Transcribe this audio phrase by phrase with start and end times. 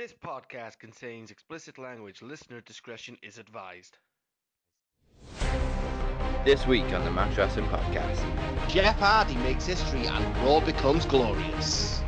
[0.00, 2.22] This podcast contains explicit language.
[2.22, 3.98] Listener discretion is advised.
[6.42, 8.18] This week on the Matt Wrestling Podcast,
[8.66, 12.00] Jeff Hardy makes history and Raw becomes glorious.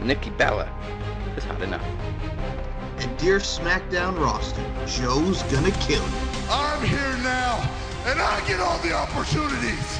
[0.00, 0.66] Nikki Bella
[1.34, 1.84] has had enough.
[2.98, 6.28] And dear SmackDown roster, Joe's gonna kill you.
[6.48, 7.56] I'm here now,
[8.06, 9.98] and I get all the opportunities.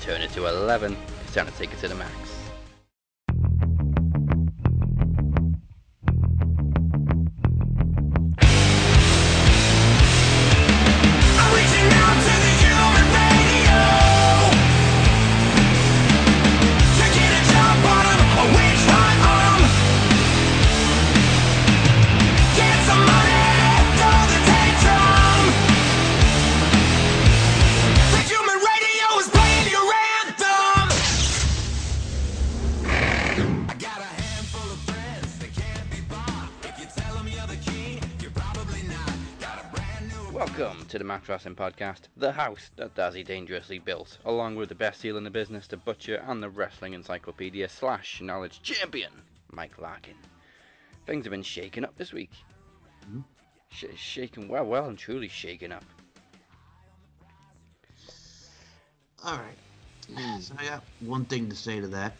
[0.00, 0.96] Turn it to 11.
[1.20, 2.31] It's time to take it to the max.
[41.32, 45.66] Podcast, the house that Dazzy dangerously built, along with the best heel in the business,
[45.66, 49.10] the butcher, and the wrestling encyclopedia slash knowledge champion,
[49.50, 50.14] Mike Larkin.
[51.06, 52.30] Things have been shaken up this week.
[53.70, 55.84] Sh- shaken well, well, and truly shaken up.
[59.24, 60.42] All right.
[60.42, 62.14] So I got one thing to say to that.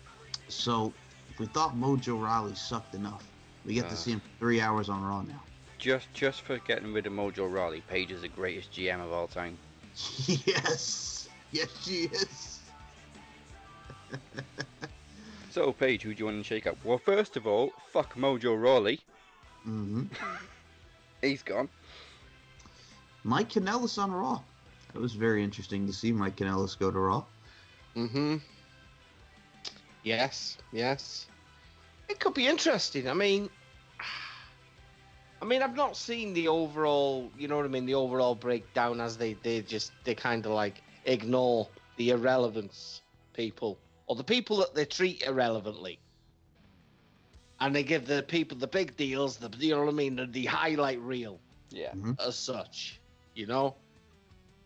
[0.48, 0.92] So,
[1.30, 3.24] if we thought Mojo Rawley sucked enough,
[3.66, 3.90] we get Uh.
[3.90, 5.42] to see him for three hours on Raw now.
[5.82, 9.26] Just, just for getting rid of Mojo Rawley, Paige is the greatest GM of all
[9.26, 9.58] time.
[10.26, 11.28] yes.
[11.50, 12.60] Yes, she is.
[15.50, 16.76] So, Paige, who do you want to shake up?
[16.84, 19.00] Well, first of all, fuck Mojo Rawley.
[19.64, 20.04] hmm
[21.20, 21.68] He's gone.
[23.24, 24.40] Mike Kanellis on Raw.
[24.94, 27.24] It was very interesting to see Mike Kanellis go to Raw.
[27.96, 28.36] Mm-hmm.
[30.04, 31.26] Yes, yes.
[32.08, 33.08] It could be interesting.
[33.08, 33.50] I mean,
[35.42, 39.00] I mean, I've not seen the overall, you know what I mean, the overall breakdown
[39.00, 43.02] as they they just they kind of like ignore the irrelevance
[43.34, 46.00] people or the people that they treat irrelevantly.
[47.60, 50.26] And they give the people the big deals, the you know what I mean, the,
[50.26, 51.94] the highlight reel Yeah.
[52.20, 53.02] as such,
[53.34, 53.78] you know.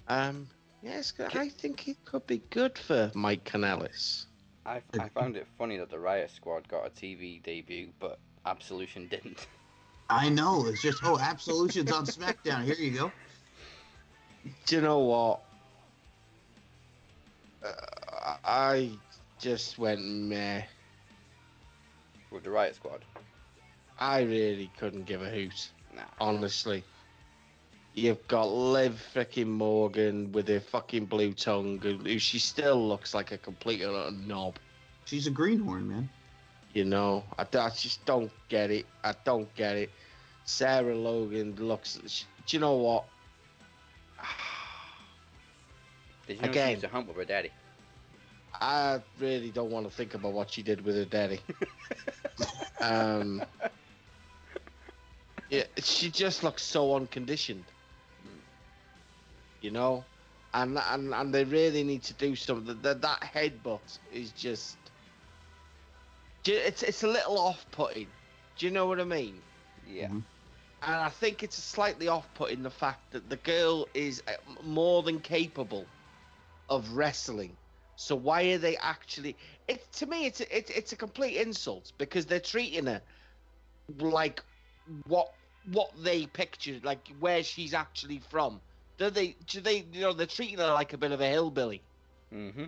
[0.09, 0.49] Um,
[0.83, 4.27] yes, I think it could be good for Mike Kanellis.
[4.67, 9.09] I, I found it funny that the Riot Squad got a TV debut, but Absolution
[9.09, 9.47] didn't.
[10.09, 10.67] I know.
[10.67, 12.65] It's just, oh, Absolution's on SmackDown.
[12.65, 13.13] Here you go.
[14.67, 15.41] Do you know what?
[17.65, 18.91] Uh, I
[19.39, 20.63] just went meh.
[22.31, 23.05] With the Riot Squad.
[23.99, 26.03] I really couldn't give a hoot, Nah.
[26.21, 26.85] honestly.
[27.95, 33.15] You've got Liv freaking Morgan with her fucking blue tongue, who who she still looks
[33.15, 33.81] like a complete
[34.27, 34.59] knob.
[35.07, 36.11] She's a greenhorn, man.
[36.77, 38.85] You know, I, I just don't get it.
[39.03, 39.91] I don't get it.
[40.45, 41.99] Sarah Logan looks.
[42.07, 43.05] She, do you know what?
[46.29, 46.81] Know she Again.
[46.81, 47.51] to hump with her daddy?
[48.61, 51.41] I really don't want to think about what she did with her daddy.
[52.81, 53.43] um,
[55.49, 57.65] yeah, she just looks so unconditioned.
[59.63, 60.05] You know,
[60.53, 62.83] and and and they really need to do something.
[62.83, 64.77] That that headbutt is just.
[66.47, 68.15] Ju- It's it's a little off-putting.
[68.57, 69.45] Do you know what I mean?
[69.85, 70.09] Yeah.
[70.09, 70.25] Mhm.
[70.83, 75.21] And I think it's slightly off-putting the fact that the girl is uh, more than
[75.21, 75.93] capable
[76.69, 77.59] of wrestling.
[77.97, 79.39] So why are they actually?
[79.69, 83.03] It to me, it's a, it's it's a complete insult because they're treating her
[84.01, 84.43] like
[85.07, 85.35] what
[85.65, 88.63] what they pictured, like where she's actually from.
[88.99, 89.37] Do they?
[89.47, 89.87] Do they?
[89.93, 91.85] You know, they're treating her like a bit of a hillbilly.
[92.33, 92.67] Mm-hmm.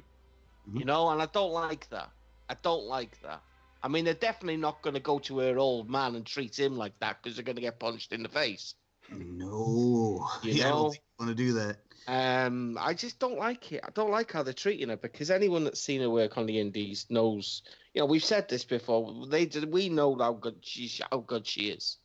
[0.74, 2.12] You know, and I don't like that.
[2.48, 3.42] I don't like that.
[3.82, 6.76] I mean, they're definitely not going to go to her old man and treat him
[6.76, 8.74] like that because they're going to get punched in the face.
[9.10, 10.26] No.
[10.42, 10.76] You yeah, I know?
[10.76, 11.78] don't want to do that.
[12.06, 13.84] Um, I just don't like it.
[13.84, 16.58] I don't like how they're treating her because anyone that's seen her work on the
[16.58, 17.62] Indies knows.
[17.94, 19.26] You know, we've said this before.
[19.26, 19.70] They did.
[19.72, 21.98] We know how good she's how good she is.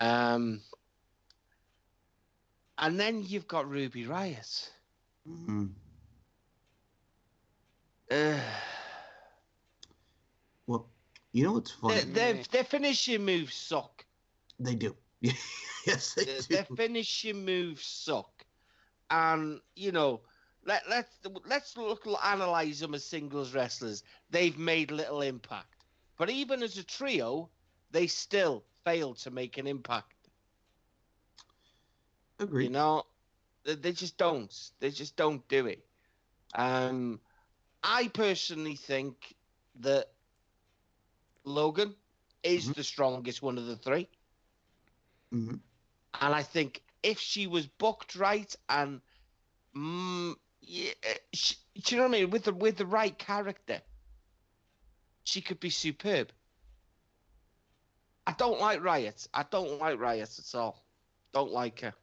[0.00, 0.62] Um,
[2.78, 4.72] and then you've got Ruby Riot.
[5.28, 5.74] Mhm.
[8.10, 8.40] Uh,
[11.32, 12.00] you know what's funny?
[12.00, 14.06] their, their, their finishing moves suck.
[14.58, 14.96] They do.
[15.20, 16.50] yes, they Their, do.
[16.50, 18.46] their finishing moves suck,
[19.10, 20.22] and you know,
[20.64, 24.02] let let's let's look analyze them as singles wrestlers.
[24.30, 25.84] They've made little impact,
[26.16, 27.50] but even as a trio,
[27.90, 30.28] they still fail to make an impact.
[32.20, 32.58] Agreed.
[32.58, 33.04] You know,
[33.64, 34.52] they, they just don't.
[34.80, 35.86] They just don't do it.
[36.54, 37.20] Um,
[37.82, 39.36] I personally think
[39.76, 40.06] that
[41.44, 41.94] Logan
[42.42, 42.72] is Mhm.
[42.72, 44.08] the strongest one of the three.
[45.32, 45.60] hmm
[46.20, 49.00] And I think if she was booked right and,
[49.76, 50.92] mm, yeah,
[51.32, 52.30] she, do you know what I mean?
[52.30, 53.80] With the with the right character,
[55.24, 56.32] she could be superb.
[58.26, 59.26] I don't like Riot.
[59.34, 60.84] I don't like Riot at all.
[61.32, 61.94] Don't like her.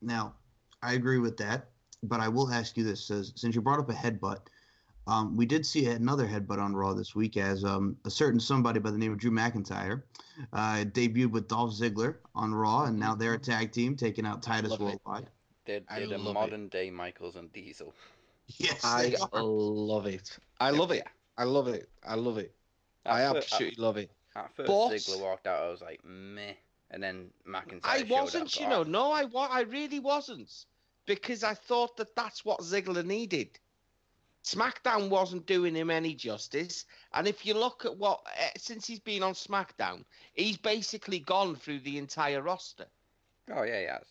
[0.00, 0.34] Now,
[0.82, 1.70] I agree with that,
[2.02, 4.40] but I will ask you this: says since you brought up a headbutt,
[5.06, 8.80] um, we did see another headbutt on Raw this week as um, a certain somebody
[8.80, 10.02] by the name of Drew McIntyre
[10.52, 14.42] uh, debuted with Dolph Ziggler on Raw, and now they're a tag team taking out
[14.42, 14.84] Titus Love it.
[14.84, 15.26] Worldwide.
[15.66, 16.34] They're, they're the love it.
[16.34, 17.94] modern day Michaels and Diesel.
[18.58, 19.42] Yes, I are.
[19.42, 20.36] love it.
[20.60, 21.06] I love it.
[21.38, 21.88] I love it.
[22.06, 22.54] I love it.
[23.06, 24.10] I At fir- absolutely love it.
[24.36, 25.62] At, at first, But- Ziggler walked out.
[25.62, 26.52] I was like, meh.
[26.90, 27.80] And then McIntyre.
[27.84, 28.82] I wasn't, up, you know.
[28.82, 30.66] No, I wa- I really wasn't,
[31.06, 33.58] because I thought that that's what Ziggler needed.
[34.44, 39.00] SmackDown wasn't doing him any justice, and if you look at what uh, since he's
[39.00, 40.04] been on SmackDown,
[40.34, 42.86] he's basically gone through the entire roster.
[43.50, 44.06] Oh yeah, he has.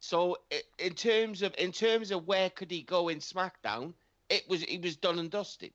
[0.00, 0.38] So
[0.78, 3.94] in terms of in terms of where could he go in SmackDown,
[4.28, 5.72] it was he was done and dusted.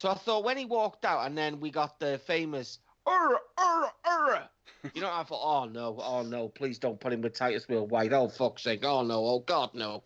[0.00, 3.90] So I thought when he walked out, and then we got the famous "ur ur
[4.06, 4.48] ur,"
[4.94, 8.12] you know, I thought, oh no, oh no, please don't put him with Titus Worldwide.
[8.12, 10.04] Oh fuck's sake, oh no, oh god no.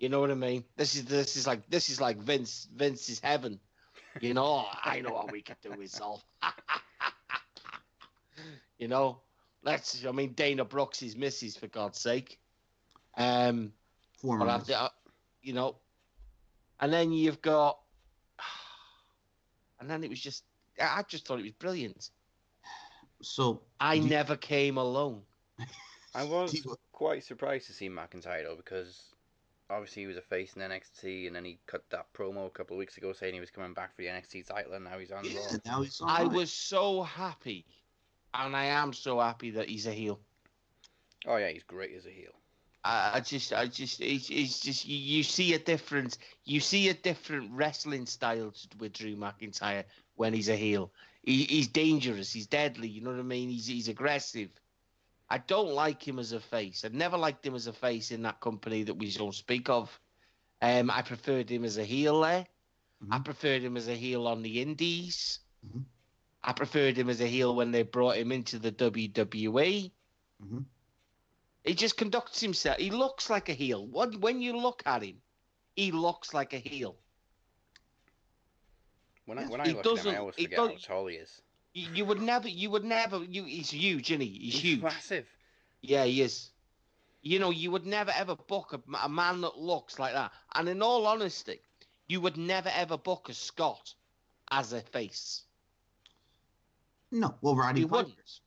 [0.00, 0.64] You know what I mean?
[0.76, 3.60] This is this is like this is like Vince Vince's heaven.
[4.20, 6.24] You know, I know what we could do with Solve.
[8.78, 9.18] you know,
[9.62, 10.04] let's.
[10.06, 12.38] I mean, Dana Brooke's is missus for God's sake.
[13.16, 13.72] Um,
[14.16, 14.88] Former but uh,
[15.42, 15.76] you know,
[16.80, 17.78] and then you've got,
[19.80, 20.44] and then it was just.
[20.80, 22.08] I I just thought it was brilliant.
[23.20, 25.20] So I Do you- never came alone.
[26.14, 29.09] I was quite surprised to see McIntyre though, because
[29.70, 32.76] obviously he was a face in NXT, and then he cut that promo a couple
[32.76, 35.12] of weeks ago saying he was coming back for the NXT title, and now he's
[35.12, 35.58] on yeah, Raw.
[35.64, 36.28] now he's on I Raw.
[36.28, 37.64] was so happy,
[38.34, 40.20] and I am so happy that he's a heel.
[41.26, 42.32] Oh yeah, he's great as a heel.
[42.82, 46.88] I, I just, I just, it's, it's just you, you see a different, you see
[46.88, 49.84] a different wrestling style with Drew McIntyre
[50.16, 50.90] when he's a heel.
[51.22, 52.32] He, he's dangerous.
[52.32, 52.88] He's deadly.
[52.88, 53.50] You know what I mean?
[53.50, 54.48] He's he's aggressive.
[55.30, 56.84] I don't like him as a face.
[56.84, 60.00] I've never liked him as a face in that company that we don't speak of.
[60.60, 62.46] Um, I preferred him as a heel there.
[63.10, 63.24] I Mhm.
[63.24, 65.40] preferred him as a heel on the Indies.
[65.64, 65.84] Mhm.
[66.42, 69.92] I preferred him as a heel when they brought him into the WWE.
[70.42, 70.64] Mhm.
[71.64, 72.78] He just conducts himself.
[72.78, 73.86] He looks like a heel.
[73.86, 75.22] When, when you look at him,
[75.76, 76.98] he looks like a heel.
[79.26, 81.40] When I when I he look at him, I always forget how tall he is.
[81.72, 84.26] You, you would never, you would never, you, he's huge, isn't he?
[84.50, 84.82] He's, huge.
[84.82, 85.26] massive.
[85.82, 86.50] Yeah, he is.
[87.22, 90.32] You know, you would never ever book a, a man that looks like that.
[90.54, 91.60] And in all honesty,
[92.08, 93.94] you would never ever book a Scot
[94.50, 95.42] as a face.
[97.10, 97.34] no.
[97.40, 97.96] Well, Roddy You Piper.
[98.08, 98.40] wouldn't.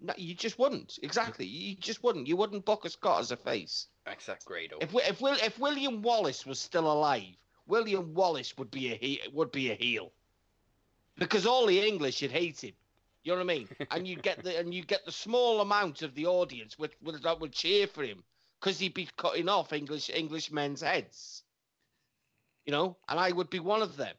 [0.00, 0.98] No, you just wouldn't.
[1.02, 1.46] Exactly.
[1.46, 2.26] You just wouldn't.
[2.28, 3.88] You wouldn't book a Scot as a face.
[4.06, 4.78] Except Grado.
[4.80, 7.34] If we, if Will, if William Wallace was still alive,
[7.66, 10.12] William Wallace would be a he, would be a heel,
[11.18, 12.72] because all the English would hate him.
[13.24, 13.68] You know what I mean?
[13.90, 17.22] And you get the and you get the small amount of the audience which would
[17.22, 18.22] that would cheer for him
[18.60, 21.42] because he'd be cutting off English English men's heads.
[22.64, 24.14] You know, and I would be one of them.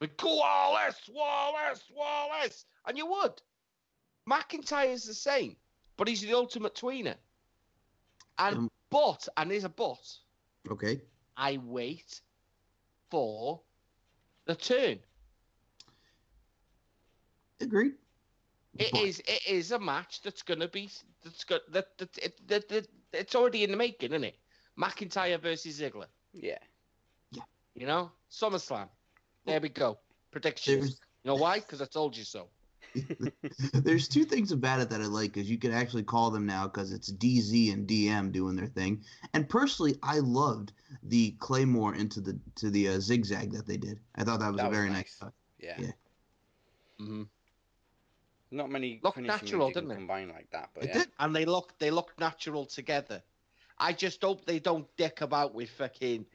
[0.00, 3.42] But go Wallace, Wallace, Wallace, and you would.
[4.28, 5.56] McIntyre's the same,
[5.96, 7.16] but he's the ultimate tweener.
[8.38, 9.98] And Um, but and there's a but.
[10.70, 11.00] Okay.
[11.36, 12.20] I wait
[13.10, 13.60] for
[14.44, 14.98] the turn.
[17.60, 17.92] Agreed.
[18.78, 20.90] It But- is it is a match that's gonna be
[21.24, 24.36] that's got that that, it, that, that it's already in the making, isn't it?
[24.78, 26.06] McIntyre versus Ziggler.
[26.32, 26.58] yeah.
[27.32, 27.42] Yeah.
[27.74, 28.88] You know, SummerSlam.
[29.44, 29.98] There we go.
[30.30, 30.78] Predictions.
[30.80, 31.58] There's You know why?
[31.60, 32.48] Because I told you so.
[33.74, 36.64] there's two things about it that I like because you can actually call them now
[36.66, 39.02] because it's DZ and DM doing their thing.
[39.34, 40.72] And personally, I loved
[41.02, 43.98] the Claymore into the to the uh, zigzag that they did.
[44.14, 45.16] I thought that was That a was very nice.
[45.20, 45.32] nice.
[45.58, 45.74] Yeah.
[45.78, 45.90] Yeah.
[47.00, 47.22] Mm-hmm.
[48.50, 49.94] Not many Looked natural, didn't it?
[49.96, 50.98] combine like that, but It yeah.
[51.00, 51.08] did.
[51.18, 53.22] And they look they look natural together.
[53.78, 56.26] I just hope they don't dick about with fucking.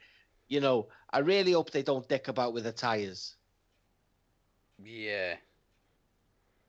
[0.48, 3.36] You know, I really hope they don't dick about with the tires.
[4.84, 5.36] Yeah.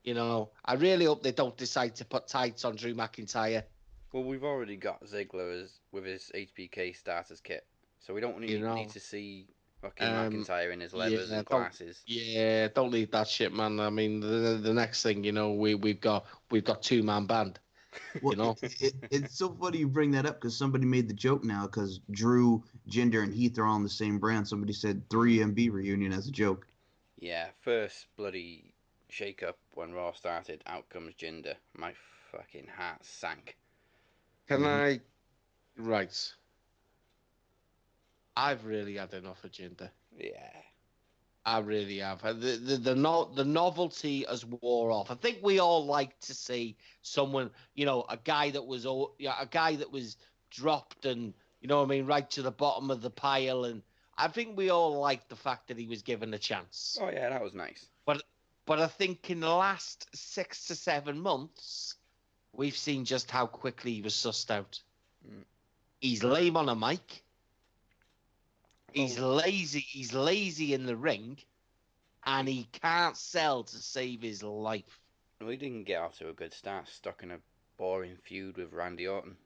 [0.03, 3.65] You know, I really hope they don't decide to put tights on Drew McIntyre.
[4.13, 7.67] Well, we've already got Ziggler as with his HBK starters kit,
[7.99, 8.75] so we don't really know.
[8.75, 9.49] need to see
[9.85, 12.03] fucking Um, McIntyre in his leathers yeah, and don't- glasses.
[12.07, 13.79] Yeah, don't leave that shit, man.
[13.81, 17.27] I mean, the, the next thing you know, we we've got we've got two man
[17.27, 17.59] band.
[18.23, 18.57] Well, know?
[18.61, 21.63] it, it, it's so funny you bring that up because somebody made the joke now
[21.67, 24.49] because Drew, Jinder, and Heath are all on the same brand.
[24.49, 26.67] Somebody said 3MB reunion as a joke.
[27.21, 28.75] Yeah, first bloody
[29.11, 31.55] shake up when Raw started, out comes Jinder.
[31.77, 31.93] My
[32.33, 33.57] fucking heart sank.
[34.49, 34.67] Can Mhm.
[34.67, 35.01] I?
[35.77, 36.33] Right.
[38.37, 39.91] I've really had enough of Jinder.
[40.19, 40.51] Yeah.
[41.47, 42.25] I really have.
[42.25, 45.11] Uh, The the the, no, the novelty has wore off.
[45.11, 49.13] I think we all like to see someone, you know, a guy that was o-
[49.19, 50.17] yeah, a guy that was
[50.51, 53.65] dropped and you know what I mean, right to the bottom of the pile.
[53.65, 53.83] And
[54.17, 56.99] I think we all like the fact that he was given a chance.
[57.01, 57.87] Oh yeah, that was nice.
[58.07, 58.23] But
[58.65, 61.97] but I think in the last six to seven months,
[62.55, 64.81] we've seen just how quickly he was sussed out.
[65.29, 65.45] Mm.
[66.01, 67.23] He's lame on a mic.
[68.95, 69.81] He's lazy.
[69.81, 71.39] He's lazy in the ring,
[72.25, 75.01] and he can't sell to save his life.
[75.41, 77.39] We didn't get off to a good start, stuck in a
[77.77, 79.37] boring feud with Randy Orton.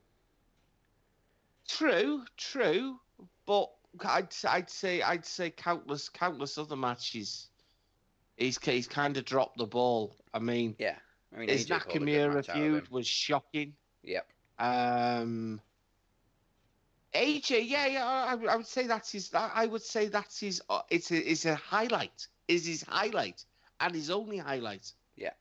[1.66, 3.00] True, true,
[3.46, 3.70] but
[4.04, 7.48] I'd I'd say I'd say countless countless other matches.
[8.36, 10.14] He's he's kind of dropped the ball.
[10.32, 10.96] I mean, Yeah.
[11.34, 13.74] I mean, his AJ pulled a good Nakamura match out of feud was shocking.
[14.02, 14.26] Yep.
[14.58, 15.60] Um,
[17.14, 19.30] AJ, yeah, yeah, I, I would say that's his.
[19.34, 20.62] I would say that's his.
[20.68, 22.26] Uh, it's a, it's a highlight.
[22.48, 23.44] Is his highlight
[23.80, 24.92] and his only highlight.
[25.16, 25.32] Yeah.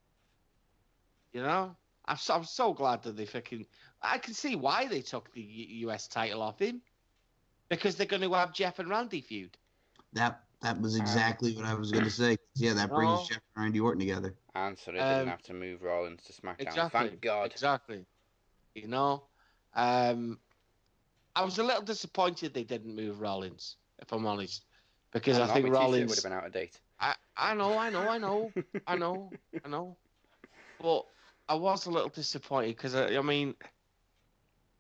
[1.33, 3.65] You know, I'm so, I'm so glad that they fucking.
[4.01, 6.81] I can see why they took the US title off him,
[7.69, 9.57] because they're going to have Jeff and Randy feud.
[10.13, 12.38] That that was exactly what I was going to say.
[12.55, 13.25] Yeah, that brings No.
[13.27, 14.36] Jeff and Randy Orton together.
[14.55, 16.55] And so they didn't Um, have to move Rollins to SmackDown.
[16.62, 17.09] Exactly.
[17.09, 17.51] Thank God.
[17.51, 18.05] Exactly.
[18.74, 19.24] You know,
[19.75, 20.39] um,
[21.38, 24.65] I was a little disappointed they didn't move Rollins, if I'm honest,
[25.12, 26.10] because I, know, think Rollins.
[26.10, 26.79] would have been out of date.
[27.00, 28.51] I, I know, I know, I know,
[28.88, 29.32] I know,
[29.63, 29.96] I know.
[30.82, 31.06] But
[31.48, 33.53] I was a little disappointed because I, I mean,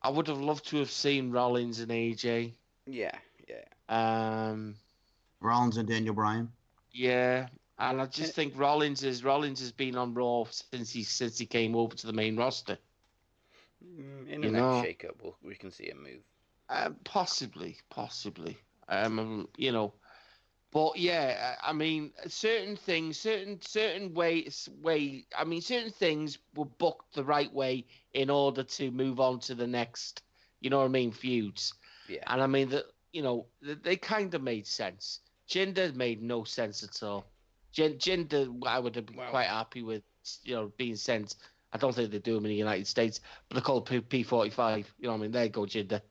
[0.01, 2.53] I would have loved to have seen Rollins and AJ.
[2.87, 3.11] Yeah,
[3.47, 3.63] yeah.
[4.49, 4.75] Um,
[5.41, 6.51] Rollins and Daniel Bryan.
[6.91, 7.47] yeah,
[7.77, 11.45] and I just think Rollins is Rollins has been on Raw since he since he
[11.45, 12.79] came over to the main roster.
[13.85, 16.23] Mm, In You the know- next shake-up, we'll, we can see him move.
[16.69, 18.57] Um, possibly, possibly.
[18.89, 19.93] Um, you know,
[20.71, 25.25] but yeah, I mean, certain things, certain certain ways, way.
[25.37, 29.55] I mean, certain things were booked the right way in order to move on to
[29.55, 30.23] the next.
[30.61, 31.11] You know what I mean?
[31.11, 31.73] Feuds,
[32.07, 32.23] Yeah.
[32.27, 32.85] and I mean that.
[33.13, 35.21] You know, th- they kind of made sense.
[35.47, 37.25] Jinder made no sense at all.
[37.71, 40.03] Jin, Jinder, I would have been quite happy with.
[40.43, 41.35] You know, being sent.
[41.71, 44.49] I don't think they do them in the United States, but they call P forty
[44.49, 44.93] five.
[44.99, 45.31] You know what I mean?
[45.31, 46.01] There you go, Jinder.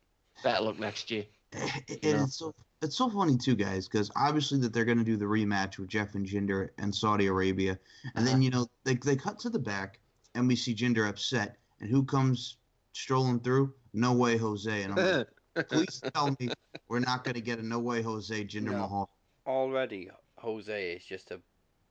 [0.43, 1.25] Better luck next year.
[1.53, 2.25] It- Yeah.
[2.25, 5.25] It's so it's so funny too, guys, because obviously that they're going to do the
[5.25, 7.79] rematch with Jeff and Jinder and Saudi Arabia,
[8.15, 9.99] and then you know they they cut to the back
[10.35, 12.59] and we see Jinder upset, and who comes
[12.93, 13.73] strolling through?
[13.95, 15.19] No way, Jose, and I'm
[15.55, 16.51] like, please tell me
[16.89, 18.79] we're not going to get a No way, Jose Jinder No.
[18.79, 19.11] Mahal.
[19.47, 21.41] Already, Jose is just a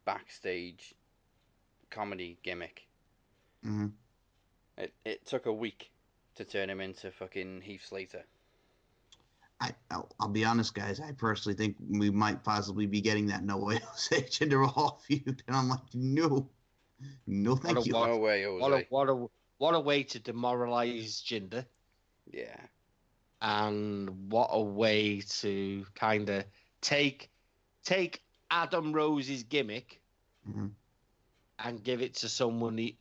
[0.05, 0.93] backstage
[1.89, 2.87] comedy gimmick.
[3.63, 3.87] hmm
[4.77, 5.91] It, it took a week
[6.35, 8.23] to turn him into fucking Heath Slater.
[9.65, 10.99] I I'll, I'll be honest, guys.
[10.99, 15.41] I personally think we might possibly be getting that No way, Jose Jinder Mahal feud,
[15.47, 16.49] and I'm like, no,
[17.27, 17.93] no, thank a you.
[17.93, 18.61] What- No way, Jose.
[18.61, 21.65] What a what a what a way to demoralize Jinder,
[22.31, 22.59] Yeah.
[23.41, 26.45] and what a way to kind of
[26.81, 27.29] take
[27.83, 30.01] take Adam Rose's gimmick
[30.49, 30.71] Mhm.
[31.59, 32.97] and give it to someone he,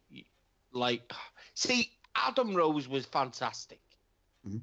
[0.73, 1.13] like.
[1.55, 3.81] See, Adam Rose was fantastic.
[4.49, 4.61] Mhm.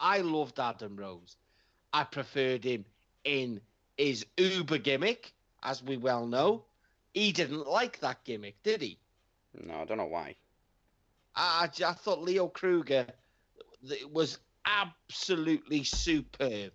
[0.00, 1.36] I loved Adam Rose.
[1.92, 2.84] I preferred him
[3.24, 3.60] in
[3.96, 6.64] his Uber gimmick, as we well know.
[7.14, 8.98] He didn't like that gimmick, did he?
[9.54, 10.36] No, I don't know why.
[11.34, 13.06] I, I, I thought Leo Kruger
[14.12, 16.72] was absolutely superb.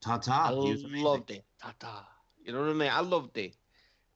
[0.00, 0.60] Ta I ta.
[0.60, 1.44] He was loved it.
[1.60, 2.06] Ta-ta.
[2.44, 2.90] You know what I mean?
[2.90, 3.56] I loved it.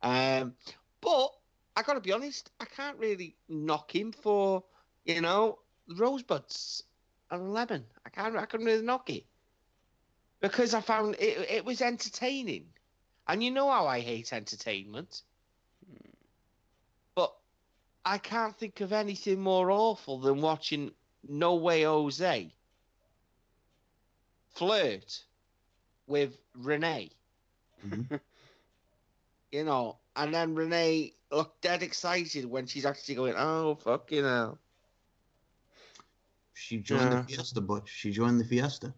[0.03, 0.55] Um,
[1.01, 1.31] but
[1.77, 4.65] I got to be honest, I can't really knock him for,
[5.05, 5.59] you know,
[5.97, 6.85] rosebuds
[7.33, 7.85] and lemon.
[8.07, 8.37] I can't.
[8.37, 9.25] I couldn't really knock it
[10.41, 11.51] because I found it.
[11.51, 12.67] It was entertaining,
[13.27, 15.23] and you know how I hate entertainment.
[17.15, 17.35] But
[18.05, 20.93] I can't think of anything more awful than watching
[21.27, 22.55] No Way Jose
[24.51, 25.25] flirt
[26.07, 27.11] with Renee.
[27.85, 28.21] Mhm.
[29.51, 34.59] You know, and then Renee looked dead excited when she's actually going, "Oh fucking hell!"
[36.55, 37.23] She joined Yeah.
[37.23, 38.95] the Fiesta, but She joined the Fiesta.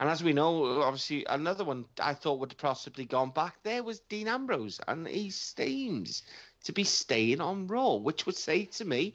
[0.00, 3.82] And as we know, obviously another one I thought would have possibly gone back there
[3.82, 6.24] was Dean Ambrose, and he seems
[6.64, 9.14] to be staying on Raw, which would say to me,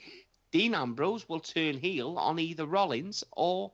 [0.51, 3.73] Dean Ambrose will turn heel on either Rollins or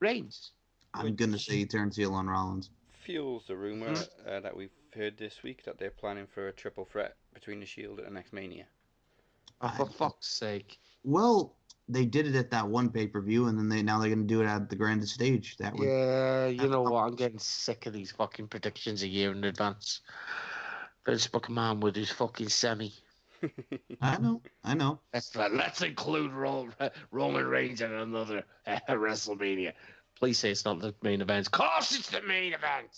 [0.00, 0.52] Reigns.
[0.94, 2.70] I'm gonna say he turns heel on Rollins.
[3.02, 4.28] Fuels the rumor Hmm?
[4.28, 7.66] uh, that we've heard this week that they're planning for a triple threat between the
[7.66, 8.66] Shield and the next Mania.
[9.60, 10.78] Oh, for fuck's sake.
[11.02, 11.56] Well,
[11.88, 14.26] they did it at that one pay per view, and then they now they're going
[14.26, 15.56] to do it at the grandest stage.
[15.58, 17.02] That would Yeah, you know what?
[17.02, 20.00] I'm getting sick of these fucking predictions a year in advance.
[21.04, 22.92] Vince McMahon with his fucking semi.
[24.00, 25.00] I know, I know.
[25.12, 26.70] Let's let's include Ro-
[27.10, 29.74] Roman Reigns in another uh, WrestleMania.
[30.18, 31.46] Please say it's not the main event.
[31.46, 32.88] Of course, it's the main event.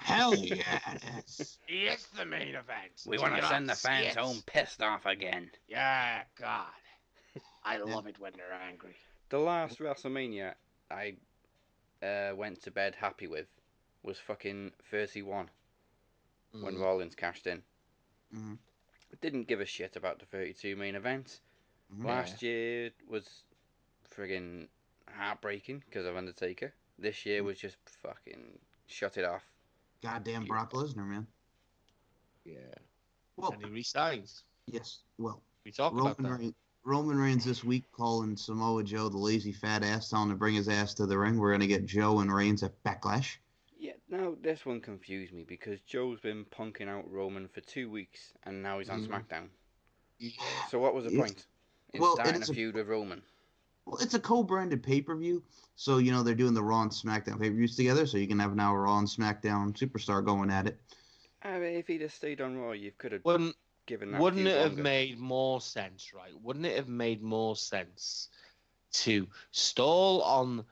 [0.00, 1.58] Hell yeah, it is.
[2.16, 2.92] The main event.
[3.06, 4.16] We want to send the fans it?
[4.16, 5.50] home pissed off again.
[5.68, 6.66] Yeah, God.
[7.66, 8.94] I love it when they're angry.
[9.28, 10.54] The last WrestleMania
[10.90, 11.16] I
[12.02, 13.48] uh, went to bed happy with
[14.02, 15.50] was fucking 31
[16.52, 16.80] when Mm.
[16.80, 17.62] Rollins cashed in.
[18.32, 18.58] Mhm.
[19.20, 21.40] Didn't give a shit about the 32 main event.
[21.92, 22.04] Mhm.
[22.04, 23.42] Last year was
[24.10, 24.68] friggin'
[25.08, 26.72] heartbreaking because of Undertaker.
[26.98, 29.44] This year was just fucking shut it off.
[30.02, 31.26] Goddamn Brock Lesnar, man.
[32.44, 32.74] Yeah.
[33.36, 34.44] Well, And he resigns.
[34.66, 35.02] yes.
[35.18, 36.30] Well, We talk about that.
[36.38, 36.54] Reigns,
[36.86, 40.54] Roman Reigns this week calling Samoa Joe the lazy fat ass, telling him to bring
[40.54, 41.36] his ass to the ring.
[41.36, 43.38] We're gonna get Joe and Reigns at Backlash.
[43.76, 48.32] Yeah, now this one confused me because Joe's been punking out Roman for two weeks
[48.44, 49.08] and now he's on Mhm.
[49.08, 49.48] SmackDown.
[50.18, 50.30] Yeah.
[50.70, 51.20] So what was the Yes.
[51.20, 51.46] point
[51.92, 53.20] in Well, starting a it's a- feud with Roman?
[53.84, 55.42] Well, it's a co-branded pay-per-view,
[55.74, 58.52] so you know they're doing the Raw and SmackDown pay-per-views together, so you can have
[58.52, 60.80] an hour Raw and SmackDown superstar going at it.
[61.42, 64.20] I mean, if he'd have stayed on Raw, you could have Wouldn't given that.
[64.20, 64.82] wouldn't it have longer.
[64.82, 66.32] made more sense, right?
[66.42, 68.28] Wouldn't it have made more sense
[68.92, 70.64] to stall on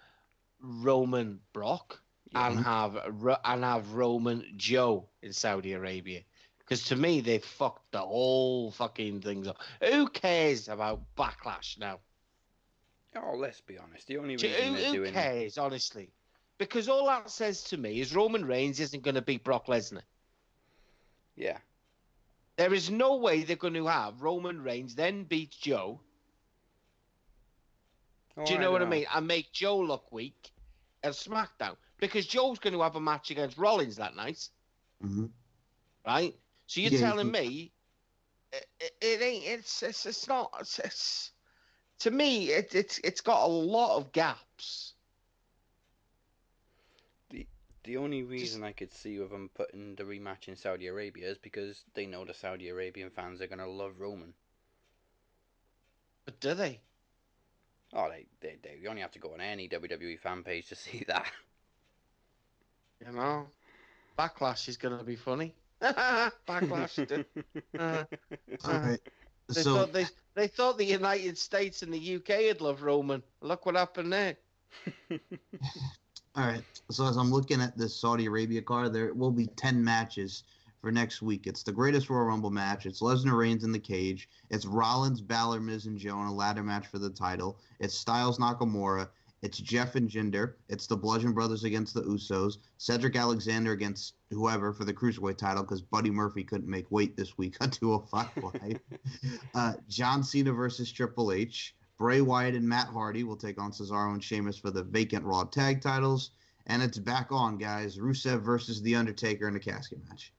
[0.60, 2.00] Roman Brock
[2.34, 2.96] and have
[3.44, 6.20] and have Roman Joe in Saudi Arabia?
[6.58, 9.58] Because to me, they fucked the whole fucking things up.
[9.82, 12.00] Who cares about backlash now?
[13.16, 14.06] Oh, let's be honest.
[14.06, 16.10] The only reason Who, they're who doing cares, honestly?
[16.58, 20.02] Because all that says to me is Roman Reigns isn't going to beat Brock Lesnar.
[21.36, 21.58] yeah,
[22.56, 26.00] There is no way they're going to have Roman Reigns then beat Joe.
[28.36, 29.06] Oh, Do you know what I mean?
[29.14, 30.52] And make Joe look weak
[31.02, 34.48] at SmackDown because Joe's going to have a match against Rollins that night,
[35.00, 35.26] hmm
[36.06, 36.34] right?
[36.66, 37.72] So you're Yeah, telling can- me
[38.52, 39.44] it, it, it ain't?
[39.44, 40.52] It's, it's it's not.
[40.60, 41.32] It's, it's
[42.00, 44.93] to me it, it's it's got a lot of gaps.
[47.84, 51.38] The only reason I could see with them putting the rematch in Saudi Arabia is
[51.38, 54.34] because they know the Saudi Arabian fans are gonna love Roman.
[56.26, 56.82] But do they?
[57.92, 58.76] Oh, they, they, they.
[58.80, 61.30] You only have to go on any WWE fan page to see that.
[63.04, 63.48] You know,
[64.18, 65.54] Backlash is going to be funny.
[65.82, 67.04] Backlash.
[67.06, 67.26] dude.
[67.78, 68.04] Uh,
[68.64, 69.00] All right.
[69.54, 73.22] They So thought they they thought the United States and the UK would love Roman.
[73.40, 74.36] Look what happened there.
[76.36, 76.62] All right.
[76.90, 80.42] So as I'm looking at this Saudi Arabia card, there will be 10 matches
[80.80, 81.46] for next week.
[81.46, 82.86] It's the greatest Royal Rumble match.
[82.86, 84.28] It's Lesnar Reigns in the cage.
[84.50, 87.58] It's Rollins, Balor, Miz, and Joe in a ladder match for the title.
[87.78, 89.08] It's Styles Nakamura.
[89.42, 90.54] It's Jeff and Jinder.
[90.68, 92.58] It's the Bludgeon Brothers against the Usos.
[92.78, 97.38] Cedric Alexander against whoever for the Cruiserweight title because Buddy Murphy couldn't make weight this
[97.38, 98.80] week on 205 Live.
[99.54, 101.76] uh, John Cena versus Triple H.
[101.96, 105.44] Bray Wyatt and Matt Hardy will take on Cesaro and Sheamus for the vacant Raw
[105.44, 106.30] tag titles.
[106.66, 107.98] And it's back on, guys.
[107.98, 110.32] Rusev versus The Undertaker in a casket match.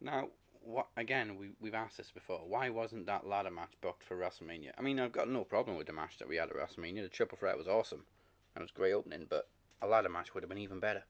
[0.00, 0.28] Now,
[0.64, 1.36] what again?
[1.36, 2.40] We we've asked this before.
[2.46, 4.72] Why wasn't that ladder match booked for WrestleMania?
[4.76, 7.02] I mean, I've got no problem with the match that we had at WrestleMania.
[7.02, 8.04] The triple threat was awesome,
[8.54, 9.26] and it was a great opening.
[9.28, 9.48] But
[9.80, 11.04] a ladder match would have been even better.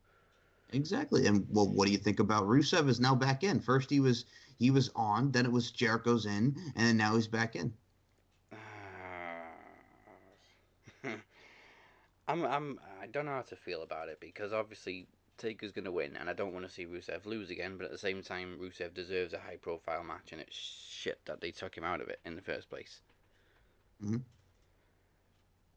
[0.73, 1.27] Exactly.
[1.27, 3.61] And well, what do you think about Rusev is now back in?
[3.61, 4.25] First he was
[4.59, 7.73] he was on, then it was Jericho's in, and then now he's back in.
[12.29, 15.07] I'm I'm I don't know how to feel about it because obviously
[15.39, 17.77] Taker's gonna win, and I don't want to see Rusev lose again.
[17.77, 21.41] But at the same time, Rusev deserves a high profile match, and it's shit that
[21.41, 23.01] they took him out of it in the first place.
[24.03, 24.23] Mhm.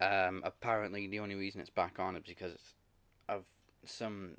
[0.02, 2.76] Um, apparently, the only reason it's back on is because
[3.30, 3.46] of
[3.86, 4.36] some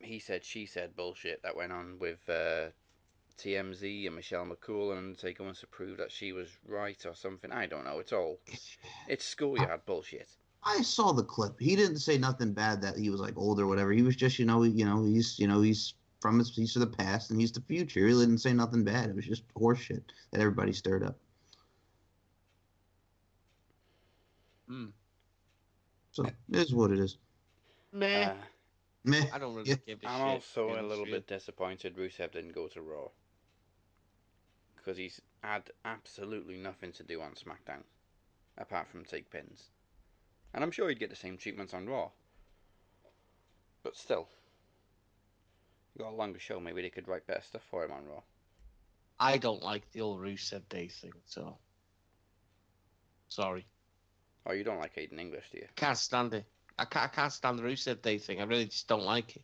[0.00, 2.68] he said she said bullshit that went on with uh,
[3.36, 7.52] TMZ and Michelle McCool, and Taker wants to prove that she was right or something.
[7.52, 7.98] I don't know.
[7.98, 8.40] It's all
[9.08, 10.28] it's schoolyard bullshit.
[10.62, 11.58] I saw the clip.
[11.58, 13.92] He didn't say nothing bad that he was like old or whatever.
[13.92, 16.80] He was just, you know, you know, he's, you know, he's from his, he's to
[16.80, 18.00] the past and he's the future.
[18.00, 19.08] He really didn't say nothing bad.
[19.08, 21.16] It was just horseshit that everybody stirred up.
[24.68, 24.86] Hmm.
[26.10, 27.16] So it is what it is.
[27.92, 28.26] Meh.
[28.26, 28.34] Uh,
[29.04, 29.26] Meh.
[29.32, 29.76] I don't really yeah.
[29.86, 30.26] give a I'm shit.
[30.26, 31.14] also to be a little with you.
[31.14, 33.08] bit disappointed Rusev didn't go to Raw.
[34.76, 37.82] Because he's had absolutely nothing to do on SmackDown.
[38.58, 39.70] Apart from take pins.
[40.54, 42.10] And I'm sure he'd get the same treatments on Raw.
[43.82, 44.28] But still.
[45.94, 48.22] You got a longer show, maybe they could write better stuff for him on Raw.
[49.20, 51.56] I don't like the old Rusev Day thing, so
[53.28, 53.66] sorry.
[54.46, 55.66] Oh, you don't like Aiden English, do you?
[55.74, 56.44] Can't stand it.
[56.78, 58.40] I can't, I can't stand the Rusev Day thing.
[58.40, 59.42] I really just don't like it.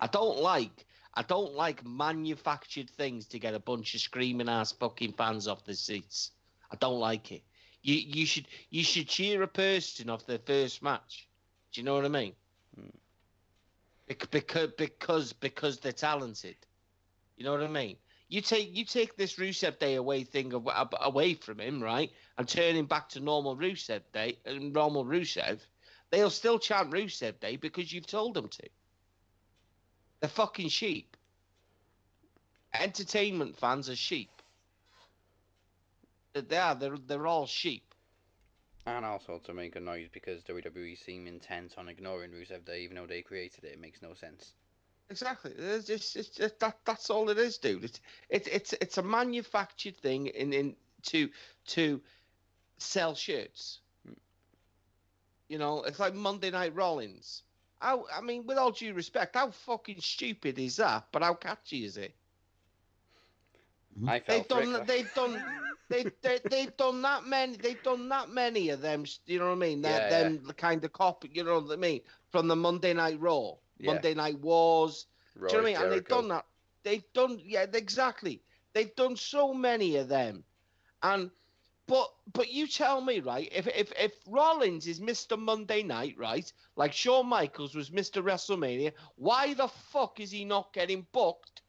[0.00, 4.72] I don't like I don't like manufactured things to get a bunch of screaming ass
[4.72, 6.30] fucking fans off the seats.
[6.70, 7.42] I don't like it.
[7.86, 11.28] You you should you should cheer a person off their first match.
[11.72, 12.34] Do you know what I mean?
[12.74, 12.88] Hmm.
[14.08, 16.56] Bec- Because because because they're talented.
[17.36, 17.96] You know what I mean?
[18.28, 22.74] You take you take this Rusev Day away thing away from him, right, and turn
[22.74, 25.60] him back to normal Rusev Day, and normal Rusev.
[26.10, 28.68] They'll still chant Rusev Day because you've told them to.
[30.20, 31.16] They're fucking sheep.
[32.74, 34.35] Entertainment fans are sheep.
[36.36, 36.74] Are.
[36.74, 37.94] They're they're all sheep.
[38.86, 42.96] And also to make a noise because WWE seem intent on ignoring Rusev Day even
[42.96, 43.72] though they created it.
[43.72, 44.52] It makes no sense.
[45.10, 45.52] Exactly.
[45.56, 47.84] It's just, it's just that that's all it is, dude.
[47.84, 51.28] It's it's it's it's a manufactured thing in in to
[51.68, 52.00] to
[52.78, 53.80] sell shirts.
[54.06, 54.14] Hmm.
[55.48, 57.42] You know, it's like Monday Night Rollins.
[57.80, 61.06] How I mean, with all due respect, how fucking stupid is that?
[61.12, 62.14] But how catchy is it?
[64.06, 64.86] I They've felt done.
[64.86, 65.42] They've done.
[65.88, 67.56] They, they they've done that many.
[67.56, 69.04] They've done that many of them.
[69.26, 69.82] You know what I mean?
[69.82, 71.30] That Yeah, them the kind of copy.
[71.32, 72.00] You know what I mean?
[72.30, 73.86] From the Monday Night Raw, Yeah.
[73.86, 75.06] Monday Night Wars.
[75.34, 75.82] Roy Do you know what I mean?
[75.82, 76.46] And they've done that.
[76.82, 78.42] They've done yeah, exactly.
[78.72, 80.44] They've done so many of them,
[81.02, 81.30] and
[81.86, 85.36] but but you tell me right if if if Rollins is Mr.
[85.36, 88.22] Monday Night right, like Shawn Michaels was Mr.
[88.22, 91.62] WrestleMania, why the fuck is he not getting booked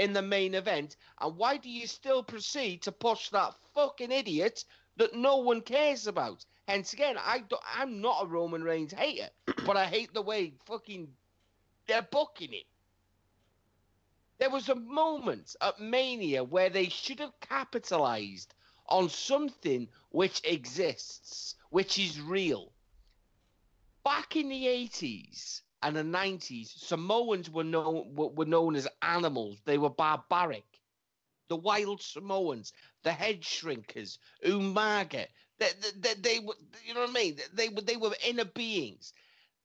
[0.00, 0.96] in the main event?
[1.20, 4.64] And why do you still proceed to push that fucking idiot
[4.96, 6.46] that no one cares about?
[6.66, 9.28] Hence again, I I'm not a Roman Reigns hater,
[9.66, 11.14] but I hate the way fucking
[11.86, 12.66] they're booking it.
[14.38, 18.54] There was a moment at Mania where they should have capitalized
[18.88, 22.72] on something which exists, which is real.
[24.02, 29.58] Back in the 80s and the 90s, Samoans were known, were known as animals.
[29.64, 30.64] They were barbaric.
[31.48, 35.26] The wild Samoans, the head shrinkers, Umaga,
[35.58, 37.38] they, they were, you know what I mean?
[37.52, 39.12] They, were they were inner beings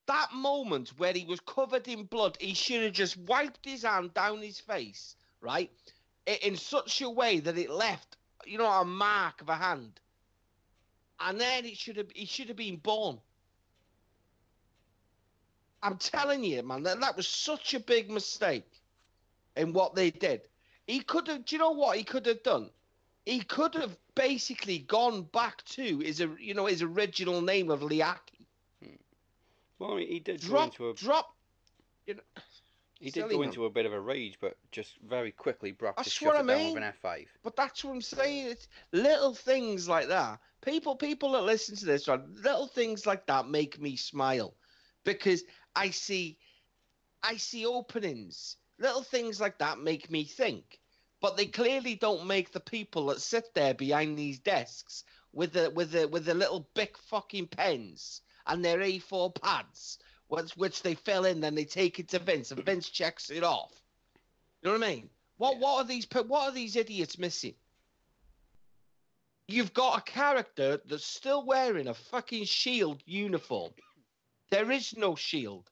[0.07, 4.13] that moment where he was covered in blood, he should have just wiped his hand
[4.13, 5.71] down his face, right?
[6.25, 9.99] In such a way that it left, you know, a mark of a hand.
[11.19, 13.19] And then it should have he should have been born.
[15.85, 18.65] I'm telling you, man, that, that was such a big mistake
[19.55, 20.41] in what they did.
[20.87, 22.71] He could have do you know what he could have done?
[23.25, 28.45] He could have basically gone back to his you know his original name of Leakee
[28.83, 28.95] hmm.
[29.77, 31.35] Well, he did go drop, into a drop.
[32.07, 32.21] You know,
[32.99, 36.09] he did go into a bit of a rage, but just very quickly Brock That's
[36.09, 36.73] just shut I it down mean.
[36.73, 37.27] with an F5.
[37.43, 38.47] but that's what I'm saying.
[38.47, 40.39] It's little things like that.
[40.61, 44.55] People, people that listen to this, right, little things like that make me smile,
[45.03, 45.43] because
[45.75, 46.37] I see,
[47.21, 48.57] I see openings.
[48.77, 50.79] Little things like that make me think,
[51.21, 55.69] but they clearly don't make the people that sit there behind these desks with the
[55.71, 60.95] with the with the little big fucking pens and their A4 pads, which which they
[60.95, 63.71] fill in, then they take it to Vince, and Vince checks it off.
[64.61, 65.09] You know what I mean?
[65.37, 65.59] What Yeah.
[65.59, 67.55] what are these what are these idiots missing?
[69.47, 73.73] You've got a character that's still wearing a fucking shield uniform.
[74.49, 75.69] There is no shield.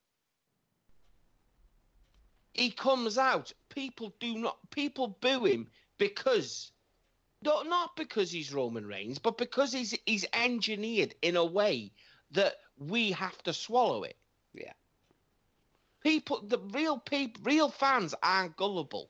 [2.53, 3.51] He comes out.
[3.69, 4.57] People do not.
[4.69, 6.71] People boo him because,
[7.41, 11.91] not not because he's Roman Reigns, but because he's he's engineered in a way
[12.31, 14.17] that we have to swallow it.
[14.53, 14.73] Yeah.
[16.01, 19.09] People, the real people, real fans aren't gullible.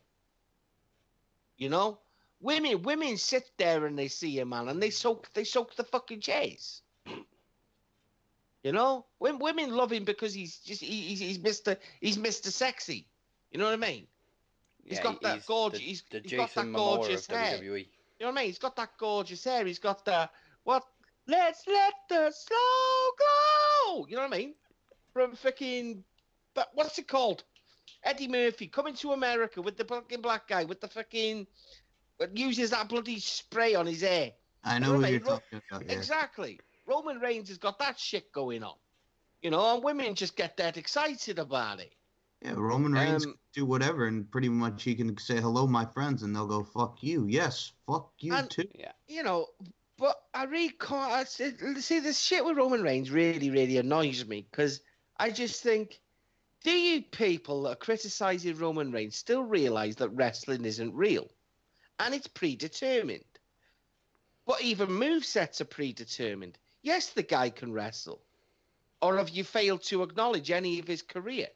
[1.58, 1.99] You know,
[2.39, 5.84] women women sit there and they see a man and they soak they soak the
[5.84, 6.83] fucking chairs.
[8.63, 12.49] You know, when women love him because he's just he, he's he's Mister he's Mister
[12.49, 13.06] Sexy.
[13.52, 14.08] You know what I mean?
[14.86, 17.58] He's got that he's gorgeous- The, he's- the he's got that Momoa gorgeous hair.
[17.58, 17.80] WWE.
[17.80, 17.86] You
[18.21, 18.45] know what I mean?
[18.45, 19.65] He's got that gorgeous hair.
[19.65, 20.30] He's got the
[20.63, 20.84] what?
[21.28, 24.06] Let's let the Soul Glo.
[24.08, 24.56] You know what I mean?
[25.13, 26.04] From fucking,
[26.54, 27.43] but what's it called?
[28.04, 31.47] Eddie Murphy coming to America with the fucking black guy with the fucking,
[32.17, 34.32] but uses that bloody spray on his hair.
[34.63, 35.28] I know know what what you're mean?
[35.30, 35.86] Talking about.
[35.86, 35.93] Yeah.
[35.93, 36.60] Exactly.
[36.86, 38.76] Roman Reigns has got that shit going on.
[39.41, 41.93] You know, and women just get that excited about it.
[42.41, 45.86] Yeah, Roman Reigns Um, can do whatever, and pretty much he can say hello, my
[45.86, 47.26] friends, and they'll go fuck you.
[47.28, 48.67] Yes, fuck you And- too.
[49.08, 49.48] you know,
[49.98, 51.12] but I really can't.
[51.12, 54.82] I see, see, this shit with Roman Reigns really, really annoys me because
[55.17, 56.02] I just think,
[56.63, 61.30] do you people that are criticizing Roman Reigns still realize that wrestling isn't real?
[62.00, 63.24] and it's predetermined.
[64.46, 66.58] But even move sets are predetermined.
[66.84, 68.22] Yes, the guy can wrestle.
[69.02, 71.48] Or have you failed to acknowledge any of his career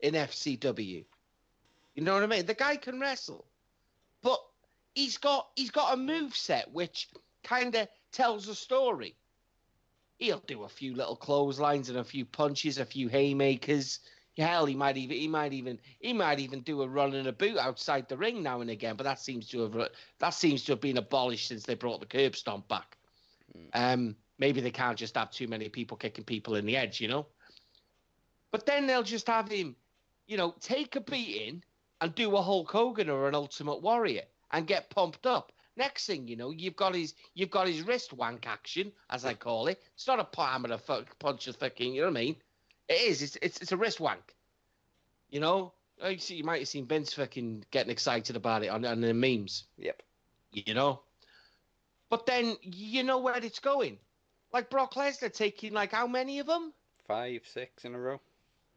[0.00, 1.04] in FCW?
[1.94, 2.46] You know what I mean?
[2.46, 3.46] The guy can wrestle.
[4.22, 4.40] But
[4.94, 7.08] he's got he's got a move set which
[7.42, 9.16] kind of tells a story.
[10.18, 14.00] He'll do a few little clotheslines and a few punches, a few haymakers.
[14.36, 17.32] Hell, he might even he might even he might even do a run and a
[17.32, 18.96] boot outside the ring now and again.
[18.96, 22.06] But that seems to have that seems to have been abolished since they brought the
[22.06, 22.96] curb stomp back.
[23.72, 27.08] Um, maybe they can't just have too many people kicking people in the edge, you
[27.08, 27.26] know.
[28.50, 29.76] But then they'll just have him,
[30.26, 31.62] you know, take a beating
[32.00, 35.52] and do a Hulk Hogan or an Ultimate Warrior and get pumped up.
[35.76, 39.34] Next thing you know, you've got his you've got his wrist wank action, as I
[39.34, 39.82] call it.
[39.94, 42.36] It's not a palm and a fuck, punch of fucking, you know what I mean?
[42.88, 43.22] It is.
[43.22, 44.34] It's it's, it's a wrist wank.
[45.30, 48.68] You know, Oh, you see, you might have seen Vince fucking getting excited about it
[48.68, 49.64] on on the memes.
[49.78, 50.02] Yep.
[50.52, 51.00] You know,
[52.10, 53.98] but then you know where it's going.
[54.54, 56.72] Like Brock Lesnar taking like how many of them,
[57.08, 58.20] Five, six in a row.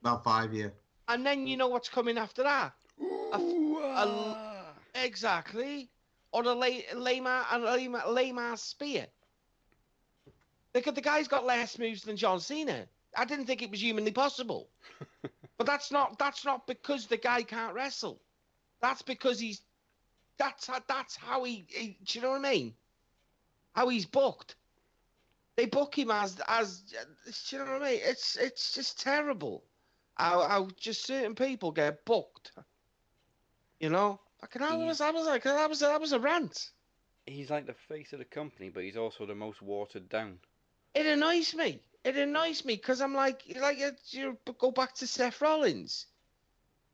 [0.01, 0.69] About five, yeah.
[1.07, 2.73] and then you know what's coming after that.
[2.99, 5.89] Ooh, a- Exactly.
[6.31, 9.05] Or the lame, lame, a lame, lame ass spear.
[10.73, 12.87] The, the guy's got less moves than John Cena.
[13.15, 14.69] I didn't think it was humanly possible.
[15.57, 18.19] but that's not that's not because the guy can't wrestle.
[18.81, 19.61] That's because he's
[20.39, 21.97] that's how, that's how he, he.
[22.03, 22.73] Do you know what I mean?
[23.73, 24.55] How he's booked.
[25.58, 26.82] They book him as as.
[26.82, 26.96] Do
[27.50, 28.00] you know what I mean?
[28.04, 29.63] It's it's just terrible.
[30.13, 32.52] How, how just certain people get booked.
[33.80, 36.70] You know, fucking I was I was like that was that was a rant.
[37.26, 40.39] He's like the face of the company, but he's also the most watered down.
[40.93, 41.82] It annoys me.
[42.04, 46.06] It annoys me because I'm like like uh, you go back to Seth Rollins.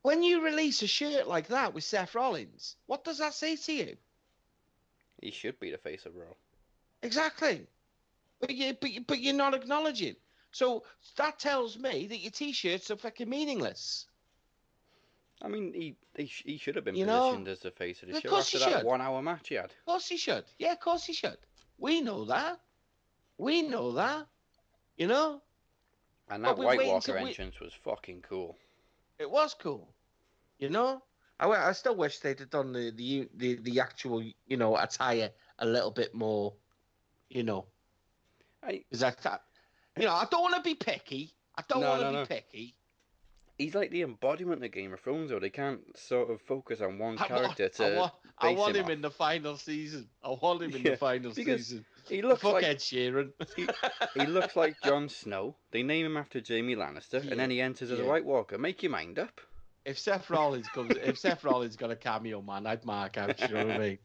[0.02, 3.72] When you release a shirt like that with Seth Rollins, what does that say to
[3.72, 3.96] you?
[5.20, 6.34] He should be the face of Raw.
[7.02, 7.66] Exactly.
[8.40, 10.16] But you but, you, but you're not acknowledging.
[10.52, 10.84] So
[11.16, 14.06] that tells me that your t-shirts are fucking meaningless.
[15.42, 18.02] I mean, he he, sh- he should have been You know, positioned as the face
[18.02, 18.84] of the of show after that should.
[18.86, 19.66] one-hour match he had.
[19.66, 20.44] Of course he should.
[20.58, 21.38] Yeah, of course he should.
[21.78, 22.60] We know that.
[23.38, 24.26] We know that.
[24.96, 25.42] You know,
[26.30, 28.56] And that White Walker till we- entrance was fucking cool.
[29.18, 29.92] it was cool.
[30.60, 31.02] You know,
[31.40, 35.30] I, I still wish they'd have done the, the the the actual you know attire
[35.58, 36.54] a little bit more.
[37.28, 37.66] You know,
[38.66, 39.42] I, is that that-
[39.98, 41.32] you know I don't want to be picky.
[41.56, 42.26] I don't No, want to no, be no.
[42.26, 42.74] picky.
[43.58, 45.38] he's like the embodiment of Game of Thrones, though.
[45.38, 47.96] They can't sort of focus on one I want, character I to.
[47.96, 50.08] want, I want him him in the final season.
[50.24, 51.84] I want him in Yeah, the final season.
[52.08, 53.32] He looks Fuck like Ed Sheeran.
[54.14, 55.54] he looks like Jon Snow.
[55.70, 58.58] They name him after Jaime Lannister, and then he enters as a White Walker.
[58.58, 59.40] Make your mind up.
[59.84, 63.40] If Seth Rollins comes, if Seth Rollins got a cameo, man, I'd mark out.
[63.40, 63.98] You know what I mean?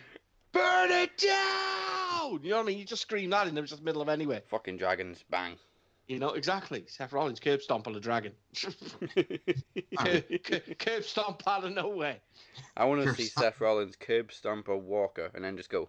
[0.52, 1.91] Burn it down.
[2.30, 2.78] You know what I mean?
[2.78, 4.42] You just scream that in the just middle of anywhere.
[4.48, 5.56] Fucking dragons, bang.
[6.08, 6.84] You know exactly.
[6.88, 8.32] Seth Rollins curb stomp on a dragon.
[9.98, 12.16] curb, curb- curb stomp out of nowhere.
[12.76, 13.44] I want to Curb see stomp.
[13.44, 15.88] Seth Rollins curb stomp a Walker and then just go,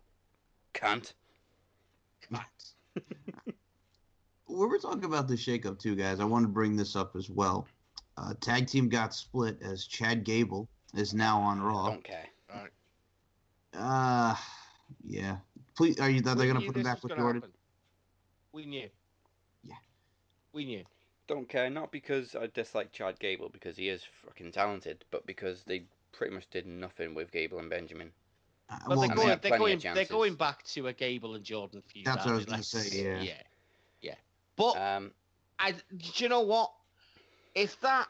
[0.74, 1.14] can't.
[4.48, 6.20] We were talking about the shakeup too, guys.
[6.20, 7.66] I want to bring this up as well.
[8.18, 11.90] Uh, tag team got split as Chad Gable is now on Raw.
[11.90, 12.28] Don't care.
[13.74, 14.36] Uh,
[15.04, 15.38] yeah.
[15.76, 16.20] Please, are you?
[16.26, 17.42] Are they We gonna put him back with Jordan?
[17.42, 17.52] happen.
[18.52, 18.90] We knew.
[19.64, 19.76] Yeah.
[20.54, 20.84] We knew.
[21.28, 21.70] Don't care.
[21.70, 26.34] Not because I dislike Chad Gable because he is fucking talented, but because they pretty
[26.34, 28.12] much did nothing with Gable and Benjamin.
[28.70, 29.40] Uh, But well, they're and they going.
[29.42, 29.96] They're going.
[29.96, 32.06] They're going back to a Gable and Jordan feud.
[32.06, 33.22] That's what I was gonna say, yeah.
[33.22, 33.42] Yeah.
[34.02, 34.16] Yeah.
[34.56, 35.12] But Um,
[35.60, 36.72] I, do you know what?
[37.56, 38.08] If that,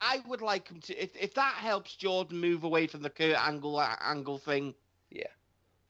[0.00, 1.02] I would like him to.
[1.02, 4.74] If, if that helps Jordan move away from the Kurt Angle angle thing,
[5.10, 5.26] Yeah.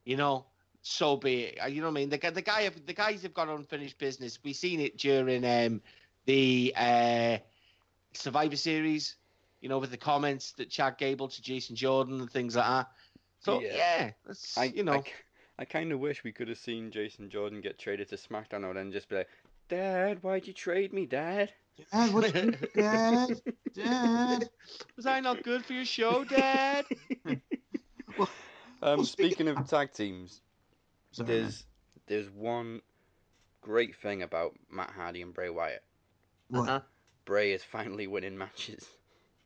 [0.07, 0.45] You know,
[0.81, 1.59] so be it.
[1.61, 2.09] Uh, You know what I mean?
[2.09, 4.39] The guy, the guy, the guys have got unfinished business.
[4.41, 5.81] We've seen it during um
[6.25, 7.37] the uh
[8.13, 9.15] Survivor Series.
[9.59, 12.87] You know, with the comments that Chad Gable to Jason Jordan and things like that.
[13.39, 13.75] So Yeah.
[13.75, 15.03] yeah, that's, I, you know.
[15.59, 18.77] I, kind of wish we could have seen Jason Jordan get traded to SmackDown and
[18.77, 19.29] then just be like,
[19.67, 21.51] Dad, why'd you trade me, Dad?
[21.91, 22.31] Dad, what,
[22.75, 23.41] Dad,
[23.73, 24.49] Dad.
[24.95, 26.85] Was I not good for your show, Dad?
[28.81, 30.41] Um, Well, speaking of tag teams,
[31.11, 31.41] Sorry, man.
[31.41, 31.65] there's
[32.07, 32.81] there's one
[33.61, 35.83] great thing about Matt Hardy and Bray Wyatt.
[36.49, 36.61] What?
[36.69, 36.81] Uh-huh.
[37.25, 38.87] Bray is finally winning matches.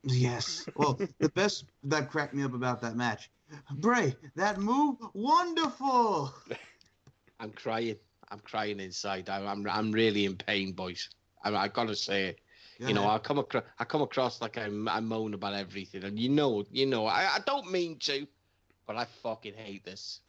[0.04, 0.68] Yes.
[0.76, 3.32] Well, the best that cracked me up about that match,
[3.78, 6.34] Bray, that move, wonderful.
[7.40, 7.98] I'm crying.
[8.30, 9.30] I'm crying inside.
[9.30, 11.10] I'm I'm, I'm really in pain, boys.
[11.44, 12.40] I, I gotta say it.
[12.80, 16.18] You know, I come across I come across like I'm I moan about everything, and
[16.18, 18.26] you know, you know, I, I don't mean to,
[18.94, 20.20] but I fucking hate this.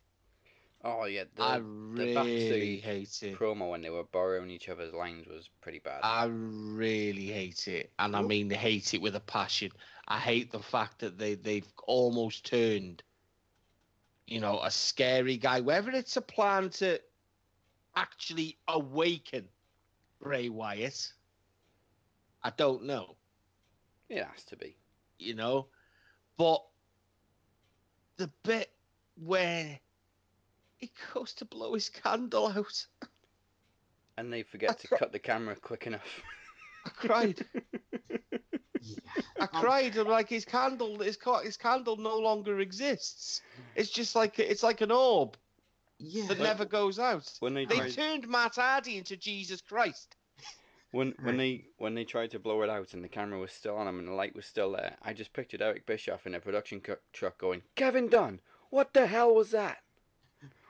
[0.84, 3.38] Oh yeah, the, I the really backstage hate it.
[3.38, 6.00] promo when they were borrowing each other's lines was pretty bad.
[6.02, 9.70] I really hate it, and I Well- mean hate it with a passion.
[10.08, 13.02] I hate the fact that they they've almost turned,
[14.26, 15.60] you know, a scary guy.
[15.60, 17.00] Whether it's a plan to
[17.94, 19.48] actually awaken
[20.20, 21.12] Bray Wyatt,
[22.42, 23.16] I don't know.
[24.08, 24.76] it has to be.
[25.18, 25.68] You know,
[26.36, 26.64] but
[28.16, 28.70] the bit
[29.22, 29.78] where
[30.78, 32.86] he goes to blow his candle out,
[34.16, 36.20] And they forget to cri- cut the camera quick enough.
[36.86, 37.44] I cried.
[38.84, 38.96] Yeah.
[39.38, 39.96] I cried.
[39.96, 43.40] I'm like his candle, his his candle no longer exists.
[43.76, 45.36] It's just like it's like an orb
[45.98, 46.26] Yeah.
[46.26, 47.30] that never goes out.
[47.38, 50.16] when they They tried, turned Matt Hardy into Jesus Christ.
[50.92, 53.76] When when they when they tried to blow it out and the camera was still
[53.76, 56.40] on him and the light was still there, I just pictured Eric Bischoff in a
[56.40, 56.80] production
[57.12, 59.78] truck going, "Kevin Dunn, what the hell was that?"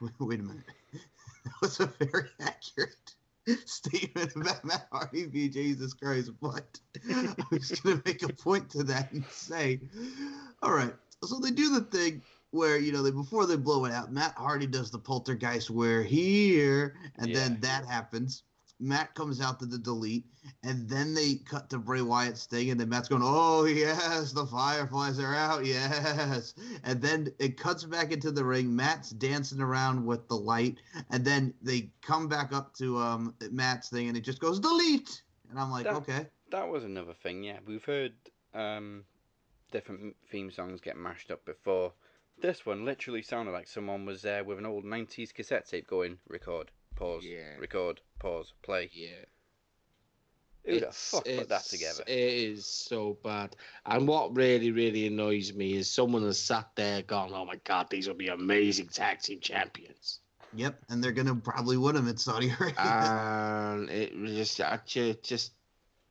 [0.19, 0.65] Wait, a minute.
[1.45, 3.17] That was a very accurate
[3.67, 6.79] statement about Matt Hardy being Jesus Christ, but
[7.11, 9.81] I was going to make a point to that and say,
[10.63, 13.93] all right, so they do the thing where, you know, they before they blow it
[13.93, 18.45] out, Matt Hardy does the poltergeist, we're here, and then that happens.
[18.83, 20.27] Matt comes out to the delete,
[20.65, 24.45] and then they cut to Bray Wyatt's thing, and then Matt's going, "Oh yes, the
[24.47, 28.75] Fireflies are out, yes." And then it cuts back into the ring.
[28.75, 30.79] Matt's dancing around with the light,
[31.11, 35.23] and then they come back up to um Matt's thing, and it just goes delete.
[35.51, 37.45] And I'm like, That- okay, That was another thing.
[37.45, 38.15] Yeah, we've heard
[38.55, 39.05] um,
[39.71, 41.93] different theme songs get mashed up before.
[42.41, 46.19] This one literally sounded like someone was there with an old '90s cassette tape going,
[46.29, 47.57] record, pause, Yeah.
[47.59, 48.91] record, pause, play.
[48.93, 49.25] Yeah.
[50.65, 52.05] Who the fuck put that together?
[52.07, 53.57] It is so bad.
[53.85, 57.91] And what really, really annoys me is someone has sat there gone, "Oh my god,
[57.91, 60.21] these will be amazing tag team champions."
[60.55, 60.79] yep.
[60.89, 62.77] And they're gonna probably win them at Saudi Arabia.
[62.79, 65.53] and it was just I just, just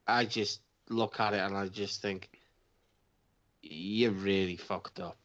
[0.08, 2.30] I just look at it and I just think
[3.62, 5.16] you really fucked up.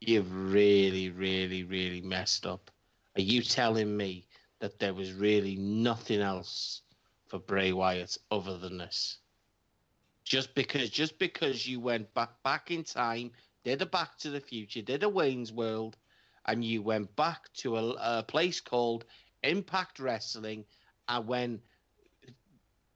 [0.00, 2.71] You've really, really, really messed up.
[3.16, 4.26] Are you telling me
[4.60, 6.82] that there was really nothing else
[7.26, 9.18] for Bray Wyatt other than this?
[10.24, 13.32] Just because just because you went back back in time,
[13.64, 15.96] did a back to the future, did a Wayne's World,
[16.46, 19.04] and you went back to a, a place called
[19.42, 20.64] Impact Wrestling,
[21.08, 21.60] and when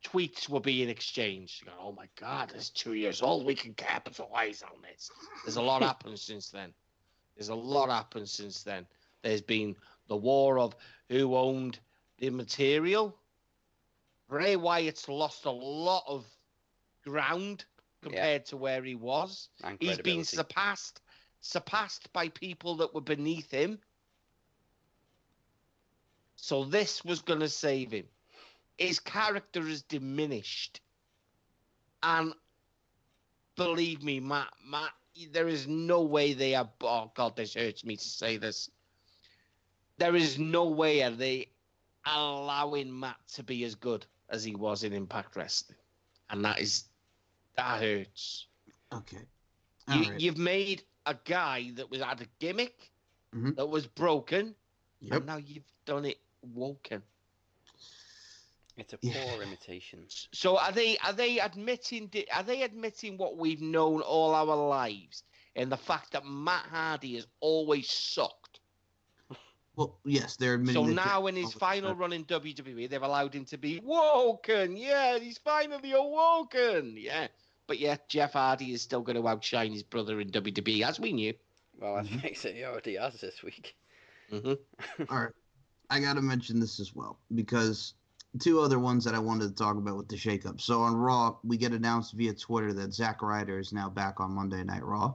[0.05, 3.45] tweets were being exchanged, you go, oh my God, it's two years old.
[3.45, 5.11] We can capitalize on this.
[5.45, 6.73] There's a lot happened since then.
[7.37, 8.87] There's a lot happened since then.
[9.23, 9.75] There's been
[10.09, 10.77] the war of
[11.09, 11.79] who owned
[12.19, 13.17] the material.
[14.29, 16.27] Bray Wyatt's lost a lot of
[17.05, 17.65] ground
[18.03, 19.49] compared to where he was.
[19.79, 21.01] He's been surpassed
[21.41, 23.79] surpassed by people that were beneath him.
[26.37, 28.07] So this was going to save him.
[28.79, 30.81] His character is diminished.
[32.03, 32.35] And
[33.57, 34.91] believe me, Matt, Matt,
[35.33, 36.69] there is no way they are.
[36.83, 38.71] Oh God, this hurts me to say this.
[39.99, 41.49] There is no way are they
[42.05, 45.79] allowing Matt to be as good as he was in Impact Wrestling,
[46.31, 46.85] and that is
[47.57, 48.47] that hurts.
[48.93, 49.19] okay.
[49.89, 50.21] You, All right.
[50.21, 52.91] You've made a guy that was had a gimmick
[53.35, 53.57] Mhm.
[53.57, 54.55] that was broken,
[55.01, 55.17] Yep.
[55.17, 57.03] and now you've done it woken.
[58.77, 59.25] It's a Yeah.
[59.31, 60.07] poor imitation.
[60.33, 65.23] So are they are they admitting are they admitting what we've known all our lives
[65.55, 68.46] and the fact that Matt Hardy has always sucked?
[69.77, 70.83] Well, yes, they're admitting.
[70.83, 74.77] So that now in his final run in WWE, they've allowed him to be woken.
[74.77, 76.95] Yeah, he's finally awoken.
[76.97, 77.29] Yeah.
[77.67, 81.13] But yeah, Jeff Hardy is still going to outshine his brother in WWE, as we
[81.13, 81.35] knew.
[81.79, 82.19] Well, let's Mm-hmm.
[82.21, 83.77] face he already has this week.
[84.33, 85.03] Mm-hmm.
[85.11, 85.33] All right,
[85.91, 87.95] I got to mention this as well because
[88.41, 90.61] two other ones that I wanted to talk about with the shakeup.
[90.61, 94.31] So on Raw, we get announced via Twitter that Zack Ryder is now back on
[94.31, 95.15] Monday Night Raw.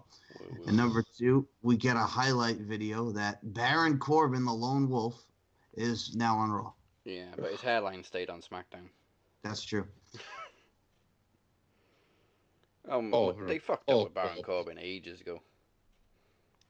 [0.68, 5.26] And number two, we get a highlight video that Baron Corbin, the lone wolf,
[5.74, 6.74] is now on Raw.
[7.06, 8.90] Yeah, but his hairline stayed on SmackDown.
[9.44, 9.86] That's true.
[12.90, 14.42] Um, Oh, they fucked up oh, with Baron oh.
[14.42, 15.42] Corbin ages ago.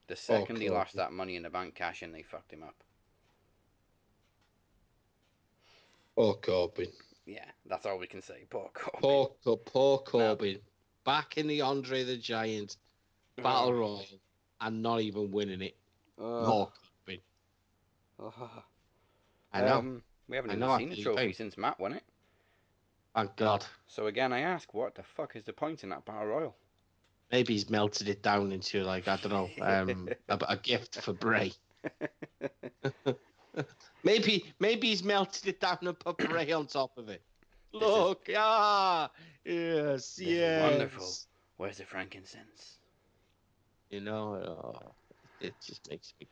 [0.07, 2.76] The second he lost that money in the bank cash in, they fucked him up.
[6.15, 6.91] Poor Corbin.
[7.26, 8.45] Yeah, that's all we can say.
[8.49, 8.99] Poor Corbin.
[9.01, 10.59] Poor, poor, poor Corbin.
[11.05, 12.78] Back in the Andre the Giant
[13.43, 14.05] Battle Royal
[14.61, 15.75] and not even winning it.
[16.17, 16.65] Uh,
[19.53, 19.77] I know.
[19.77, 22.03] Um, we haven't I even know, seen the trophy since Matt won it.
[23.15, 23.65] Thank God.
[23.87, 26.55] So again, I ask, what the fuck is the point in that battle royal?
[27.31, 31.13] Maybe he's melted it down into like I don't know, um, a, a gift for
[31.13, 31.51] Bray.
[34.03, 37.21] maybe maybe he's melted it down and put Bray on top of it.
[37.73, 39.09] Look, ah,
[39.45, 40.71] yes, yes.
[40.71, 41.09] wonderful.
[41.55, 42.80] Where's the frankincense?
[43.91, 44.93] You know, oh,
[45.41, 46.27] it just makes me.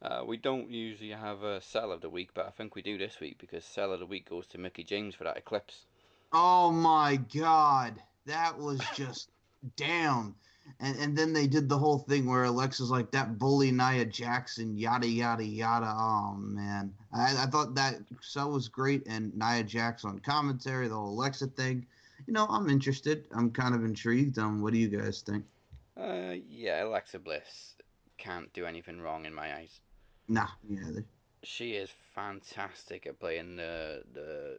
[0.00, 2.96] Uh, we don't usually have a sell of the week, but I think we do
[2.96, 5.84] this week because sell of the week goes to Mickie James for that eclipse.
[6.32, 9.28] Oh my god, that was just
[9.76, 10.34] down.
[10.80, 14.78] And and then they did the whole thing where Alexa's like that bully Nia Jackson,
[14.78, 15.94] yada yada yada.
[15.94, 20.94] Oh man, I, I thought that so was great, and Nia Jackson on commentary, the
[20.94, 21.84] whole Alexa thing.
[22.26, 23.26] You know, I'm interested.
[23.32, 24.38] I'm kind of intrigued.
[24.38, 25.44] Um, what do you guys think?
[25.96, 27.74] Uh, yeah, Alexa Bliss
[28.18, 29.80] can't do anything wrong in my eyes.
[30.28, 31.00] Nah, yeah,
[31.42, 34.58] She is fantastic at playing the the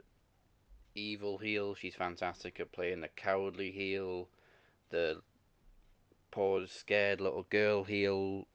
[0.96, 1.74] evil heel.
[1.74, 4.28] She's fantastic at playing the cowardly heel,
[4.90, 5.22] the
[6.32, 8.46] poor scared little girl heel.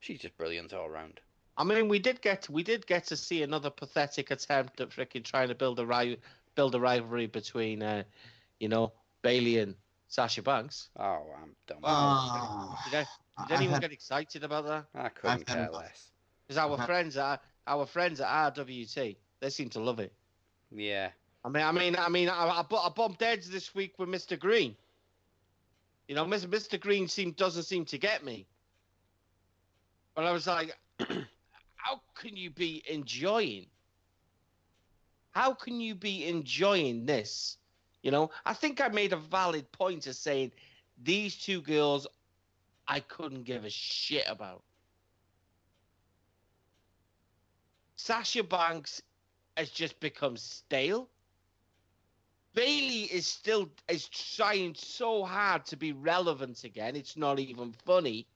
[0.00, 1.20] She's just brilliant all round.
[1.56, 5.24] I mean, we did get we did get to see another pathetic attempt at freaking
[5.24, 6.18] trying to build a ri-
[6.54, 8.04] build a rivalry between, uh,
[8.60, 8.92] you know,
[9.22, 9.74] Bayley and
[10.12, 10.90] Sasha Banks.
[10.98, 11.78] Oh, I'm done.
[11.78, 13.06] with Ah, Did,
[13.38, 14.84] I, did anyone had- get excited about that?
[14.94, 15.72] I couldn't care enough.
[15.72, 16.10] less.
[16.46, 20.12] Because our friends at our friends at RWT, they seem to love it.
[20.70, 23.98] Yeah, I mean, I mean, I mean, I, I, bu- I bumped heads this week
[23.98, 24.38] with Mr.
[24.38, 24.76] Green.
[26.08, 26.44] You know, Mr.
[26.46, 26.78] Mr.
[26.78, 28.46] Green seem doesn't seem to get me.
[30.14, 33.64] But I was like, how can you be enjoying?
[35.30, 37.56] How can you be enjoying this?
[38.02, 40.52] You know, I think I made a valid point of saying
[41.02, 42.06] these two girls,
[42.88, 44.62] I couldn't give a shit about.
[47.96, 49.00] Sasha Banks
[49.56, 51.08] has just become stale.
[52.54, 56.96] Bayley is still is trying so hard to be relevant again.
[56.96, 58.26] It's not even funny.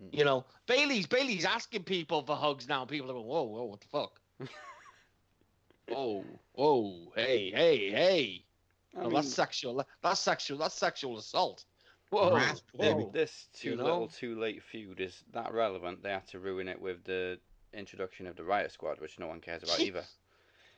[0.00, 0.18] Mm.
[0.18, 2.84] You know, Bayley's Bayley's asking people for hugs now.
[2.84, 4.20] People are going, whoa, whoa, what the fuck?
[5.88, 8.45] whoa, whoa, hey, hey, hey.
[8.98, 9.84] I mean, that's sexual.
[10.02, 10.58] That's sexual.
[10.58, 11.64] That's sexual assault.
[12.10, 13.10] Whoa, Harass- whoa.
[13.12, 13.84] this too you know?
[13.84, 16.02] little, too late feud is that relevant.
[16.02, 17.38] They had to ruin it with the
[17.74, 20.04] introduction of the Riot Squad, which no one cares about either.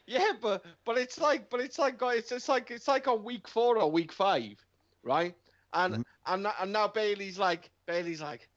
[0.06, 3.46] Yeah, but but it's like but it's like it's it's like it's like on week
[3.46, 4.56] four or week five,
[5.02, 5.34] right?
[5.74, 6.04] And Mhm.
[6.26, 8.48] and now- and now Bayley's like Bayley's like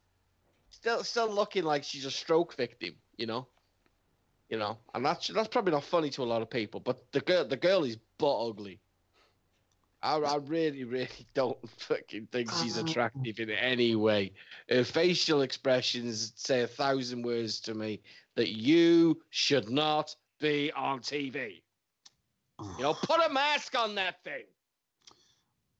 [0.70, 3.48] still still looking like she's a stroke victim, you know.
[4.50, 7.20] You know, and that's that's probably not funny to a lot of people, but the
[7.22, 8.80] girl the girl is butt ugly.
[10.04, 14.34] I, I really, really don't fucking think she's Uh, attractive in any way.
[14.70, 18.02] Her facial expressions say a thousand words to me
[18.36, 21.62] that you should not be on TV.
[22.78, 24.44] You know, put a mask on that thing.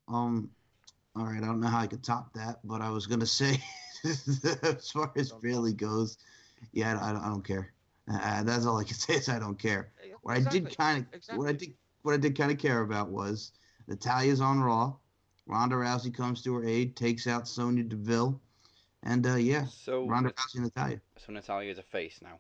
[0.08, 0.50] Um,
[1.16, 3.62] all right, I don't know how I could top that, but I was gonna say,
[4.04, 6.18] as far as Bayley goes,
[6.74, 7.72] yeah, I, I don't, care.
[8.12, 9.92] Uh, that's all I can say is I don't care.
[10.24, 13.10] What I did kind of, what I did, what I did kind of care about
[13.10, 13.52] was
[13.88, 14.94] Natalya's on Raw.
[15.48, 18.40] Ronda Rousey comes to her aid, takes out Sonya Deville,
[19.04, 22.40] and uh, yeah, So, Ronda Nat- Rousey and Natalya, so Natalya's a face now.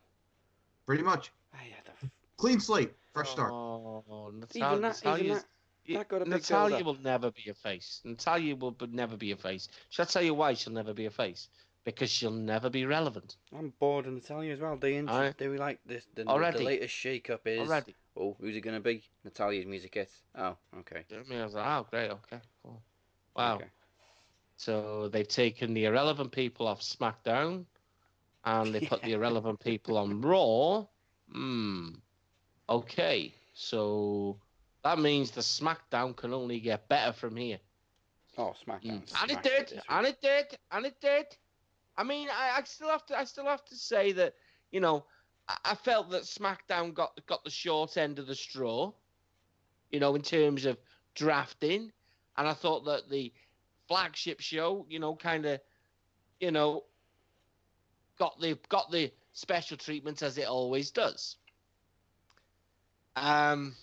[0.86, 3.52] pretty much yeah, the f- clean slate, fresh start.
[3.54, 5.46] Oh, even Natalya, that, even that,
[5.90, 8.02] that got a big Natalya will never be a face.
[8.04, 9.68] Natalya will but never be a face.
[9.90, 11.50] Shall I tell you why she'll never be a face?
[11.84, 13.38] Because she'll never be relevant.
[13.58, 14.78] I'm bored of Natalya as well.
[14.78, 15.34] They int- Aye.
[15.38, 16.06] they were like this.
[16.14, 16.60] The, the- Already.
[16.60, 17.68] the latest shake-up is.
[17.68, 17.96] Already.
[18.16, 19.04] Oh, who's it gonna be?
[19.24, 20.14] Natalya's music hits.
[20.38, 21.04] Oh, okay.
[21.12, 22.40] I mean, I was like, oh, great, okay.
[22.62, 22.82] cool.
[23.36, 23.56] Wow.
[23.56, 23.66] Okay.
[24.58, 27.66] So they've taken the irrelevant people off SmackDown
[28.46, 30.86] and they put the irrelevant people on Raw.
[31.32, 31.90] Hmm.
[32.70, 33.34] Okay.
[33.54, 34.38] So
[34.84, 37.60] that means the SmackDown can only get better from here.
[38.38, 39.04] Oh, SmackDown.
[39.04, 39.22] Mm.
[39.22, 41.26] And it did, and it did, and it did.
[41.98, 44.34] I mean, I, I still have to, I still have to say that,
[44.72, 45.06] you know,
[45.48, 48.92] I, I felt that SmackDown got got the short end of the straw,
[49.92, 50.78] you know, in terms of
[51.16, 51.92] drafting,
[52.38, 53.32] and I thought that the
[53.88, 55.60] flagship show, you know, kind of,
[56.40, 56.86] you know,
[58.18, 61.38] got the got the special treatment as it always does.
[63.16, 63.76] Um.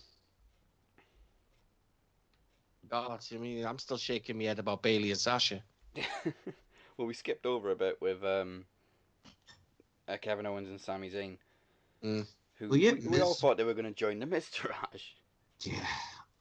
[2.89, 5.63] God, I mean, I'm still shaking my head about Bayley and Sasha.
[6.99, 8.65] well, we skipped over a bit with um,
[10.09, 11.39] uh, Kevin Owens and Sami Zayn.
[12.05, 12.27] Mm.
[12.57, 15.13] Who Well, yeah, we, we all thought they were going to join the Miztourage.
[15.61, 15.87] Yeah,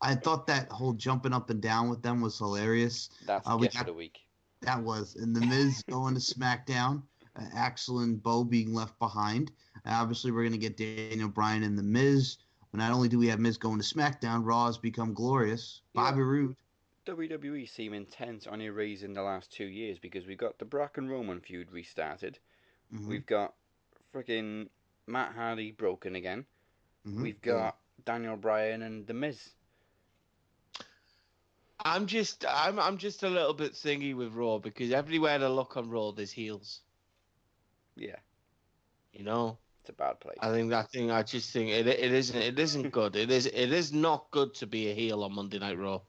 [0.01, 3.09] I thought that whole jumping up and down with them was hilarious.
[3.25, 4.19] That's Uh, we gift of the week.
[4.61, 7.03] That was, and the Miz going to SmackDown,
[7.35, 9.51] uh, Axel and Bo being left behind.
[9.85, 12.37] And obviously, we're gonna get Daniel Bryan and the Miz.
[12.71, 15.81] But not only do we have Miz going to SmackDown, Raw has become glorious.
[15.93, 16.01] Yeah.
[16.01, 16.55] Bobby Roode,
[17.07, 21.09] WWE seem intent on erasing the last two years because we've got the Brock and
[21.09, 22.37] Roman feud restarted.
[22.93, 23.07] Mhm.
[23.07, 23.55] We've got
[24.13, 24.69] freaking
[25.05, 26.45] Matt Hardy broken again.
[27.05, 27.21] Mhm.
[27.21, 29.53] We've got Daniel Bryan and The Miz.
[31.79, 35.77] I'm just I'm I'm just a little bit thingy with Raw because everywhere I look
[35.77, 36.81] on Raw there's heels.
[37.95, 38.19] Yeah,
[39.13, 39.57] You know?
[39.81, 40.37] it's a bad place.
[40.41, 43.15] I think that thing I just think it it isn't it isn't good.
[43.15, 46.01] It is it is not good to be a heel on Monday Night Raw.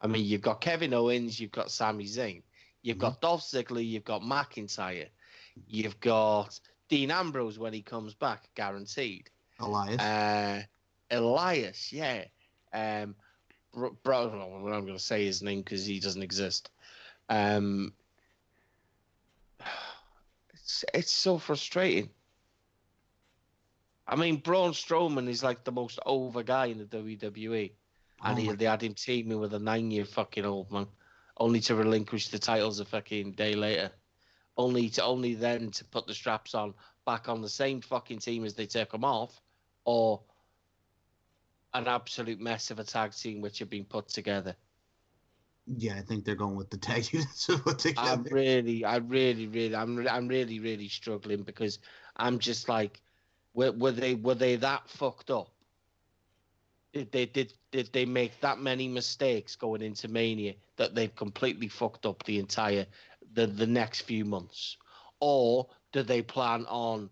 [0.00, 2.42] I mean you've got Kevin Owens, you've got Sami Zayn,
[2.82, 5.08] you've got Dolph Ziggler, you've got McIntyre,
[5.66, 9.30] you've got Dean Ambrose when he comes back, guaranteed.
[9.58, 10.00] Elias.
[10.00, 10.62] Uh,
[11.10, 12.24] Elias, yeah.
[12.72, 13.14] Um,
[13.72, 16.70] bro, bro I'm going to say his name because he doesn't exist.
[17.28, 17.92] Um,
[20.52, 22.10] it's it's so frustrating.
[24.08, 27.72] I mean, Braun Strowman is like the most over guy in the WWE,
[28.24, 30.86] and Oh he, they had him teaming with a nine-year fucking old man,
[31.38, 33.90] only to relinquish the titles a fucking day later,
[34.56, 38.44] only to only then to put the straps on back on the same fucking team
[38.44, 39.40] as they take them off,
[39.84, 40.20] or
[41.74, 44.56] an absolute mess of a tag team which had been put together.
[45.66, 48.08] yeah, I think they're going with the tag units of what together.
[48.08, 51.78] I'm really, I really, really, I'm, re- I'm really, really struggling because
[52.16, 53.00] I'm just like,
[53.54, 55.50] were, were they, were they that fucked up?
[56.96, 61.68] Did they, did, did they make that many mistakes going into Mania that they've completely
[61.68, 62.86] fucked up the entire,
[63.34, 64.78] the, the next few months,
[65.20, 67.10] or do they plan on?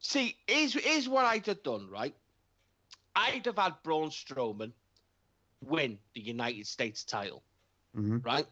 [0.00, 2.16] See, is is what I'd have done, right?
[3.14, 4.72] I'd have had Braun Strowman
[5.62, 7.44] win the United States title
[7.94, 8.24] Mhm.
[8.24, 8.48] right?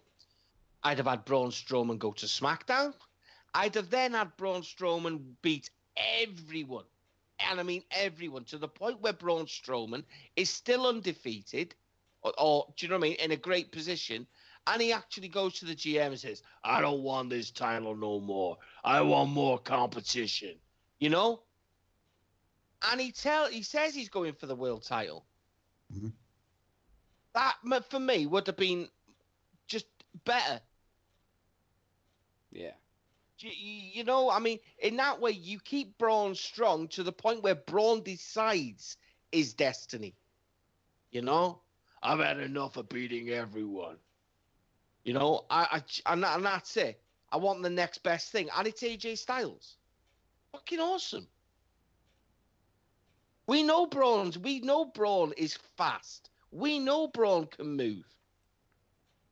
[0.84, 2.94] I'd have had Braun Strowman go to SmackDown.
[3.52, 6.84] I'd have then had Braun Strowman beat everyone.
[7.39, 10.05] And I mean everyone to the point where Braun Strowman
[10.37, 11.74] is still undefeated,
[12.22, 14.26] or, or do you know what I mean, in a great position.
[14.66, 18.20] And he actually goes to the GM and says, I don't want this title no
[18.20, 18.59] more.
[18.85, 20.61] I want more competition.
[20.99, 21.43] You know?
[22.82, 25.26] And he tell he says he's going for the world title.
[25.93, 26.12] Mhm.
[27.35, 27.57] That
[27.91, 28.89] for me would have been
[29.66, 29.87] just
[30.24, 30.61] better.
[32.51, 32.74] Yeah.
[33.41, 37.57] You, know, I mean, in that way, you keep Braun strong to the point where
[37.57, 38.97] Braun decides
[39.32, 40.14] his destiny.
[41.11, 41.61] You know,
[42.03, 43.97] I've had enough of beating everyone.
[45.05, 47.01] You know, I, I and, and that's it.
[47.30, 49.76] I want the next best thing, and it's AJ Styles.
[50.53, 51.26] Fucking awesome.
[53.47, 54.39] We know Braun's.
[54.39, 56.30] We know Braun is fast.
[56.51, 58.05] We know Braun can move.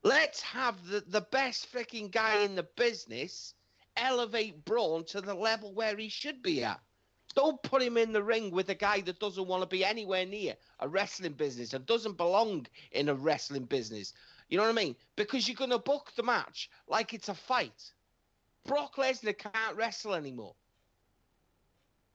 [0.03, 3.55] Let's have the, the best freaking guy in the business
[3.97, 6.80] elevate Braun to the level where he should be at.
[7.34, 10.26] Don't put him in the ring with a guy that doesn't want to be anywhere
[10.26, 14.12] near a wrestling business and doesn't belong in a wrestling business.
[14.49, 14.97] You know what I mean?
[15.16, 17.93] Because you're going to book the match like it's a fight.
[18.66, 20.55] Brock Lesnar can't wrestle anymore.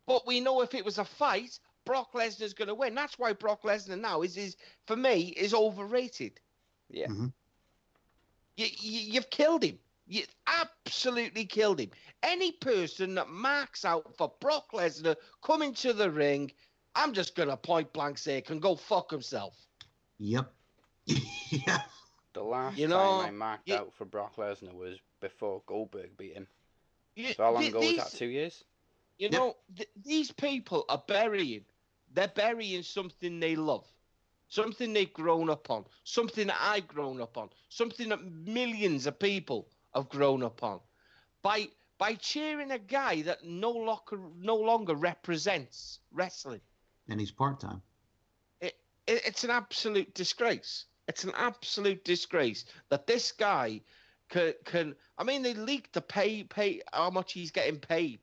[0.05, 2.93] But we know if it was a fight, Brock Lesnar's going to win.
[2.95, 4.55] That's why Brock Lesnar now is, is
[4.86, 6.39] for me, is overrated.
[6.89, 7.07] Yeah.
[7.07, 7.34] Mhm.
[8.55, 9.80] You, you, you've killed him.
[10.08, 11.91] You absolutely killed him.
[12.24, 16.51] Any person that marks out for Brock Lesnar coming to the ring,
[16.95, 19.68] I'm just going to point blank say, can go fuck himself.
[20.20, 20.51] Yep.
[21.51, 21.82] yeah.
[22.34, 26.18] The last You know, time I marked you- out for Brock Lesnar was before Goldberg
[26.18, 26.47] beat him.
[27.16, 28.12] You, So how long th- ago was that?
[28.14, 28.64] Two years?
[29.18, 29.41] You Yep.
[29.41, 31.66] know, th- these people are burying.
[32.14, 33.86] They're burying something they love,
[34.47, 39.20] something they've grown up on, something that I've grown up on, something that millions of
[39.20, 40.80] people have grown up on,
[41.42, 41.68] by
[41.98, 46.62] by cheering a guy that no longer no longer represents wrestling.
[47.10, 47.82] And he's part time.
[48.62, 48.76] It,
[49.08, 50.86] it, it's an absolute disgrace.
[51.08, 53.82] It's an absolute disgrace that this guy
[54.30, 58.20] can, can I mean they leaked the pay pay how much he's getting paid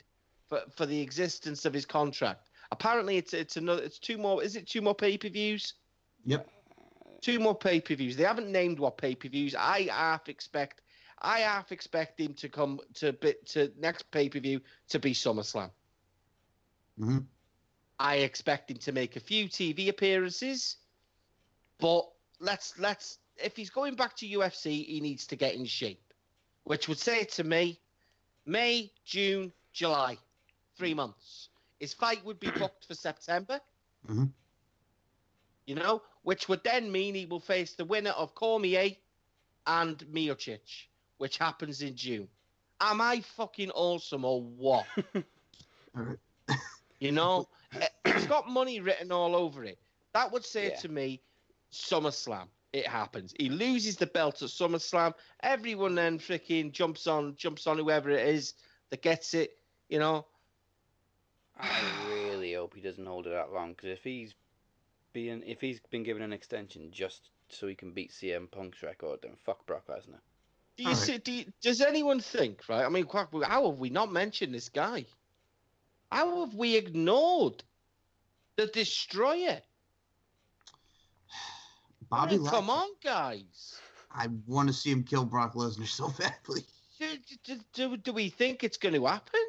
[0.48, 2.50] for, for the existence of his contract.
[2.70, 5.74] Apparently it's it's another it's two more is it two more pay per views?
[6.24, 6.48] Yep.
[7.22, 8.16] Two more pay per views.
[8.16, 9.54] They haven't named what pay per views.
[9.54, 10.82] I half expect
[11.24, 15.14] I half expect him to come to bit to next pay per view to be
[15.14, 15.70] SummerSlam.
[16.98, 17.18] hmm
[17.98, 20.76] I expect him to make a few TV appearances,
[21.78, 22.10] but
[22.40, 26.12] let's let's if he's going back to UFC, he needs to get in shape,
[26.64, 27.80] which would say to me,
[28.46, 30.18] May, June, July,
[30.76, 31.48] three months.
[31.80, 33.60] His fight would be booked for September.
[34.06, 34.32] Mhm.
[35.66, 38.96] You know, which would then mean he will face the winner of Cormier
[39.66, 40.88] and Miocic,
[41.18, 42.28] which happens in June.
[42.80, 44.86] Am I fucking awesome or what?
[47.00, 47.48] You know,
[48.04, 49.78] it's got money written all over it.
[50.14, 50.76] That would say Yeah.
[50.76, 51.20] to me,
[51.72, 52.48] SummerSlam.
[52.72, 53.34] it happens.
[53.38, 55.12] He loses the belt at SummerSlam.
[55.42, 58.54] Everyone then freaking jumps on, jumps on whoever it is
[58.90, 59.50] that gets it.
[59.88, 60.26] You know,
[61.58, 61.68] I
[62.08, 64.34] really hope he doesn't hold it that long because if he's
[65.12, 69.20] being if he's been given an extension just so he can beat CM Punk's record,
[69.22, 70.20] then fuck Brock Lesnar.
[70.76, 71.18] Do you All see?
[71.18, 72.68] Do you, does anyone think?
[72.68, 72.84] Right?
[72.84, 73.06] I mean,
[73.44, 75.06] how have we not mentioned this guy?
[76.10, 77.62] How have we ignored
[78.56, 79.60] the Destroyer?
[82.12, 83.80] I Bobby, mean, come on, guys.
[84.12, 86.62] I want to see him kill Brock Lesnar so badly.
[86.98, 87.06] Do,
[87.44, 89.40] do, do, do we think it's going to happen?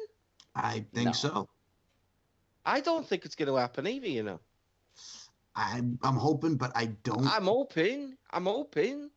[0.54, 1.12] I think No.
[1.12, 1.48] so.
[2.64, 4.08] I don't think it's going to happen either.
[4.08, 4.40] You know,
[5.54, 7.24] I'm I'm hoping, but I don't.
[7.26, 8.16] I'm hoping.
[8.32, 9.10] I'm hoping,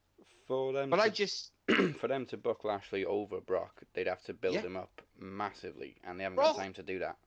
[0.50, 1.52] For them, but to, I just
[2.00, 4.62] for them to book Lashley over Brock, they'd have to build Yeah.
[4.62, 7.18] him up massively, and they haven't Brock- got time to do that.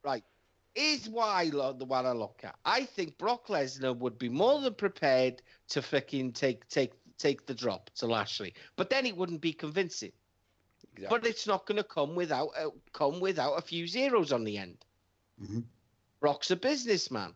[0.75, 2.57] is why lo- the one I look at.
[2.64, 7.55] I think Brock Lesnar would be more than prepared to fucking take take take the
[7.55, 10.12] drop to Lashley, but then it wouldn't be convincing.
[10.97, 11.07] Exactly.
[11.18, 14.59] But it's not going to come without uh, come without a few zeros on the
[14.59, 14.85] end.
[15.41, 15.62] Mhm.
[16.20, 17.35] Brock's a businessman,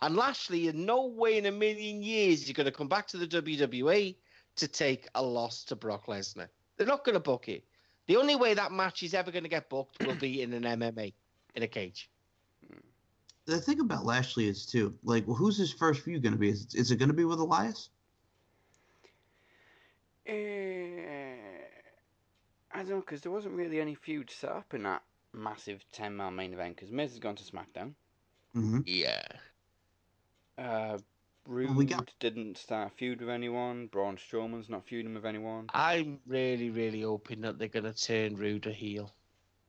[0.00, 3.18] and Lashley, in no way in a million years, is going to come back to
[3.18, 4.16] the WWE
[4.56, 6.48] to take a loss to Brock Lesnar.
[6.76, 7.64] They're not going to book it.
[8.06, 10.62] The only way that match is ever going to get booked will be in an
[10.62, 11.12] MMA
[11.54, 12.10] in a cage.
[13.46, 16.48] The thing about Lashley is too, like, well, who's his first feud going to be?
[16.48, 17.90] Is, is it going to be with Elias?
[20.26, 21.34] Eh,
[22.72, 26.16] I don't know because there wasn't really any feud set up in that massive ten
[26.16, 27.92] man main event because Miz has gone to SmackDown.
[28.56, 28.80] Mm-hmm.
[28.86, 29.22] Yeah.
[30.56, 30.98] Uh,
[31.46, 33.88] Roode we got- didn't start a feud with anyone.
[33.88, 35.66] Braun Strowman's not feuding with anyone.
[35.74, 39.12] I'm really, really hoping that they're going to turn Roode a heel.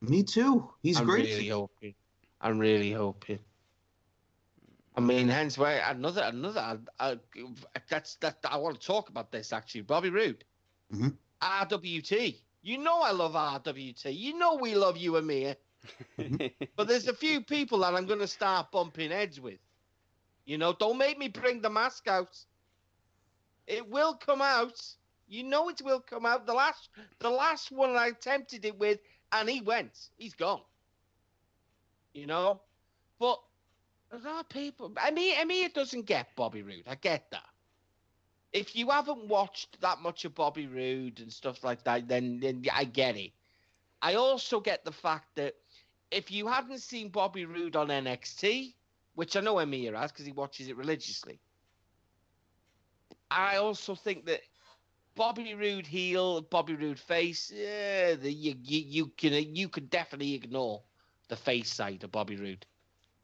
[0.01, 0.69] Me too.
[0.83, 1.25] He's I'm great.
[1.25, 1.95] really hoping.
[2.41, 3.39] I'm really hoping.
[4.95, 6.79] I mean, hence why another another.
[6.99, 7.15] Uh,
[7.89, 8.37] that's that.
[8.47, 9.81] I want to talk about this actually.
[9.81, 10.43] Bobby Roode,
[10.93, 11.17] Mhm.
[11.41, 12.39] RWT.
[12.61, 14.11] You know I love RWT.
[14.15, 15.55] You know we love you and me.
[16.75, 19.59] But there's a few people that I'm going to start bumping heads with.
[20.45, 22.37] You know, don't make me bring the mask out.
[23.67, 24.79] It will come out.
[25.27, 26.45] You know it will come out.
[26.45, 26.89] The last,
[27.19, 28.99] the last one I attempted it with,
[29.31, 30.09] and he went.
[30.17, 30.61] He's gone.
[32.13, 32.61] You know,
[33.19, 33.39] but
[34.11, 34.93] a lot of people.
[34.97, 36.83] I mean, I mean, it doesn't get Bobby Roode.
[36.87, 37.49] I get that.
[38.51, 42.63] If you haven't watched that much of Bobby Roode and stuff like that, then then
[42.71, 43.31] I get it.
[44.01, 45.55] I also get the fact that
[46.11, 48.75] if you hadn't seen Bobby Roode on NXT,
[49.15, 51.39] which I know Amir has because he watches it religiously,
[53.29, 54.41] I also think that
[55.15, 60.33] Bobby Roode heel, Bobby Roode face, yeah, the, you, you you can you could definitely
[60.33, 60.81] ignore
[61.29, 62.65] the face side of Bobby Roode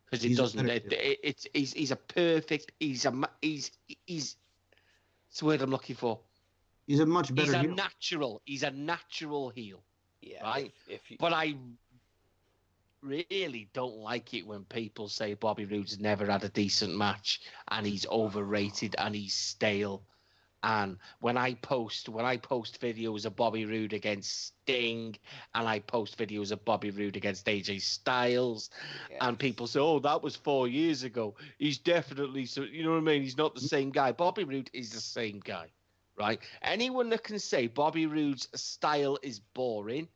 [0.05, 0.67] because it He's doesn't.
[0.69, 2.71] It, it, it's he's he's a perfect.
[2.79, 3.71] He's a he's
[4.05, 4.35] he's.
[5.29, 6.19] It's the word I'm looking for.
[6.87, 7.75] He's a much better He's a heel.
[7.75, 8.41] natural.
[8.45, 9.83] He's a natural heel.
[10.21, 10.73] yeah, Right.
[10.87, 11.55] If, if you, But I
[13.01, 17.85] really don't like it when people say Bobby Roode's never had a decent match and
[17.85, 20.03] he's overrated and he's stale.
[20.61, 25.15] And when I post when I post videos of Bobby Roode against Sting
[25.55, 28.69] and I post videos of Bobby Roode against AJ Styles
[29.09, 32.63] yeah, and people say, "Oh, that was four years ago." He's definitely so.
[32.63, 33.21] You know what I mean?
[33.21, 33.69] He's not the mm.
[33.69, 34.11] same guy.
[34.11, 35.67] Bobby Roode is the same guy,
[36.17, 36.41] right?
[36.61, 40.09] Anyone that can say Bobby Roode's style is boring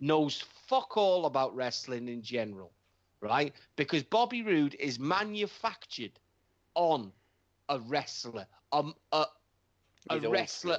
[0.00, 2.72] knows fuck all about wrestling in general,
[3.20, 3.54] right?
[3.76, 6.18] Because Bobby Roode is manufactured
[6.74, 7.12] on
[7.68, 9.26] a wrestler, um, a
[10.10, 10.78] a he's wrestler.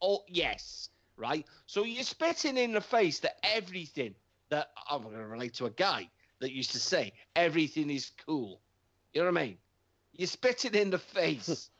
[0.00, 1.46] Oh yes, right.
[1.66, 4.14] So you're spitting in the face that everything
[4.50, 8.62] that I'm going to relate to a guy that used to say everything is cool.
[9.12, 9.58] You know what I mean?
[10.12, 11.70] You're spitting in the face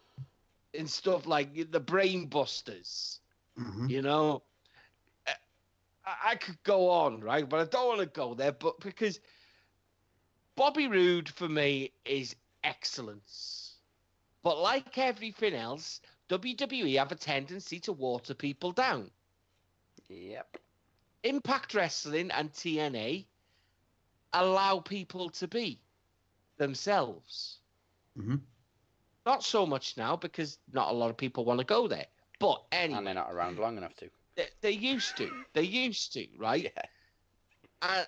[0.74, 3.20] and stuff like the brain busters.
[3.56, 3.88] Mhm.
[3.88, 4.42] You know,
[6.06, 7.48] I, I could go on, right?
[7.48, 8.52] But I don't want to go there.
[8.52, 9.20] But because
[10.56, 13.76] Bobby Roode for me is excellence.
[14.42, 19.10] But like everything else, WWE have a tendency to water people down.
[20.08, 20.58] Yep.
[21.24, 23.26] Impact Wrestling and TNA
[24.32, 25.80] allow people to be
[26.58, 27.58] themselves.
[28.16, 28.40] Mhm.
[29.24, 32.06] Not so much now because not a lot of people want to go there.
[32.38, 34.10] But anyway, And they're not around long enough to.
[34.36, 35.30] They, they used to.
[35.54, 36.70] They used to, right?
[36.74, 36.82] Yeah.
[37.82, 38.06] And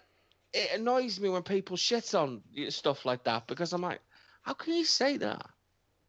[0.53, 4.01] it annoys me when people shit on stuff like that because I'm like,
[4.43, 5.45] how can you say that?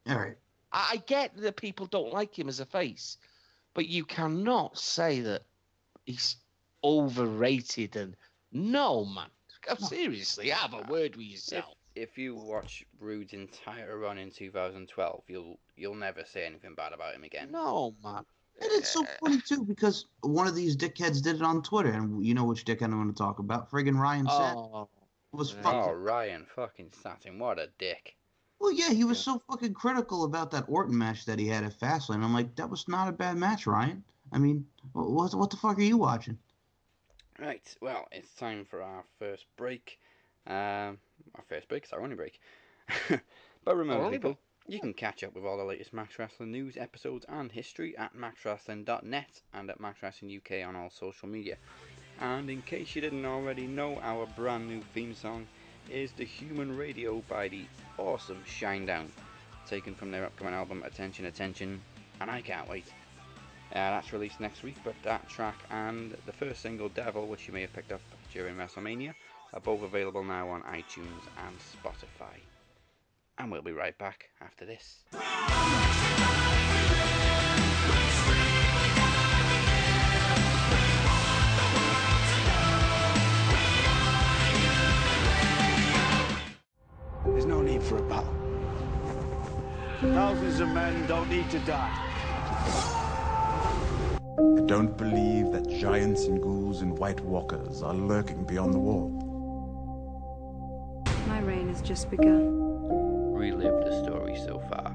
[0.07, 0.37] All right.
[0.71, 3.17] I, I get that people don't like him as a face,
[3.73, 5.43] but you cannot say that
[6.05, 6.37] he's
[6.83, 8.15] overrated and
[8.51, 9.29] no man.
[9.77, 11.75] Seriously, have a uh, word with yourself.
[11.95, 17.13] if you watch Roode's entire run in 2012, you'll you'll never say anything bad about
[17.13, 17.51] him again.
[17.51, 18.25] No, man.
[18.61, 22.25] And it's so funny too because one of these dickheads did it on Twitter, and
[22.25, 23.71] you know which dickhead I'm going to talk about.
[23.71, 24.89] Friggin' Ryan Satin Oh,
[25.31, 25.79] was fucking.
[25.79, 28.15] Oh, Ryan fucking Satin, what a dick.
[28.59, 29.33] Well, yeah, he was Yeah.
[29.33, 32.21] so fucking critical about that Orton match that he had at Fastlane.
[32.23, 34.03] I'm like, that was not a bad match, Ryan.
[34.33, 36.37] I mean, what what the fuck are you watching?
[37.39, 39.97] Right, well, it's time for our first break.
[40.45, 40.99] Um,
[41.35, 42.41] our first break, it's our only break.
[43.63, 44.37] but remember, only people,
[44.69, 48.15] you can catch up with all the latest Max Wrestling news, episodes, and history at
[48.15, 51.57] maxwrestling.net and at Max Wrestling UK on all social media.
[52.21, 55.47] And in case you didn't already know, our brand new theme song
[55.89, 57.65] is The Human Radio by the
[57.97, 59.07] awesome Shinedown,
[59.67, 61.81] taken from their upcoming album Attention Attention,
[62.21, 62.85] and I can't wait.
[63.71, 67.53] Uh, that's released next week, but that track and the first single, Devil, which you
[67.53, 68.01] may have picked up
[68.31, 69.15] during WrestleMania,
[69.51, 72.37] are both available now on iTunes and Spotify.
[73.39, 75.05] And we'll be right back after this.
[87.25, 88.35] There's no need for a battle.
[90.01, 92.05] Thousands of men don't need to die.
[94.37, 99.09] I don't believe that giants and ghouls and white walkers are lurking beyond the wall.
[101.27, 102.68] My reign has just begun.
[103.39, 104.93] Relive the story so far.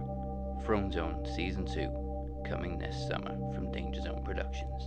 [0.67, 4.83] Throne Zone Season 2, coming this summer from Danger Zone Productions.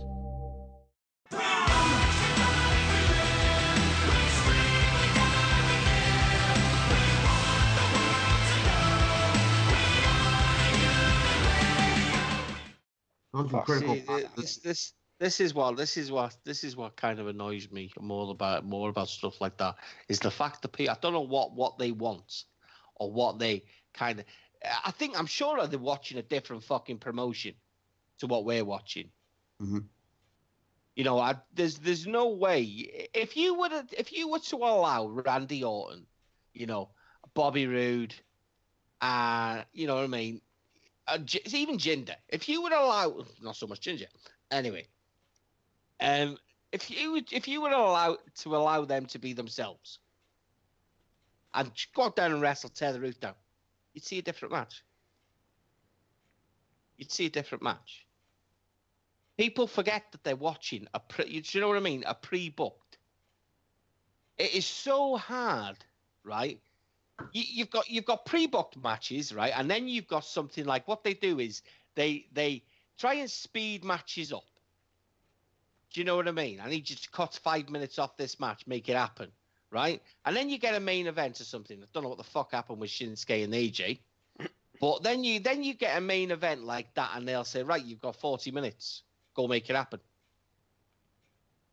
[13.50, 17.18] Fucking oh, See, this, this, this is what this is what this is what kind
[17.18, 19.74] of annoys me more about more about stuff like that
[20.08, 22.44] is the fact that people I don't know what what they want
[22.98, 24.24] or what they kind of
[24.84, 27.54] I think I'm sure they're watching a different fucking promotion
[28.18, 29.10] to what we're watching.
[29.60, 29.84] Mhm.
[30.96, 32.62] You know, I, there's there's no way
[33.14, 36.06] if you were to, if you were to allow Randy Orton,
[36.54, 36.90] you know,
[37.34, 38.14] Bobby Roode,
[39.00, 40.40] uh, you know what I mean,
[41.06, 44.08] uh, even Jinder, if you would allow not so much Ginger,
[44.50, 44.88] anyway,
[46.00, 46.36] um,
[46.72, 50.00] if you would if you would allow to allow them to be themselves
[51.54, 53.34] and go there and wrestle, tear the roof down,
[53.94, 54.84] you'd see a different match.
[56.96, 58.06] You'd see a different match.
[59.36, 61.40] People forget that they're watching a pre.
[61.40, 62.02] Do you know what I mean?
[62.06, 62.98] A pre-booked.
[64.36, 65.76] It is so hard,
[66.24, 66.60] right?
[67.32, 69.52] You, you've got you've got pre-booked matches, right?
[69.56, 71.62] And then you've got something like what they do is
[71.94, 72.64] they they
[72.98, 74.44] try and speed matches up.
[75.92, 76.60] Do you know what I mean?
[76.60, 79.30] I need you to cut five minutes off this match, make it happen,
[79.70, 80.02] right?
[80.24, 81.78] And then you get a main event or something.
[81.82, 83.98] I don't know what the fuck happened with Shinsuke and AJ,
[84.80, 87.84] but then you then you get a main event like that, and they'll say, right,
[87.84, 89.02] you've got forty minutes,
[89.34, 90.00] go make it happen.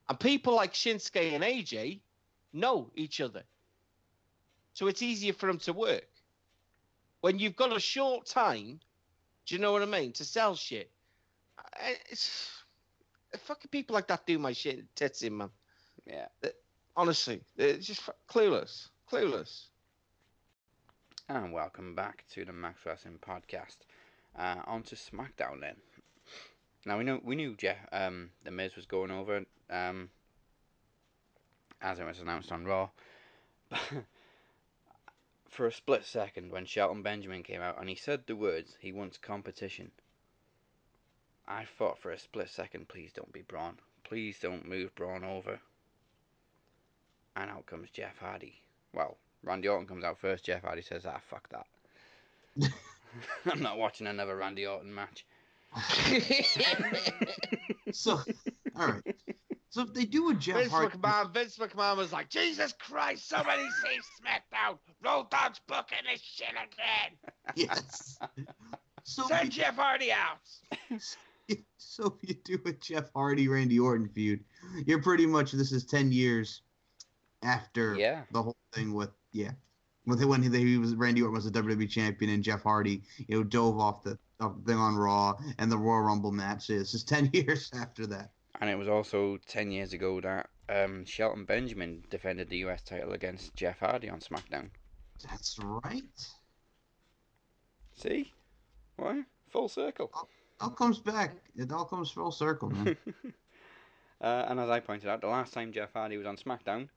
[0.10, 2.00] And people like Shinsuke and AJ
[2.54, 3.44] know each other,
[4.74, 6.08] so it's easier for them to work.
[7.22, 8.80] When you've got a short time,
[9.46, 10.92] do you know what I mean, to sell shit?
[12.10, 12.52] It's
[13.40, 15.50] fucking people like that do my shit tits in, man.
[16.06, 16.28] Yeah.
[16.98, 19.66] Honestly, it's just clueless, clueless.
[21.28, 23.80] And welcome back to the Max Wrestling Podcast.
[24.34, 25.76] Uh, on to SmackDown then.
[26.86, 30.10] Now we know we knew Jeff um the Miz was going over um
[31.82, 32.88] as it was announced on Raw.
[35.50, 38.94] For a split second when Shelton Benjamin came out and he said the words he
[38.94, 39.92] wants competition.
[41.46, 43.80] I thought for a split second, please don't be Braun.
[44.06, 45.60] Please don't move Braun over.
[47.36, 48.56] And out comes Jeff Hardy.
[48.94, 50.46] Well, Randy Orton comes out first.
[50.46, 51.66] Jeff Hardy says, "Ah, fuck that.
[53.52, 55.26] I'm not watching another Randy Orton match."
[57.92, 58.20] So,
[58.76, 59.16] all right.
[59.70, 63.28] So if they do a Jeff Vince Hardy, McMahon, Vince McMahon was like, Jesus Christ,
[63.30, 64.78] somebody save SmackDown.
[65.04, 67.18] Road Dogg's booking this shit again.
[67.56, 68.18] yes.
[69.04, 70.40] So Send if Jeff Hardy out.
[71.78, 74.44] so if you do a Jeff Hardy Randy Orton feud,
[74.86, 76.62] you're pretty much this is ten years
[77.46, 78.24] after Yeah.
[78.32, 79.52] the whole thing with yeah,
[80.06, 83.38] with when he, he was Randy Orton was the WWE champion and Jeff Hardy you
[83.38, 86.68] know dove off the off the thing on Raw and the Royal Rumble match.
[86.68, 88.32] This is ten years after that.
[88.62, 93.14] And it was also ten years ago that um, Shelton Benjamin defended the US title
[93.14, 94.70] against Jeff Hardy on SmackDown.
[95.30, 96.04] That's right.
[97.96, 98.34] See,
[98.98, 99.18] what?
[99.50, 100.12] Full circle.
[100.60, 101.36] All comes back.
[101.56, 102.98] It all comes full circle, man.
[104.22, 106.88] Uh, and as I pointed out, the last time Jeff Hardy was on SmackDown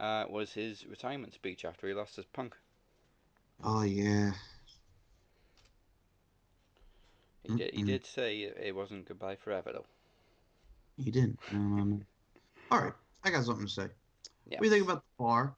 [0.00, 2.56] uh, was his retirement speech after he lost his Punk.
[3.62, 4.32] Oh yeah.
[7.44, 9.86] He did, he did say it wasn't goodbye forever though.
[10.96, 11.38] He didn't.
[11.52, 12.00] No.
[12.70, 12.92] All right,
[13.24, 13.86] I got something to say.
[14.48, 14.58] Yeah.
[14.58, 15.54] What do you think about the bar?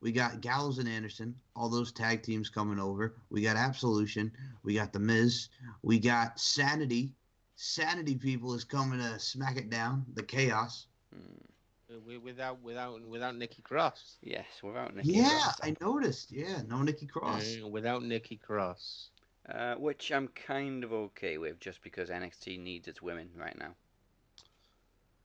[0.00, 3.14] We got Gallows and Anderson, all those tag teams coming over.
[3.30, 4.30] We got Absolution.
[4.62, 5.48] We got The Miz.
[5.82, 7.14] We got Sanity.
[7.56, 10.04] Sanity people is coming to smack it down.
[10.14, 10.88] The Chaos.
[11.14, 11.53] Hmm.
[12.00, 14.16] Wi- Without without without Nikki Cross.
[14.22, 15.60] Yes, without Nikki Yeah, Cross.
[15.62, 16.32] I noticed.
[16.32, 17.56] Yeah, no Nikki Cross.
[17.62, 19.10] Uh, without Nikki Cross.
[19.48, 23.74] Uh, which I'm kind of okay with, just because NXT needs its women right now.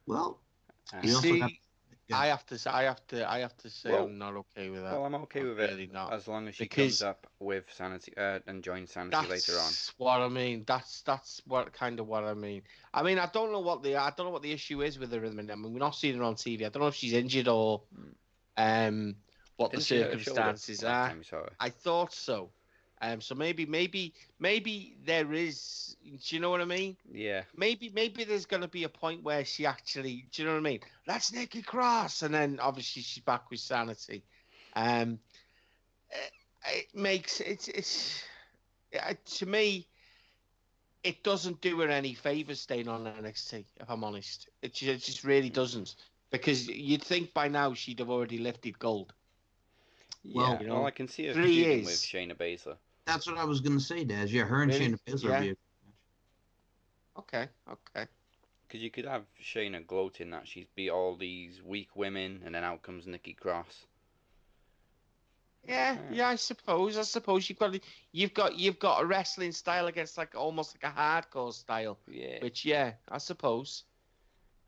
[0.05, 0.39] Well,
[0.91, 1.51] Uh, We also See, have-
[2.09, 2.17] yeah.
[2.19, 4.69] I have to say, I have to, I have to say, Well- I'm not okay
[4.69, 4.93] with that.
[4.93, 6.11] well, I'm okay I'm with really it not.
[6.13, 9.57] as long as she Because- comes up with Sanity uh, and joins Sanity later on.
[9.59, 10.63] That's what I mean.
[10.65, 12.63] That's that's what kind of what I mean.
[12.93, 15.11] I mean, I don't know what the I don't know what the issue is with
[15.11, 15.53] her at the minute.
[15.53, 16.65] I mean, we're not seeing her on TV.
[16.65, 17.83] I don't know if she's injured or
[18.57, 19.15] um
[19.57, 21.07] what the Didn't she hurt her shoulder circumstances are.
[21.09, 21.49] time we saw her?
[21.59, 22.49] I thought so.
[23.01, 25.95] Um, so maybe maybe maybe there is.
[26.03, 26.97] Do you know what I mean?
[27.11, 30.25] Yeah, Maybe maybe there's going to be a point where she actually.
[30.31, 30.79] Do you know what I mean?
[31.05, 34.23] That's Nikki Cross, and then obviously she's back with Sanity.
[34.75, 35.19] Um,
[36.11, 36.31] it,
[36.73, 38.23] it makes it's it's
[39.01, 39.87] uh, to me.
[41.01, 43.63] It doesn't do her any favors staying on NXT.
[43.79, 45.95] If I'm honest, it just, it just really doesn't.
[46.29, 49.13] Because you'd think by now she'd have already lifted gold.
[50.23, 50.41] yeah.
[50.41, 51.93] Well, you well, I can see her three feuding with.
[51.93, 52.75] Shayna Baszler.
[53.09, 54.31] That's what I was gonna say, Daz.
[54.31, 54.89] Yeah, her and Really?
[54.89, 55.23] Shayna Baszler.
[55.23, 55.39] Yeah.
[55.39, 58.07] would be a- Okay, okay.
[58.67, 62.63] Because you could have Shayna gloating that she's beat all these weak women, and then
[62.63, 63.85] out comes Nikki Cross.
[65.67, 65.99] Yeah, Yeah.
[66.11, 66.97] yeah, I suppose.
[66.97, 67.77] I suppose you've got
[68.11, 71.97] you've got you've got a wrestling style against like almost like a hardcore style.
[72.07, 72.41] Yeah.
[72.41, 73.83] Which yeah, I suppose.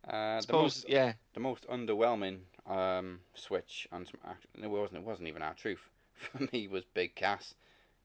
[0.07, 1.13] Uh, I the suppose most yeah.
[1.33, 5.79] the most underwhelming um, switch on Sm- act- it wasn't it wasn't even R-Truth
[6.15, 7.53] for me was Big Cass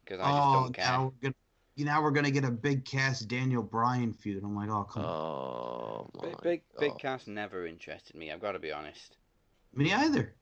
[0.06, 0.84] because I just oh, don't care.
[0.84, 1.34] now we're gonna,
[1.74, 4.42] you now we're gonna get a big Cass Daniel Bryan feud.
[4.42, 5.10] I'm like, oh come on.
[5.10, 7.00] Oh my Big Big, Big God.
[7.00, 8.30] Cass never interested me.
[8.32, 9.16] I've got to be honest.
[9.74, 10.34] Me either.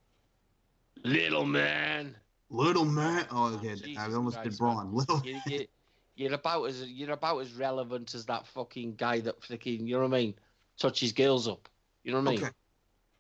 [1.03, 2.15] little man.
[2.51, 3.27] Little man.
[3.31, 3.75] Oh, okay.
[3.97, 4.95] I almost Christ, did Braun.
[4.95, 5.21] Little.
[5.25, 5.67] You, you,
[6.15, 10.03] you're about as you're about as relevant as that fucking guy that fucking you know
[10.03, 10.35] what I mean
[10.79, 11.69] touches girls up.
[12.05, 12.45] You know what I mean?
[12.45, 12.53] Okay.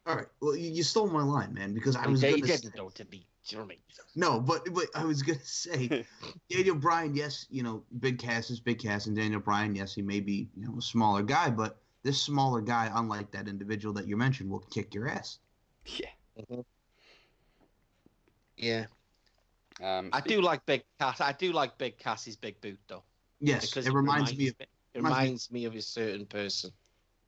[0.06, 0.26] All right.
[0.40, 2.56] Well, you, you stole my line, man, because I He was did- gonna he say,
[2.58, 3.26] didn't though to me.
[3.46, 4.04] Do you know what I mean?
[4.16, 6.04] no, but but I was gonna say
[6.50, 7.14] Daniel Bryan.
[7.14, 9.74] Yes, you know, big Cass is big Cass, and Daniel Bryan.
[9.74, 13.46] Yes, he may be you know a smaller guy, but this smaller guy, unlike that
[13.48, 15.38] individual that you mentioned, will kick your ass.
[15.84, 16.06] Yeah.
[18.56, 18.86] Yeah,
[19.82, 21.20] Um, I do like Big Cass.
[21.20, 23.02] I do like Big Cass's big boot though.
[23.40, 26.70] Yes, because it reminds me of it reminds me- of a certain person.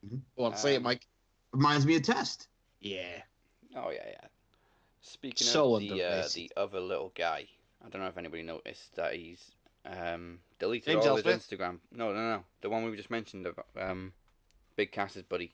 [0.07, 0.21] Mhm.
[0.37, 1.07] Go on, say it, Um, Mike.
[1.53, 2.49] reminds me of Test.
[2.81, 3.23] Yeah.
[3.75, 4.29] Oh yeah, yeah.
[5.09, 7.46] Speaking So of the uh, the other little guy,
[7.84, 9.52] I don't know if anybody noticed that he's
[9.84, 11.48] um, deleted James all his Ellsworth?
[11.48, 11.78] Instagram.
[11.92, 12.44] No, no, no.
[12.61, 14.12] The one we just mentioned of um,
[14.74, 15.52] Big Cass's buddy.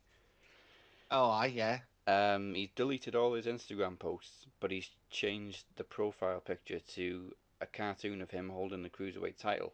[1.11, 1.81] Oh, I yeah.
[2.07, 7.67] Um, he's deleted all his Instagram posts, but he's changed the profile picture to a
[7.67, 9.73] cartoon of him holding the cruiserweight title.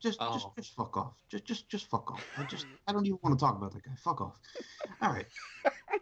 [0.00, 0.52] Just, just, Oh.
[0.56, 1.12] just fuck off.
[1.28, 2.24] Just, just, just fuck off.
[2.38, 3.92] I just, I don't even want to talk about that guy.
[4.02, 4.40] Fuck off.
[5.02, 5.26] All right.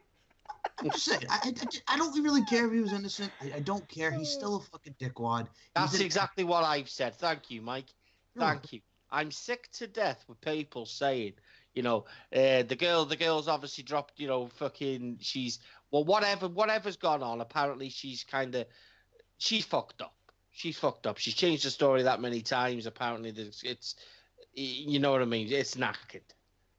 [0.81, 1.24] I'm just saying.
[1.29, 3.33] I, I, I don't really care if he was innocent.
[3.41, 4.11] I, I don't care.
[4.11, 5.49] He's still a fucking dickwad.
[5.74, 7.14] That's exactly what I've said.
[7.16, 7.93] Thank you, Mike.
[8.39, 8.81] Thank you.
[9.11, 11.33] I'm sick to death with people saying,
[11.74, 12.05] you know,
[12.35, 15.59] uh, the girl, the girl's obviously dropped, you know, fucking, she's,
[15.91, 17.41] well, whatever, whatever's gone on.
[17.41, 18.66] Apparently, she's kind of,
[19.39, 20.14] she's fucked up.
[20.51, 21.18] She's fucked up.
[21.18, 22.87] She's changed the story that many times.
[22.87, 23.95] Apparently, it's, it's,
[24.55, 25.51] you know what I mean?
[25.51, 26.22] It's knackered.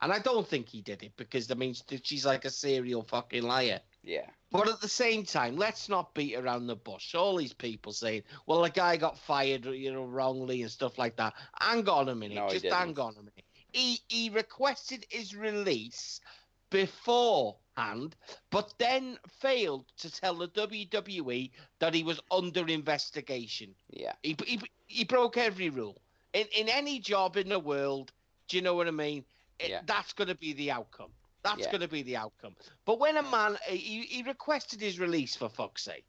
[0.01, 3.43] And I don't think he did it because, I mean, she's like a serial fucking
[3.43, 3.81] liar.
[4.03, 4.29] Yeah.
[4.51, 7.13] But at the same time, let's not beat around the bush.
[7.13, 11.15] All these people saying, "Well, the guy got fired, you know, wrongly and stuff like
[11.17, 13.43] that." Hang on a minute, No, just hang on a minute.
[13.71, 16.21] He he requested his release
[16.69, 18.15] beforehand,
[18.49, 23.75] but then failed to tell the WWE that he was under investigation.
[23.91, 24.13] Yeah.
[24.23, 26.01] He he, he broke every rule
[26.33, 28.11] in in any job in the world.
[28.47, 29.25] Do you know what I mean?
[29.59, 29.81] It- Yeah.
[29.85, 31.11] That's going to be the outcome.
[31.43, 31.71] That's Yeah.
[31.71, 32.55] going to be the outcome.
[32.85, 36.05] But when a man he, he requested his release for fuck's sake.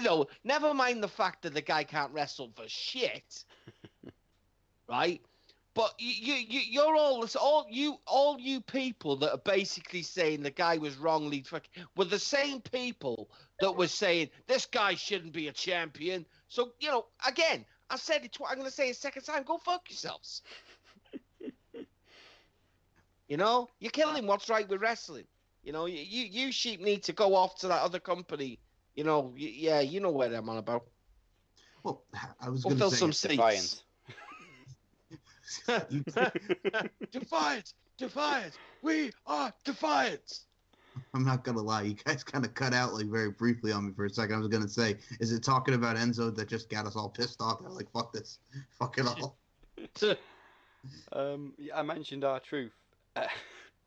[0.00, 3.44] No, never mind the fact that the guy can't wrestle for shit,
[4.88, 5.20] right?
[5.74, 10.02] But you, you, you, you're all, this, all you, all you people that are basically
[10.02, 13.28] saying the guy was wrongly, fuck- were the same people
[13.60, 16.26] that were saying this guy shouldn't be a champion.
[16.48, 18.32] So you know, again, I said it.
[18.32, 19.42] Tw- I'm going to say it a second time.
[19.42, 20.42] Go fuck yourselves.
[23.28, 25.24] You know, you're killing what's right with wrestling.
[25.62, 28.58] You know, you, you, you sheep need to go off to that other company.
[28.94, 30.84] You know, y- yeah, you know what I'm on about.
[31.82, 32.04] Well,
[32.40, 33.36] I was We'll going fill to say some seats.
[33.36, 33.82] Defiance.
[37.12, 38.58] defiance, defiance.
[38.82, 40.46] We are defiance.
[41.12, 43.92] I'm not gonna lie, you guys kind of cut out like very briefly on me
[43.94, 44.36] for a second.
[44.36, 47.40] I was gonna say, is it talking about Enzo that just got us all pissed
[47.40, 47.60] off?
[47.60, 48.38] They're like, fuck this,
[48.78, 49.36] fuck it all.
[51.12, 52.72] Um, yeah, I mentioned R-Truth.
[53.16, 53.26] Uh,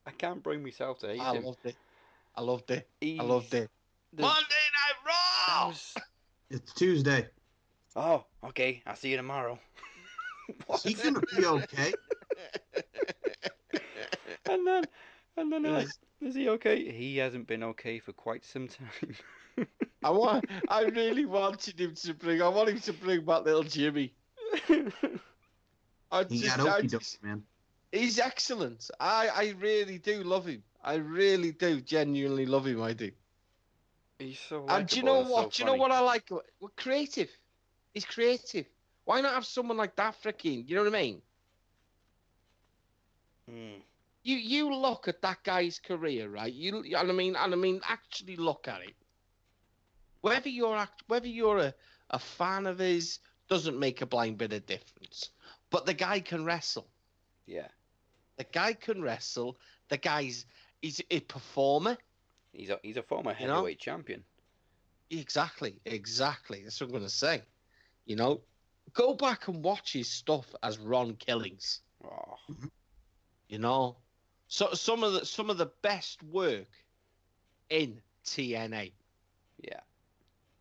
[0.05, 1.43] I can't bring myself to hate I him.
[1.43, 1.75] loved it.
[2.35, 2.87] I loved it.
[3.01, 3.69] I loved it.
[4.13, 5.67] the- Monday Night Raw.
[5.67, 5.95] was-
[6.49, 7.27] It's Tuesday.
[7.95, 8.81] Oh, okay.
[8.85, 9.59] I'll see you tomorrow.
[10.67, 10.81] What?
[10.81, 11.93] He's gonna be okay.
[14.49, 14.83] and then,
[15.35, 15.83] and then, uh,
[16.21, 16.89] is he okay?
[16.89, 19.67] He hasn't been okay for quite some time.
[20.05, 20.45] I want.
[20.69, 22.41] I really wanted him to bring.
[22.41, 24.13] I want him to bring back little Jimmy.
[26.09, 27.43] I He just, got I okey just- man.
[27.91, 28.89] He's excellent.
[28.99, 30.63] I, I really do love him.
[30.83, 32.81] I really do genuinely love him.
[32.81, 33.11] I do.
[34.19, 34.65] He's so.
[34.67, 35.53] And do you know and so what?
[35.53, 35.81] do you know funny.
[35.81, 36.29] what I like?
[36.29, 37.29] We're creative.
[37.93, 38.65] He's creative.
[39.05, 40.67] Why not have someone like that freaking?
[40.67, 41.21] You know what I mean?
[43.49, 43.81] Mm.
[44.23, 46.51] You you look at that guy's career, right?
[46.51, 48.95] You and I mean and I mean actually look at it.
[50.21, 51.73] Whether you're act- whether you're a,
[52.09, 55.29] a fan of his doesn't make a blind bit of difference.
[55.69, 56.87] But the guy can wrestle.
[57.47, 57.67] Yeah,
[58.37, 59.57] The guy can wrestle.
[59.89, 60.45] The guy's
[60.81, 61.97] he's a performer.
[62.51, 63.53] he's a he's a former You know?
[63.55, 64.23] heavyweight champion.
[65.09, 66.63] Exactly, exactly.
[66.63, 67.41] That's what I'm gonna say.
[68.05, 68.41] You know,
[68.93, 71.81] go back and watch his stuff as Ron Killings.
[72.03, 72.35] Oh,
[73.47, 73.97] You know,
[74.47, 76.67] so some of the some of the best work
[77.69, 78.91] in TNA.
[79.63, 79.79] yeah.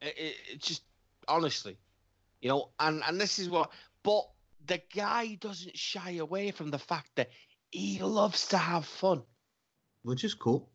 [0.00, 0.82] It, it, it just
[1.26, 1.76] honestly,
[2.40, 3.70] you know, and and this is what.
[4.04, 4.28] But
[4.66, 7.30] the guy doesn't shy away from the fact that
[7.70, 9.22] he loves to have fun.
[10.02, 10.70] Which is cool.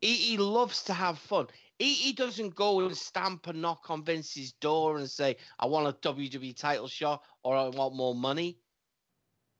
[0.00, 1.48] He, he loves to have fun.
[1.78, 5.88] He, he doesn't go and stamp and knock on Vince's door and say, I want
[5.88, 8.58] a WWE title shot or I want more money.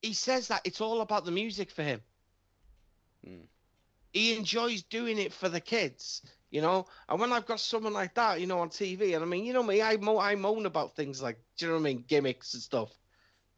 [0.02, 2.00] He says that it's all about the music for him.
[3.24, 3.44] Hmm.
[4.12, 6.86] He enjoys doing it for the kids, you know.
[7.08, 9.52] And when I've got someone like that, you know, on TV, and I mean, you
[9.52, 12.04] know me, I, mo- I moan about things like, do you know what I mean,
[12.08, 12.97] gimmicks and stuff.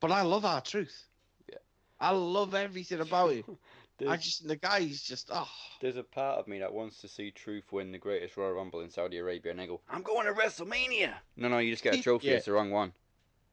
[0.00, 1.06] But I love R-Truth.
[1.50, 1.58] Yeah.
[2.00, 3.44] I love everything about him.
[4.08, 5.46] I just, the guy is just, oh.
[5.82, 8.80] there's a part of me that wants to see Truth win the greatest Royal Rumble
[8.80, 11.12] in Saudi Arabia, and I go, I'm going to WrestleMania.
[11.36, 12.28] No, no, you just get a trophy.
[12.28, 12.34] Yeah.
[12.36, 12.92] It's the wrong one.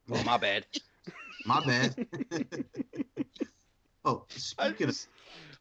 [0.10, 0.66] Oh, my bad.
[1.46, 1.96] My bad.
[4.06, 5.08] oh, I speaking of just-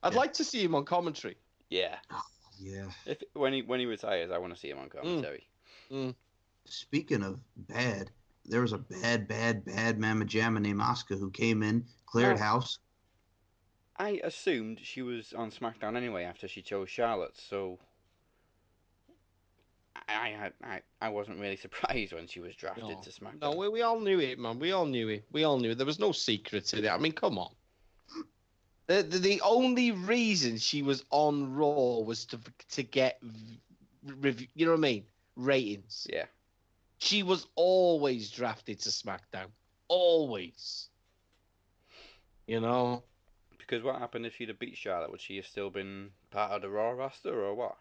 [0.03, 0.19] I'd Yeah.
[0.19, 1.37] like to see him on commentary.
[1.69, 1.97] Yeah.
[2.61, 5.47] yeah, If when he when he retires, I want to see him on commentary.
[5.93, 6.09] Mm.
[6.09, 6.15] Mm.
[6.65, 8.11] speaking of bad,
[8.49, 12.43] there was a bad, bad, bad mamma jamma named Asuka who came in, cleared Oh.
[12.43, 12.79] house.
[13.99, 17.79] I assumed she was on SmackDown anyway after she chose Charlotte, so
[20.09, 23.01] I I I, I wasn't really surprised when she was drafted No.
[23.01, 23.41] to SmackDown.
[23.41, 24.59] No, we, we all knew it, man.
[24.59, 25.25] We all knew it.
[25.33, 25.79] We all knew it.
[25.79, 26.89] There was no secret to it.
[26.89, 27.51] I mean, come on.
[28.87, 32.39] The, the the only reason she was on Raw was to
[32.73, 33.61] to get v-
[34.05, 34.47] review.
[34.55, 35.05] You know what I mean?
[35.35, 36.07] Ratings.
[36.13, 36.27] Yeah.
[36.99, 39.49] She was always drafted to SmackDown.
[39.89, 40.89] Always.
[42.47, 43.03] You know.
[43.59, 45.11] Because what happened if she'd have beat Charlotte?
[45.11, 47.77] Would she have still been part of the Raw roster or what?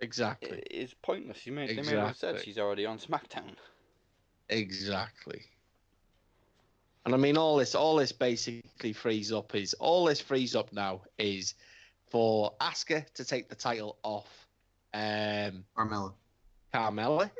[0.00, 0.58] Exactly.
[0.58, 1.46] It, it's pointless.
[1.46, 3.54] You made, They may have said she's already on SmackDown.
[4.48, 5.42] Exactly.
[7.06, 10.72] And I mean, all this, all this basically frees up is all this frees up
[10.72, 11.54] now is
[12.10, 14.43] for Asuka to take the title off
[14.94, 16.12] um, Carmella.
[16.72, 17.30] Carmella,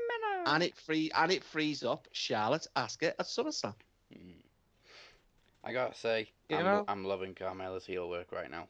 [0.46, 3.74] and it free and it frees up Charlotte Asuka at SummerSlam.
[4.14, 4.34] Mm.
[5.64, 6.84] I gotta say, You I'm, know?
[6.86, 8.68] I'm loving Carmella's heel work right now.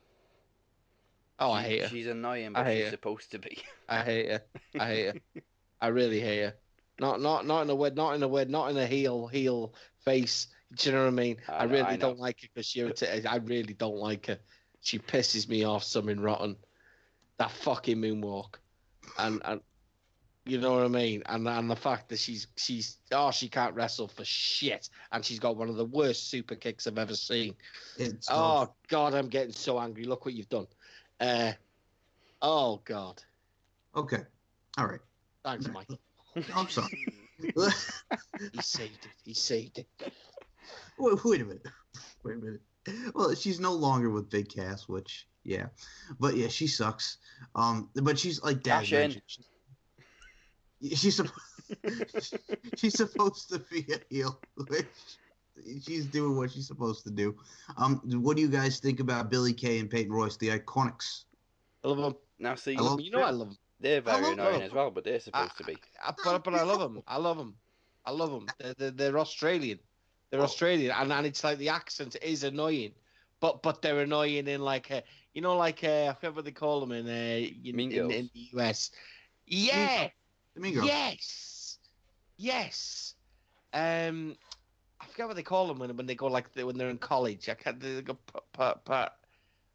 [1.41, 1.89] Oh, I hate her.
[1.89, 2.91] She's annoying, but she's her.
[2.91, 3.59] supposed to be.
[3.89, 4.43] I hate her.
[4.78, 5.41] I hate her.
[5.80, 6.55] I really hate her.
[7.01, 7.97] Not, not, not in a word.
[7.97, 8.49] Not in a word.
[8.49, 9.74] Not in a heel, heel
[10.05, 10.47] face.
[10.76, 11.37] Do you know what I mean?
[11.49, 12.80] I I, know- really I don't like her because she.
[12.80, 14.39] irrita- I really don't like her.
[14.80, 15.82] She pisses me off.
[15.82, 16.57] Something rotten.
[17.39, 18.55] That fucking moonwalk,
[19.19, 19.61] and and
[20.47, 21.23] you know what I mean.
[21.27, 25.39] And and the fact that she's she's oh she can't wrestle for shit, and she's
[25.39, 27.55] got one of the worst super kicks I've ever seen.
[27.97, 30.05] It's Oh God, I'm getting so angry.
[30.05, 30.67] Look what you've done.
[31.21, 31.53] Uh,
[32.43, 33.23] oh God.
[33.97, 34.23] okay.
[34.77, 35.01] All right.
[35.45, 35.89] Thanks, Mike.
[36.55, 37.07] I'm sorry.
[38.53, 39.11] He saved it.
[39.25, 39.89] He saved it.
[40.99, 41.67] wait, wait a minute.
[42.23, 42.61] Wait a minute.
[43.15, 45.66] Well, she's no longer with Big Cass, which yeah,
[46.18, 47.18] but yeah, she sucks.
[47.55, 49.22] Um, but she's like Dad Cash mentioned.
[49.26, 51.40] She's, she's supposed
[52.76, 54.40] she's supposed to be a heel.
[55.86, 57.36] She's doing what she's supposed to do.
[57.76, 61.24] Um, what do you guys think about Billie Kay and Peyton Royce, the Iconics?
[61.84, 62.16] I love them.
[62.40, 63.57] Now, see, I love- You know I love him.
[63.78, 64.62] They're very annoying them.
[64.62, 65.76] as well, but they're supposed to be.
[66.05, 67.03] I, but, but I love them.
[67.07, 67.55] I love them.
[68.05, 68.47] I love them.
[68.59, 69.78] They're, they're, they're Australian.
[70.30, 72.90] They're Australian, and, and it's like the accent is annoying,
[73.45, 75.03] but but they're annoying in like a
[75.34, 78.11] you know like uh, I forget what they call them in uh in, Mean in,
[78.11, 78.90] in the US.
[79.47, 80.09] Yeah.
[80.55, 80.86] The Mean Girls.
[80.86, 81.78] Yes.
[82.38, 83.14] Yes.
[83.74, 84.36] Um,
[84.99, 86.97] I forget what they call them when when they go like the, when they're in
[86.97, 87.51] college.
[87.51, 87.78] I can't.
[87.78, 89.11] They go pa, pa, pa.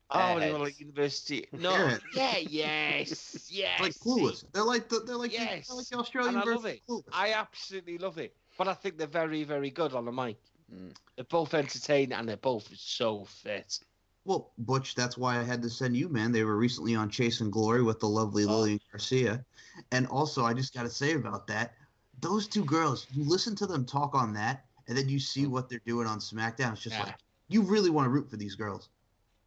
[0.10, 0.64] Oh, when they go Airheads.
[0.64, 1.46] like university.
[1.52, 1.72] No.
[1.74, 2.02] Airheads.
[2.16, 2.38] Yeah.
[2.38, 3.36] Yes.
[3.52, 3.82] Yes.
[3.82, 4.44] Like clueless.
[4.52, 5.68] They're like the they're like Yes.
[5.68, 6.82] the, they're like the Australian And I version love it.
[6.90, 7.14] Clueless.
[7.14, 8.36] I absolutely love it.
[8.58, 10.38] But I think they're very, very good on the mic.
[10.74, 10.96] Mm.
[11.16, 13.80] They're both entertaining and they're both so fit.
[14.26, 16.32] Well, Butch, that's why I had to send you, man.
[16.32, 18.50] They were recently on Chasing Glory with the lovely Oh.
[18.50, 19.44] Lillian Garcia.
[19.92, 21.74] And also, I just got to say about that,
[22.20, 25.70] those two girls, you listen to them talk on that, and then you see what
[25.70, 26.74] they're doing on SmackDown.
[26.74, 27.06] It's just Yeah.
[27.06, 27.16] like,
[27.48, 28.90] you really want to root for these girls.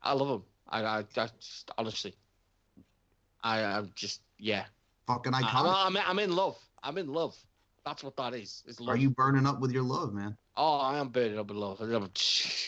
[0.03, 0.43] I love them.
[0.69, 2.15] I, I, I just, honestly,
[3.45, 4.65] I, I'm just, yeah.
[5.07, 5.97] Fucking I, I'm.
[5.97, 6.59] I'm, I'm in love.
[6.83, 7.37] I'm in love.
[7.85, 8.63] That's what that is.
[8.67, 8.95] Is love.
[8.95, 10.37] Are you burning up with your love, man?
[10.57, 11.81] Oh, I am burning up with love.
[11.81, 12.11] I'm,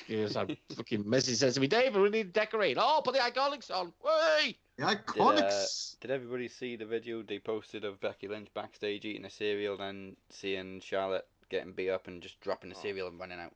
[0.08, 2.76] yes, I'm fucking Missy says to me, David, we need to decorate.
[2.80, 3.92] Oh, put the iconics on.
[4.04, 4.56] Way.
[4.76, 6.00] The uh, iconics.
[6.00, 10.16] Did everybody see the video they posted of Becky Lynch backstage eating a cereal and
[10.30, 12.82] seeing Charlotte getting beat up and just dropping the oh.
[12.82, 13.52] cereal and running out?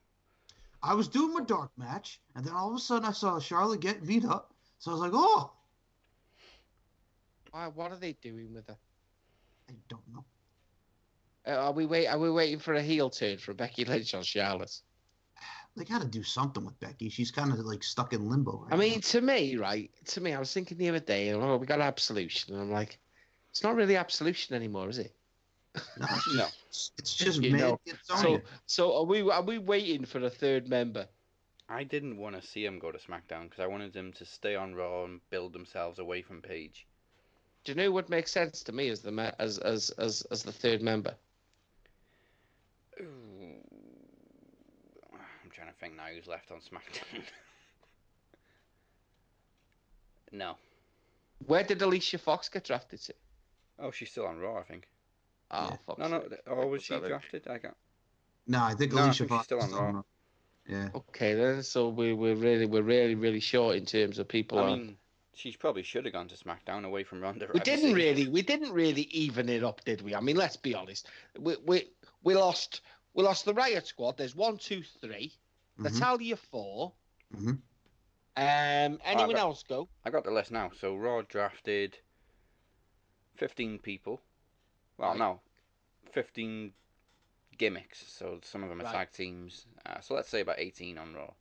[0.81, 3.81] I was doing my dark match, and then all of a sudden I saw Charlotte
[3.81, 4.55] get beat up.
[4.79, 5.51] So I was like, oh,
[7.51, 8.77] Why, what are they doing with her?
[9.69, 10.25] I don't know.
[11.49, 12.07] Uh, are we wait?
[12.07, 14.81] Are we waiting for a heel turn from Becky Lynch on Charlotte?
[15.77, 17.09] They got to do something with Becky.
[17.09, 18.65] She's kind of like stuck in limbo.
[18.65, 19.91] Right I mean, to me, right?
[20.07, 22.99] To me, I was thinking the other day, oh, we got absolution, and I'm like,
[23.51, 25.15] it's not really absolution anymore, is it?
[25.99, 26.47] no, it's No.
[26.71, 28.39] just, it's just You mad know, Sonya.
[28.39, 29.23] So, so are we?
[29.31, 31.07] Are we waiting for a third member?
[31.69, 34.57] I didn't want to see him go to SmackDown because I wanted them to stay
[34.57, 36.87] on Raw and build themselves away from Paige.
[37.65, 40.53] Do you know what makes sense to me as the as as as as the
[40.53, 41.15] third member?
[43.01, 43.05] Ooh.
[45.45, 47.23] I'm trying to think now who's left on SmackDown.
[50.33, 50.55] no.
[51.47, 53.15] Where did Alicia Fox get drafted to?
[53.79, 54.89] Oh, she's still on Raw, I think.
[55.51, 55.77] Oh, Yeah.
[55.87, 56.21] fuck's No, no.
[56.21, 56.29] sake.
[56.31, 57.47] th- Oh, was she drafted?
[57.49, 57.77] I got.
[58.47, 60.03] no, I think No, I Alicia think she's Fox still on Raw.
[60.69, 60.89] Yeah.
[60.95, 61.63] Okay, then.
[61.63, 64.59] So we we're really we're really really short in terms of people.
[64.59, 64.79] I on.
[64.79, 64.97] mean,
[65.39, 67.49] she probably should have gone to SmackDown away from Ronda.
[67.55, 67.65] we Rousey.
[67.65, 70.15] didn't really we didn't really even it up, did we?
[70.15, 71.07] I mean, let's be honest.
[71.39, 71.89] We we
[72.25, 72.81] we lost
[73.15, 74.17] we lost the Riot Squad.
[74.17, 75.33] There's one, two, three.
[75.79, 75.85] Mhm.
[75.93, 76.93] Natalya four.
[77.37, 77.59] Mhm.
[78.37, 79.89] Um, anyone but- else go?
[80.05, 80.71] I got the list now.
[80.81, 81.97] So Raw drafted
[83.37, 84.21] 15 people.
[84.97, 85.19] Well, Right.
[85.19, 85.41] no,
[86.13, 86.73] 15
[87.57, 88.05] gimmicks.
[88.07, 88.93] So some of them are Right.
[88.93, 89.67] tag teams.
[89.87, 91.33] Uh, so let's say about 18 on Raw.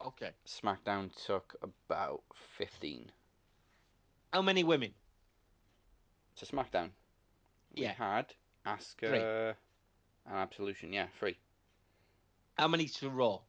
[0.00, 0.32] Okay.
[0.46, 2.22] SmackDown took about
[2.56, 3.10] 15.
[4.32, 4.94] How many women?
[6.36, 6.90] To SmackDown,
[7.74, 7.92] we Yeah.
[7.94, 8.34] had
[8.66, 9.54] Asuka
[10.26, 10.92] and Absolution.
[10.92, 11.38] Yeah, three.
[12.56, 13.40] How many to Raw?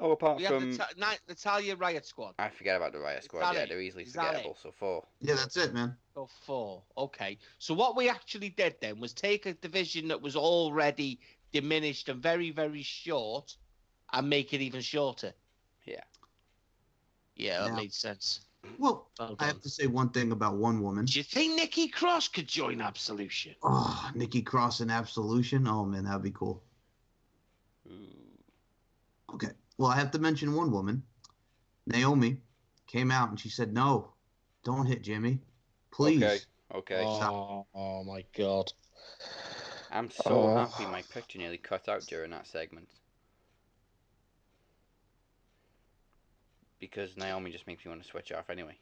[0.00, 2.34] Oh, apart We have from Nata- Ni- Natalya Riot Squad.
[2.38, 3.52] I forget about the Riot Squad.
[3.52, 3.68] Yeah, it?
[3.68, 4.56] they're easily Is forgettable.
[4.62, 5.04] So four.
[5.20, 5.96] Yeah, that's it, man.
[6.14, 6.82] So four.
[6.96, 7.38] Okay.
[7.58, 11.18] So what we actually did then was take a division that was already
[11.52, 13.56] diminished and very, very short
[14.12, 15.32] and make it even shorter.
[15.84, 16.00] Yeah.
[17.34, 17.74] Yeah, that Yeah.
[17.76, 18.42] made sense.
[18.78, 21.06] Well, Well I have to say one thing about one woman.
[21.06, 23.54] Do you think Nikki Cross could join Absolution?
[23.62, 25.66] Oh, Nikki Cross and Absolution.
[25.66, 26.62] Oh man, that'd be cool.
[27.88, 29.34] Ooh.
[29.34, 29.48] Okay.
[29.78, 31.02] Well, I have to mention one woman.
[31.86, 32.38] Naomi
[32.86, 34.12] came out and she said, "No,
[34.64, 35.40] don't hit Jimmy,
[35.90, 36.38] please." Okay.
[36.74, 37.02] Okay.
[37.04, 38.72] Oh, oh my god.
[39.90, 40.56] I'm so Oh.
[40.56, 42.88] happy my picture nearly cut out during that segment.
[46.78, 48.76] Because Naomi just makes me want to switch off anyway.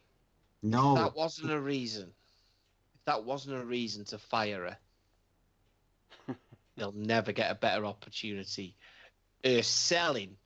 [0.63, 0.95] No.
[0.97, 2.13] That wasn't a reason.
[2.97, 4.77] If that wasn't a reason to fire
[6.27, 6.35] her,
[6.77, 8.77] they'll never get a better opportunity.
[9.45, 10.37] Uh, selling.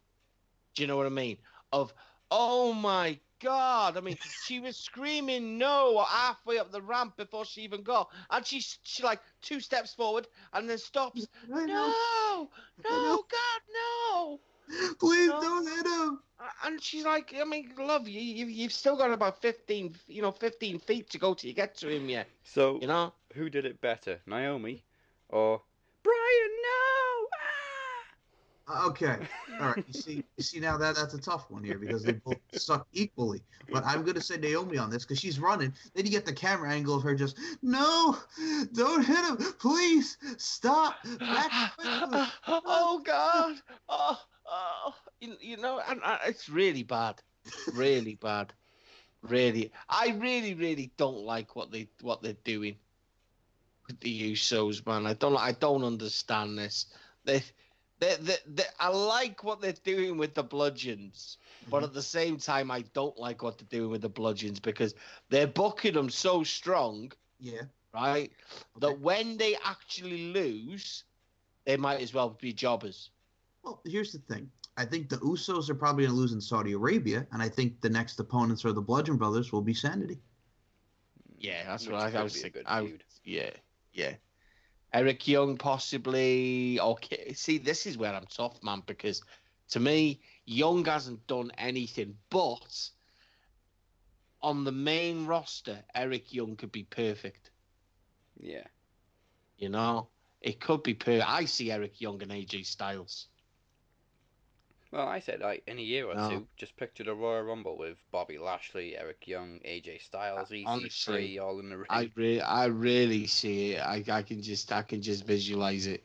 [0.81, 1.37] Do you know what I mean?
[1.75, 1.93] Of,
[2.31, 3.99] oh my God.
[3.99, 4.17] I mean,
[4.47, 8.09] she was screaming no halfway up the ramp before she even got.
[8.31, 11.29] And she, she like two steps forward and then stops.
[11.47, 12.49] No, no,
[13.29, 14.41] God, no.
[14.99, 15.39] Please No.
[15.43, 16.21] don't hit him.
[16.65, 18.23] And she's like, I mean, love you.
[18.23, 21.77] you you've still got about 15, you know, 15 feet to go till you get
[21.77, 22.27] to him yet.
[22.45, 23.13] So, You know?
[23.35, 24.83] who did it better, Naomi
[25.29, 25.61] or
[26.03, 26.53] Brian?
[26.63, 27.27] No!
[27.35, 27.51] Ah!
[28.71, 29.17] Uh, okay.
[29.61, 29.85] All right.
[29.87, 32.87] You see, you see now that that's a tough one here because they both suck
[32.93, 33.43] equally.
[33.73, 35.73] But I'm gonna say Naomi on this because she's running.
[35.95, 38.17] Then you get the camera angle of her just, no,
[38.73, 40.97] don't hit him, please stop.
[41.19, 41.73] Back
[42.49, 43.57] oh God!
[43.89, 47.21] Oh, oh, you, you know, and, and it's really bad,
[47.75, 48.53] really bad,
[49.23, 49.73] really.
[49.89, 52.77] I really, really don't like what they what they're doing
[53.89, 55.07] with the Usos, man.
[55.07, 56.87] I don't, I don't understand this.
[57.25, 57.43] They,
[58.01, 61.39] they, they, they I like what they're doing with the bludgeons,
[61.71, 64.95] but at the same time, I don't like what they're doing with the bludgeons because
[65.29, 67.63] they're booking them so strong, Yeah.
[67.95, 68.33] right?
[68.81, 71.05] That when they actually lose,
[71.67, 73.11] they might as well be jobbers.
[73.63, 74.51] Well, here's the thing.
[74.77, 77.81] I think the Usos are probably going to lose in Saudi Arabia, and I think
[77.83, 80.19] the next opponents for the Bludgeon Brothers will be Sanity.
[81.39, 82.63] Yeah, that's Which what I, I was thinking.
[82.63, 83.05] good I, feud.
[83.25, 83.51] yeah,
[83.93, 84.15] yeah.
[84.93, 86.81] Eric Young possibly.
[86.81, 89.23] Okay, see, this is where I'm tough, man, because
[89.71, 92.91] to me, Young hasn't done anything, but
[94.43, 97.51] on the main roster, Eric Young could be perfect.
[98.37, 98.67] Yeah.
[99.59, 100.09] You know,
[100.41, 101.23] it could be per.
[101.27, 103.29] I see Eric Young and AJ Styles.
[104.93, 106.31] Well, I said like in a year or No.
[106.31, 111.39] two, just picture the Royal Rumble with Bobby Lashley, Eric Young, AJ Styles, EC3, honestly,
[111.39, 111.87] all in the ring.
[111.89, 113.81] I re- I really see it.
[113.81, 116.05] I, I can just I can just visualize it.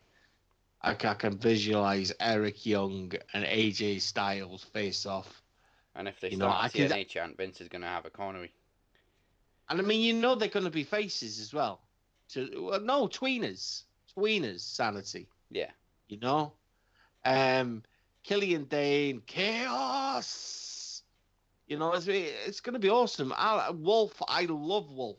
[0.84, 5.42] I, I can visualize Eric Young and AJ Styles face off.
[5.96, 8.06] and if they you know, start I a TNA chant, Vince is going to have
[8.06, 8.52] a cornery.
[9.68, 11.82] And I mean, you know they're going to be faces as well.
[12.30, 13.84] To well, no tweeners,
[14.16, 15.28] tweeners, sanity.
[15.50, 15.72] Yeah.
[16.08, 16.54] You know,
[17.26, 17.82] um,
[18.26, 21.04] Killian Dain, chaos.
[21.68, 23.32] You know, it's it's going to be awesome.
[23.76, 25.18] Wolf, I love Wolf.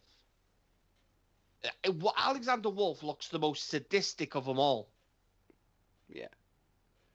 [1.64, 4.88] Uh, Alexander Wolf looks the most sadistic of them all.
[6.08, 6.26] Yeah.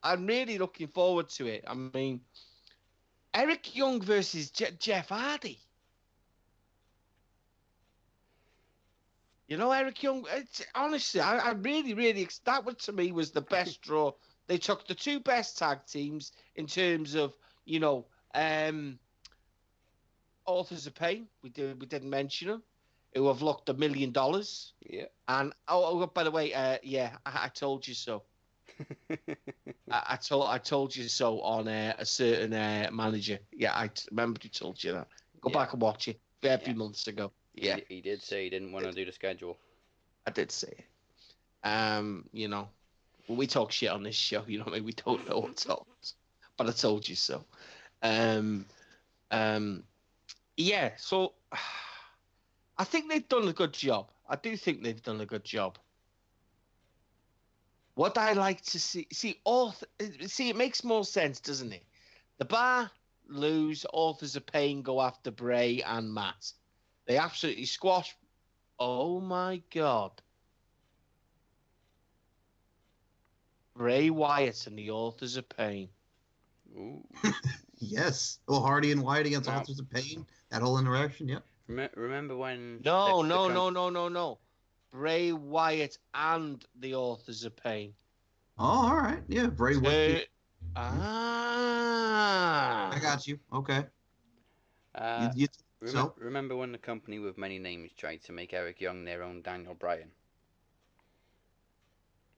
[0.01, 1.65] I'm really looking forward to it.
[1.67, 2.21] I mean,
[3.33, 5.59] Eric Young versus Je- Jeff Hardy.
[9.47, 10.25] You know, Eric Young.
[10.31, 14.13] It's, honestly, I, I really, really that was to me was the best draw.
[14.51, 18.99] They took the two best tag teams in terms of you know, um,
[20.45, 21.29] authors of pain.
[21.43, 22.63] We did we didn't mention them,
[23.15, 24.73] who have locked a million dollars.
[24.89, 25.07] Yeah.
[25.27, 28.23] And oh, oh, by the way, uh, yeah, I, I told you so.
[29.91, 33.39] I, I told I told you so on uh, a certain uh, manager.
[33.51, 35.07] Yeah, I t- remember he told you that.
[35.41, 35.55] Go Yeah.
[35.59, 36.21] back and watch it.
[36.53, 36.75] A few Yeah.
[36.75, 37.33] months ago.
[37.55, 39.59] Yeah, d- he did say he didn't want to do the schedule.
[40.27, 40.85] I did say it.
[41.67, 42.69] Um, you know,
[43.31, 44.83] when we talk shit on this show, you know what I mean?
[44.83, 45.87] We don't know what's up.
[46.57, 47.45] But I told you so.
[48.03, 48.65] Um,
[49.31, 49.83] um,
[50.57, 51.31] yeah, so
[52.77, 54.11] I think they've done a good job.
[54.27, 55.77] I do think they've done a good job.
[57.95, 59.85] What I like to see, see, author,
[60.27, 61.85] see, it makes more sense, doesn't it?
[62.37, 62.91] The bar
[63.29, 66.51] lose, authors of pain go after Bray and Matt.
[67.05, 68.13] They absolutely squash.
[68.77, 70.11] Oh my god.
[73.81, 75.89] Bray Wyatt and the authors of pain.
[76.77, 77.03] Ooh.
[77.83, 78.37] Yes.
[78.47, 79.61] Oh, Hardy and Wyatt against Wow.
[79.61, 80.23] Authors of Pain.
[80.51, 81.27] That whole interaction.
[81.27, 81.43] Yep.
[81.67, 82.79] Rem- remember when?
[82.85, 84.37] No, the- the no, con- no, no, no, no.
[84.91, 87.95] Bray Wyatt and the authors of pain.
[88.59, 89.23] Oh, all right.
[89.27, 89.47] Yeah.
[89.47, 90.29] Bray Wyatt.
[90.75, 92.91] Uh, ah.
[92.93, 93.39] I got you.
[93.51, 93.83] Okay.
[94.93, 95.47] Uh, you,
[95.81, 99.03] you, remem- so remember when the company with many names tried to make Eric Young
[99.05, 100.11] their own Daniel Bryan?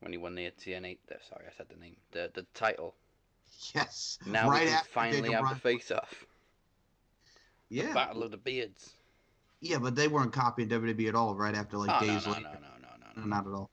[0.04, 2.94] When he won the TNA, the, sorry, I said the name, the the title.
[3.74, 4.20] yes.
[4.26, 6.26] Now right we can finally have Bryan- the face off.
[7.70, 7.88] Yeah.
[7.88, 8.92] The Battle of the Beards.
[9.62, 11.36] Yeah, but they weren't copying WWE at all.
[11.36, 12.44] Right after like oh, no, days no, later.
[12.44, 13.28] no, no, no, no, No, no.
[13.36, 13.70] Not at all.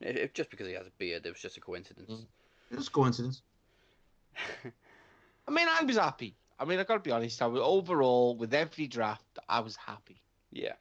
[0.00, 2.10] If, if just because he has a beard, it was just a coincidence.
[2.10, 2.26] Mm.
[2.72, 3.42] It was coincidence.
[5.46, 6.34] I mean, I was happy.
[6.58, 7.42] I mean, I got to be honest.
[7.42, 10.20] I was overall with every draft, I was happy.
[10.52, 10.72] yeah,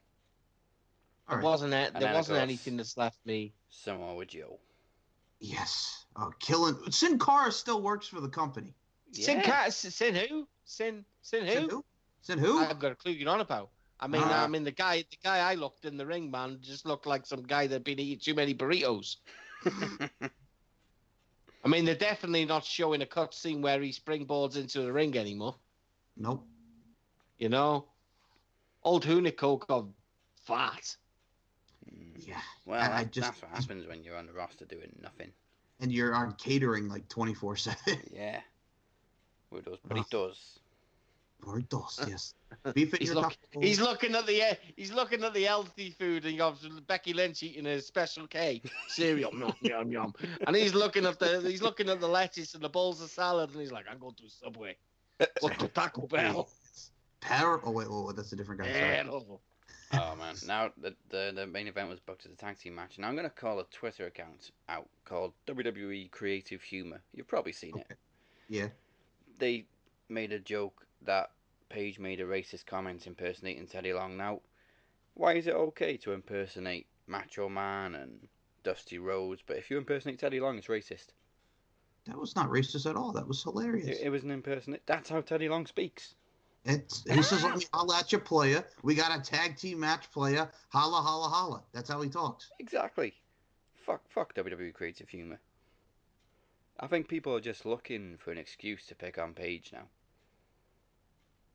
[1.28, 1.44] All There right.
[1.44, 3.54] wasn't a, And there wasn't anything that's left me.
[3.70, 4.60] Samoa Joe.
[5.40, 6.06] Yes.
[6.16, 6.76] Oh, killing.
[6.92, 8.76] Sin Cara still works for the company.
[9.12, 9.66] Sin, Yeah.
[9.66, 10.48] Ca- Sin who?
[10.66, 11.52] Sin Sin who?
[11.54, 11.86] Sin who?
[12.22, 12.60] Sin who?
[12.60, 13.70] I haven't got a clue you're on about.
[14.02, 14.44] I mean, Ah.
[14.44, 17.26] I mean the guy, the guy I looked in the ring, man, just looked like
[17.26, 19.18] some guy that'd been eating too many burritos.
[21.64, 25.18] I mean, they're definitely not showing a cut scene where he springboards into the ring
[25.18, 25.56] anymore.
[26.16, 26.46] Nope.
[27.38, 27.88] You know,
[28.84, 29.86] old Hunico got
[30.46, 30.96] fat.
[32.28, 32.42] Yeah.
[32.66, 35.32] well, And I just- that's what happens when you're on the roster doing nothing.
[35.80, 37.78] And you're on catering like 24 7.
[38.14, 38.42] Yeah.
[39.52, 39.80] Who does?
[39.88, 40.60] But he does.
[41.42, 42.34] Por dos, yes.
[42.74, 46.34] Beef He's, look, he's looking at the uh, he's looking at the healthy food and
[46.34, 50.14] you got Becky Lynch eating a special K cereal, yum yum yum,
[50.46, 53.52] and he's looking at the he's looking at the lettuce and the bowls of salad
[53.52, 54.76] and he's like, I'm going to Subway,
[55.42, 56.50] go to Taco Bell.
[57.22, 58.74] Par- oh wait, oh, wait, that's a different guy.
[58.74, 59.10] Sorry.
[59.10, 59.40] Oh,
[59.92, 60.36] Oh man!
[60.46, 63.16] Now the, the the main event was booked as a tag team match, and I'm
[63.16, 67.02] gonna call a Twitter account out called WWE Creative Humor.
[67.14, 67.98] You've probably seen it.
[68.48, 68.68] Yeah.
[69.40, 69.66] They
[70.10, 71.32] made a joke that
[71.70, 74.18] Paige made a racist comment impersonating Teddy Long.
[74.18, 74.42] Now,
[75.14, 78.28] why is it okay to impersonate Macho Man and
[78.64, 81.08] Dusty Rhodes, but if you impersonate Teddy Long, it's racist?
[82.06, 83.12] That was not racist at all.
[83.12, 83.88] That was hilarious.
[83.88, 84.84] It, it was an impersonate.
[84.86, 86.16] That's how Teddy Long speaks.
[86.66, 88.64] It's he says, "Let me holla at your player.
[88.84, 90.50] We got a tag team match player.
[90.70, 92.52] Holla, holla, holla." That's how he talks.
[92.60, 93.14] Exactly.
[93.86, 95.40] Fuck, fuck WWE Creative Humor.
[96.80, 99.88] I think people are just looking for an excuse to pick on Paige now.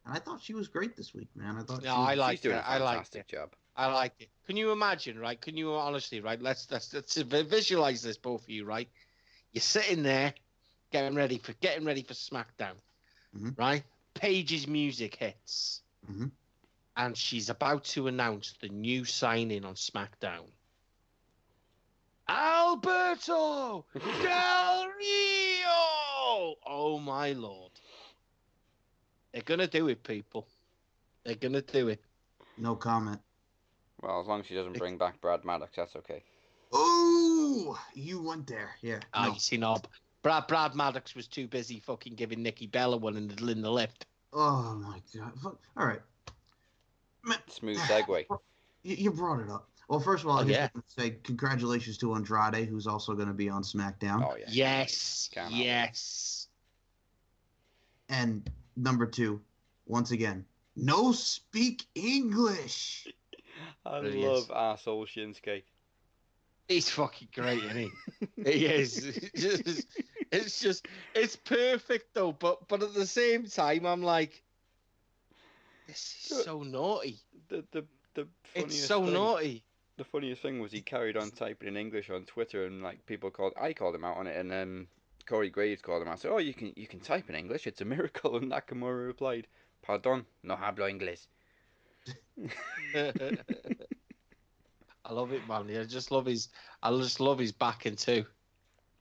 [0.06, 1.56] And I thought she was great this week, man.
[1.56, 1.82] I thought.
[1.82, 2.60] No, she, I like She's doing it.
[2.64, 3.36] a I like fantastic it.
[3.36, 3.50] job.
[3.76, 4.28] I like it.
[4.46, 5.40] Can you imagine, right?
[5.40, 6.40] Can you honestly, right?
[6.40, 8.88] Let's let's, let's visualize this, both of you, right?
[9.52, 10.34] You're sitting there,
[10.92, 12.74] getting ready for getting ready for SmackDown,
[13.36, 13.58] Mhm.
[13.58, 13.82] right?
[14.14, 16.30] Paige's music hits, Mhm.
[16.96, 20.46] and she's about to announce the new signing on SmackDown.
[22.28, 26.54] Alberto Del Rio!
[26.66, 27.72] Oh my lord!
[29.32, 30.46] They're gonna do it, people.
[31.24, 32.02] They're gonna do it.
[32.56, 33.20] No comment.
[34.00, 36.22] Well, as long as she doesn't bring back Brad Maddox, that's okay.
[36.72, 38.70] Oh, you went there.
[38.80, 39.00] Yeah.
[39.12, 39.34] Ah, no.
[39.34, 39.76] you see, no,
[40.24, 43.70] Brad Brad Maddox was too busy fucking giving Nikki Bella one in the in the
[43.70, 44.06] lift.
[44.32, 45.32] Oh my god.
[45.40, 45.58] Fuck.
[45.76, 46.00] All right.
[47.48, 48.24] Smooth segue.
[48.82, 49.68] you, you brought it up.
[49.88, 50.68] Well, first of all, Oh, I just yeah.
[50.74, 54.26] want to say congratulations to Andrade, who's also going to be on SmackDown.
[54.26, 54.46] Oh yeah.
[54.48, 55.64] Yes, Can't help it.
[55.64, 56.48] yes.
[58.08, 59.42] And number two,
[59.86, 63.06] once again, no speak English.
[63.86, 64.32] I Brilliant.
[64.32, 65.62] love arsehole Shinsuke.
[66.66, 67.90] He's fucking great, isn't he?
[68.42, 69.04] he is.
[70.34, 72.32] It's just, it's perfect though.
[72.32, 74.42] But but at the same time, I'm like,
[75.86, 77.18] this is so naughty.
[77.48, 77.84] The the
[78.14, 79.64] the funniest It's so thing, naughty.
[79.96, 83.30] The funniest thing was he carried on typing in English on Twitter, and like people
[83.30, 84.88] called, I called him out on it, and then
[85.26, 86.20] Corey Graves called him out.
[86.20, 87.66] Said, "Oh, you can you can type in English.
[87.66, 89.46] It's a miracle." And Nakamura replied,
[89.82, 91.26] "Pardon, no hablo inglés."
[95.06, 95.68] I love it, man.
[95.70, 96.48] I just love his.
[96.82, 98.24] I just love his backing too.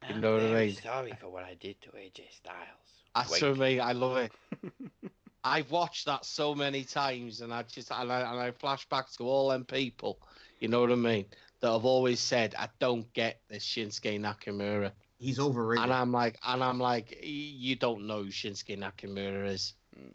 [0.10, 0.76] You know what I mean?
[0.76, 2.68] Sorry for what I did to AJ Styles.
[3.16, 3.58] That's Wait.
[3.58, 3.78] what I.
[3.78, 4.32] I love it.
[5.44, 9.12] I've watched that so many times, and I just and I, and I flash back
[9.14, 10.20] to all them people.
[10.60, 11.26] You know what I mean?
[11.60, 15.84] That have always said, "I don't get this Shinsuke Nakamura," He's overrated.
[15.84, 19.74] and I'm like, and I'm like, you don't know who Shinsuke Nakamura is.
[19.98, 20.14] Mm.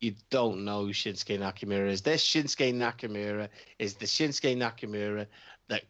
[0.00, 2.02] You don't know who Shinsuke Nakamura is.
[2.02, 3.48] This Shinsuke Nakamura
[3.78, 5.26] is the Shinsuke Nakamura
[5.68, 5.82] that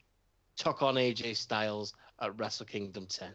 [0.57, 3.28] took on AJ Styles at Wrestle Kingdom 10.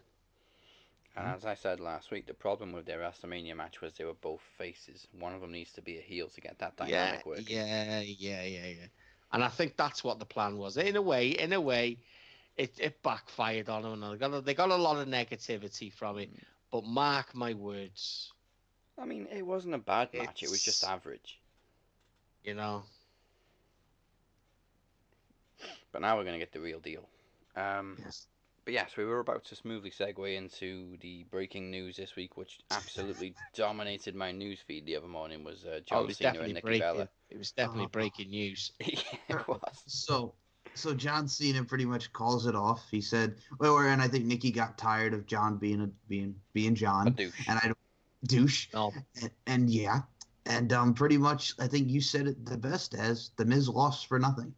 [1.16, 4.14] And as I said last week, the problem with their WrestleMania match was they were
[4.14, 5.06] both faces.
[5.18, 7.46] One of them needs to be a heel to get that yeah, dynamic working.
[7.48, 8.86] yeah, yeah, yeah, yeah.
[9.32, 10.76] And I think that's what the plan was.
[10.76, 11.98] In a way, in a way,
[12.56, 14.02] it, it backfired on them.
[14.02, 16.30] And they got a, they got a lot of negativity from it.
[16.72, 18.32] But mark my words,
[18.98, 20.42] I mean, it wasn't a bad match.
[20.42, 21.40] It was just average.
[22.44, 22.84] you know.
[25.92, 27.08] But now we're going to get the real deal.
[27.56, 28.26] Um, yes.
[28.64, 32.60] But yes, we were about to smoothly segue into the breaking news this week, which
[32.70, 35.44] absolutely dominated my news feed the other morning.
[35.44, 36.80] Was uh, Oh, it John was Cena definitely and Nikki breaking.
[36.80, 37.08] Bella?
[37.28, 38.72] It was definitely Uh, breaking news.
[38.80, 39.60] yeah, it was.
[39.86, 40.34] So,
[40.74, 42.88] so John Cena pretty much calls it off.
[42.90, 46.72] He said, "Well, and I think Nikki got tired of John being a being being
[46.72, 47.48] A John, douche.
[47.48, 47.78] and I don't
[48.24, 50.00] douche, No, and, and yeah,
[50.46, 54.06] and um, pretty much I think you said it the best as the Miz lost
[54.06, 54.54] for nothing.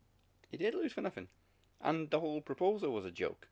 [0.51, 1.29] He did lose for nothing,
[1.81, 3.49] and the whole proposal was a joke.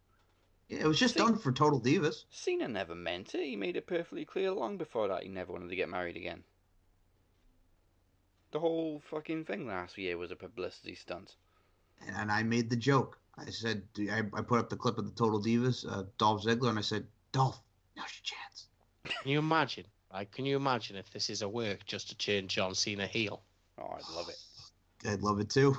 [0.68, 2.24] It was just See- done for Total Divas.
[2.30, 3.44] Cena never meant it.
[3.44, 6.42] He made it perfectly clear long before that he never wanted to get married again.
[8.52, 11.34] The whole fucking thing last year was a publicity stunt.
[12.06, 13.18] And, and I made the joke.
[13.36, 16.70] I said, I, I put up the clip of the Total Divas, uh, Dolph Ziggler,
[16.70, 17.60] and I said, Dolph,
[17.96, 18.66] now's your chance.
[19.04, 19.84] can you imagine?
[20.12, 23.42] Like, Can you imagine if this is a work just to turn John Cena heel?
[23.78, 25.08] Oh, I'd love it.
[25.08, 25.76] I'd love it too.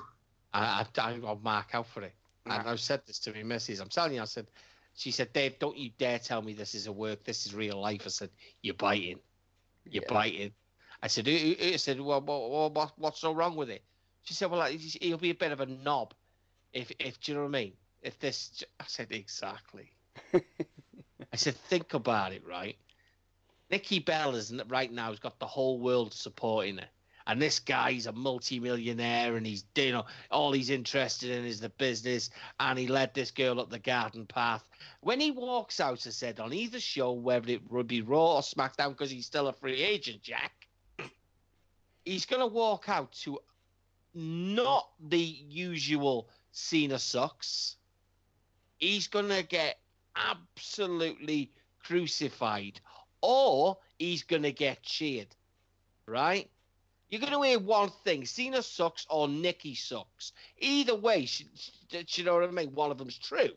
[0.53, 2.13] I, I, I'll mark out for it.
[2.45, 3.79] And I've said this to me, missus.
[3.79, 4.47] I'm telling you, I said,
[4.95, 7.23] she said, Dave, don't you dare tell me this is a work.
[7.23, 8.03] This is real life.
[8.05, 8.29] I said,
[8.61, 9.19] you're biting.
[9.89, 10.13] You're Yeah.
[10.13, 10.51] biting.
[11.03, 13.83] I said, I said, well, what, what, what's so wrong with it?
[14.23, 16.13] She said, well, he'll be a bit of a knob.
[16.73, 17.73] If, if, do you know what I mean?
[18.01, 19.91] If this, I said, exactly.
[20.33, 22.77] I said, think about it, right?
[23.69, 26.87] Nikki Bella is right now has got the whole world supporting her.
[27.27, 31.69] And this guy's a multi-millionaire, and he's you know all he's interested in is the
[31.69, 32.29] business,
[32.59, 34.63] and he led this girl up the garden path.
[35.01, 38.41] When he walks out, I said on either show, whether it would be Raw or
[38.41, 40.67] SmackDown, because he's still a free agent, Jack,
[42.05, 43.39] he's gonna walk out to
[44.13, 47.77] not the usual Cena sucks.
[48.77, 49.79] He's gonna get
[50.15, 51.51] absolutely
[51.83, 52.79] crucified,
[53.21, 55.35] or he's gonna get cheered,
[56.05, 56.49] right?
[57.09, 60.33] You're going to hear one thing: Cena sucks or Nikki sucks.
[60.57, 61.69] Either way, sh- sh-
[62.07, 62.73] sh- you know what I mean.
[62.73, 63.51] One of them's true.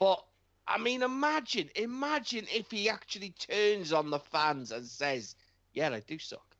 [0.00, 0.24] But
[0.66, 5.36] I mean, imagine, imagine if he actually turns on the fans and says,
[5.72, 6.56] "Yeah, I do suck."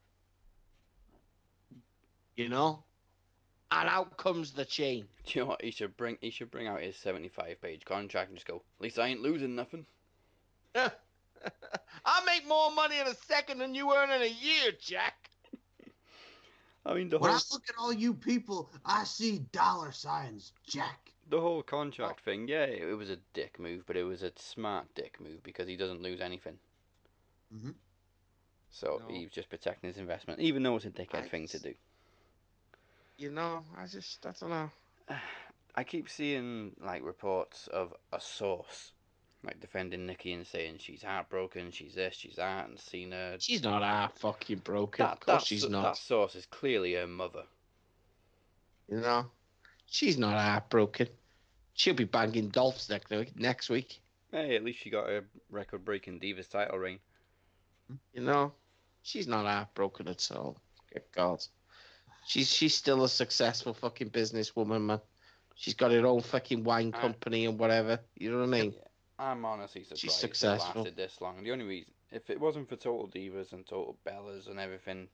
[2.36, 2.85] You know,
[3.73, 5.09] and out comes the chain.
[5.27, 5.62] Do you know what?
[5.62, 8.62] He should bring he should bring out his seventy-five page contract and just go.
[8.78, 9.86] At least I ain't losing nothing.
[12.05, 15.31] I make more money in a second than you earn in a year, Jack.
[16.86, 20.52] I mean, the When whole I look at all you people, I see dollar signs,
[20.66, 21.12] Jack.
[21.28, 22.48] the whole contract thing.
[22.48, 25.69] Yeah, it, it was a dick move, but it was a smart dick move because
[25.69, 26.59] he doesn't lose anything.
[27.52, 27.74] Mhm.
[28.70, 29.09] So No.
[29.09, 31.74] he's just protecting his investment, even though it's a dickhead I thing to do.
[33.16, 34.70] You know, I just, I don't know.
[35.74, 38.93] I keep seeing like reports of a source
[39.44, 43.36] like defending Nikki and saying she's heartbroken, she's this, she's that, and Cena.
[43.39, 45.05] She's not half fucking broken.
[45.05, 45.82] That, of course that, she's not.
[45.82, 47.43] that source is clearly her mother.
[48.89, 49.27] You know,
[49.86, 51.09] she's not heartbroken.
[51.74, 53.36] She'll be banging Dolphs next week.
[53.39, 54.01] Next week,
[54.31, 56.98] Hey, at least she got a record-breaking Divas title reign.
[58.14, 58.52] you know,
[59.02, 60.56] she's not heartbroken at all.
[60.93, 61.43] Good God,
[62.27, 65.01] she's she's still a successful fucking businesswoman, man.
[65.55, 67.98] She's got her own fucking wine Uh, company and whatever.
[68.16, 68.74] You know what I mean?
[69.23, 71.43] I'm honestly surprised She's it lasted this long.
[71.44, 75.09] The only reason, if it wasn't for Total Divas and Total Bellas and everything,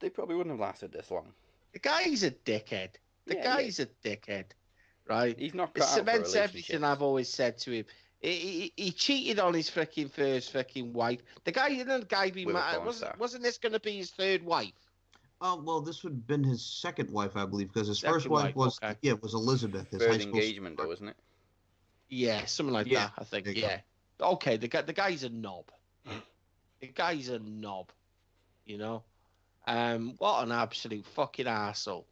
[0.00, 1.32] they probably wouldn't have lasted this long.
[1.72, 2.90] The guy's a dickhead.
[3.26, 4.46] The Yeah, guy's a dickhead,
[5.06, 5.38] right?
[5.38, 6.84] He's not It cut out for cements everything.
[6.84, 7.84] I've always said to him.
[8.20, 11.20] He, he, he cheated on his freaking first freaking wife.
[11.44, 12.84] The guy, you know, the guy be mad.
[12.84, 14.72] Wasn't, wasn't this going to be his third wife?
[15.40, 18.28] Oh well, this would have been his second wife, I believe, because his Second first
[18.28, 18.96] wife wife, was okay.
[19.02, 20.96] yeah was Elizabeth, his Third high school engagement, though, sweetheart.
[20.96, 21.16] isn't it?
[22.08, 23.12] Yeah, something like Yeah, that.
[23.18, 23.44] I think.
[23.44, 23.68] there you go.
[23.68, 23.80] Yeah.
[24.20, 24.56] Okay.
[24.56, 25.66] The guy, the guy's a knob.
[26.80, 27.90] the guy's a knob.
[28.64, 29.02] You know.
[29.66, 30.14] Um.
[30.18, 32.06] What an absolute fucking asshole.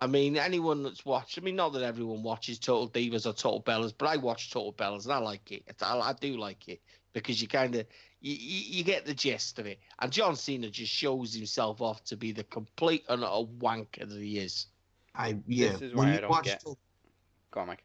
[0.00, 1.38] I mean, anyone that's watched.
[1.38, 4.72] I mean, not that everyone watches Total Divas or Total Bellas, but I watch Total
[4.72, 5.64] Bellas and I like it.
[5.66, 6.80] It's- I, I do like it
[7.12, 7.84] because you kind of
[8.20, 9.80] you, you, you get the gist of it.
[10.00, 14.20] And John Cena just shows himself off to be the complete and utter wanker that
[14.22, 14.66] he is.
[15.14, 15.72] I yeah.
[15.72, 16.78] This is why you I don't watch get- Total-
[17.50, 17.82] Go on, Mike.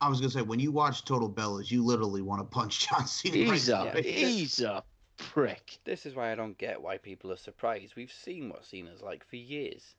[0.00, 3.06] I was gonna say when you watch Total Bellas, you literally want to punch John
[3.06, 3.36] Cena.
[3.36, 4.20] He's right a in the face.
[4.20, 4.82] he's a
[5.18, 5.78] prick.
[5.84, 7.94] This is why I don't get why people are surprised.
[7.96, 9.94] We've seen what Cena's like for years.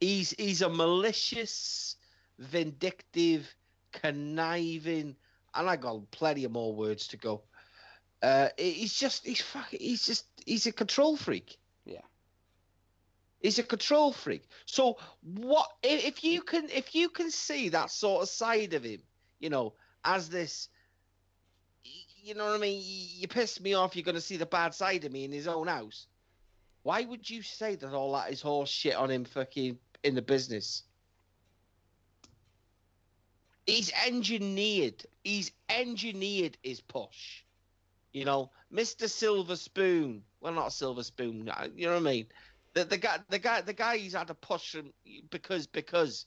[0.00, 1.96] he's he's a malicious,
[2.38, 3.54] vindictive,
[3.92, 5.16] conniving,
[5.54, 7.42] and I got plenty of more words to go.
[8.22, 11.58] Uh, he's just he's fucking he's just he's a control freak.
[13.44, 14.48] He's a control freak.
[14.64, 19.02] So what if, you can if you can see that sort of side of him,
[19.38, 20.70] you know, as this
[22.22, 22.80] you know what I mean?
[22.82, 25.46] You, you piss me off, you're gonna see the bad side of me in his
[25.46, 26.06] own house.
[26.84, 30.22] Why would you say that all that is horse shit on him fucking in the
[30.22, 30.84] business?
[33.66, 35.04] He's engineered.
[35.22, 37.42] He's engineered his push.
[38.14, 39.06] You know, Mr.
[39.06, 40.22] Silver Spoon.
[40.40, 41.50] Well, not Silver Spoon.
[41.76, 42.26] You know what I mean?
[42.74, 43.96] The, the guy, the guy, the guy.
[43.98, 44.92] He's had to push him
[45.30, 46.26] because because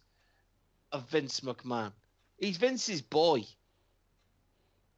[0.91, 1.91] of Vince McMahon.
[2.39, 3.43] He's Vince's boy.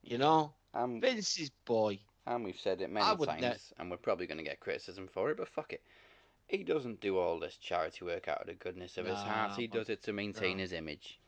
[0.03, 1.99] You know, And, Vince's boy.
[2.25, 5.29] and we've said it many times, ne- and we're probably going to get criticism for
[5.29, 5.81] it, but fuck it.
[6.47, 9.57] He doesn't do all this charity work out of the goodness of his heart.
[9.57, 10.63] He does it to maintain No.
[10.63, 11.19] his image.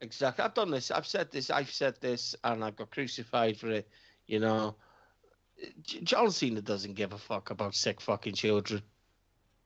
[0.00, 0.44] Exactly.
[0.44, 0.90] I've done this.
[0.90, 1.50] I've said this.
[1.50, 3.88] I've said this, and I've got crucified for it.
[4.26, 4.76] You know,
[5.84, 8.82] John Cena doesn't give a fuck about sick fucking children.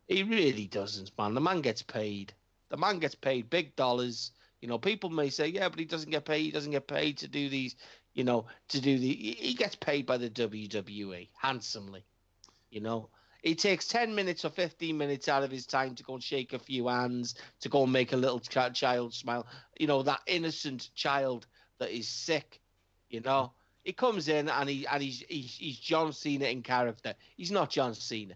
[0.08, 1.34] He really doesn't, man.
[1.34, 2.32] The man gets paid.
[2.68, 4.32] The man gets paid big dollars.
[4.60, 6.42] You know, people may say, yeah, but he doesn't get paid.
[6.42, 7.76] He doesn't get paid to do these.
[8.14, 9.12] You know, to do the.
[9.12, 12.04] He gets paid by the WWE handsomely.
[12.70, 13.10] You know,
[13.42, 16.52] he takes 10 minutes or 15 minutes out of his time to go and shake
[16.52, 19.46] a few hands, to go and make a little child smile.
[19.78, 21.46] You know, that innocent child
[21.78, 22.60] that is sick.
[23.10, 23.52] You know,
[23.84, 27.14] he comes in and he and he's he's, he's John Cena in character.
[27.36, 28.34] He's not John Cena.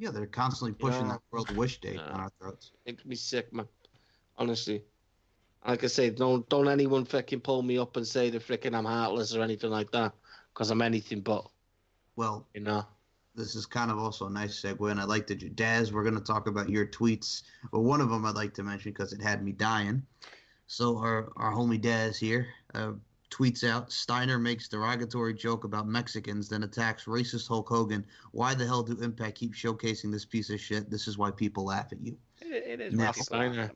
[0.00, 1.12] Yeah, they're constantly pushing Yeah.
[1.12, 2.10] that World Wish Date Yeah.
[2.10, 2.72] on our throats.
[2.86, 3.68] It makes me sick, man.
[4.38, 4.82] Honestly.
[5.66, 8.86] Like I say, don't don't anyone fucking pull me up and say the freaking I'm
[8.86, 10.14] heartless or anything like that,
[10.54, 11.46] because I'm anything but.
[12.16, 12.86] Well, You know.
[13.34, 16.14] this is kind of also a nice segue, and I'd like to, Daz, we're going
[16.14, 17.42] to talk about your tweets.
[17.70, 20.02] But one of them I'd like to mention because it had me dying.
[20.66, 22.92] So our, our homie Daz here uh,
[23.30, 28.04] tweets out, Steiner makes derogatory joke about Mexicans, then attacks racist Hulk Hogan.
[28.32, 30.90] Why the hell do Impact keep showcasing this piece of shit?
[30.90, 32.16] This is why people laugh at you.
[32.40, 33.70] It, it is Now, why people laugh at Steiner.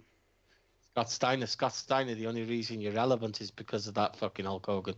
[0.93, 4.67] Scott Steiner, Scott Steiner, the only reason you're relevant is because of that fucking Hulk
[4.67, 4.95] Hogan.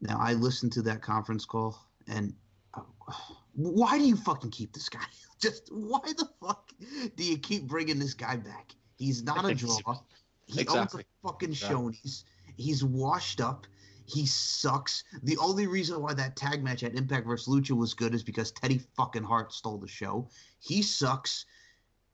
[0.00, 1.78] Now, I listened to that conference call,
[2.08, 2.34] and
[2.74, 2.80] uh,
[3.54, 5.04] why do you fucking keep this guy?
[5.40, 6.72] Just why the fuck
[7.16, 8.74] do you keep bringing this guy back?
[8.96, 9.76] He's not a draw.
[10.46, 10.78] He Exactly.
[10.80, 11.76] owns the fucking Exactly.
[11.76, 12.24] Shoney's.
[12.56, 13.66] He's washed up.
[14.06, 15.04] He sucks.
[15.22, 17.48] The only reason why that tag match at Impact vs.
[17.48, 20.28] Lucha was good is because Teddy fucking Hart stole the show.
[20.60, 21.46] He sucks.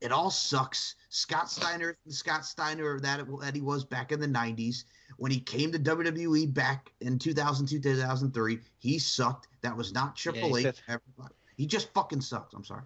[0.01, 0.95] It all sucks.
[1.11, 4.85] Scott Steiner, Scott Steiner that that he was back in the '90s
[5.19, 8.61] when he came to WWE back in 2002, 2003.
[8.79, 9.49] He sucked.
[9.63, 10.83] That was not Triple he H.
[11.57, 12.55] He just fucking sucks.
[12.55, 12.85] I'm sorry.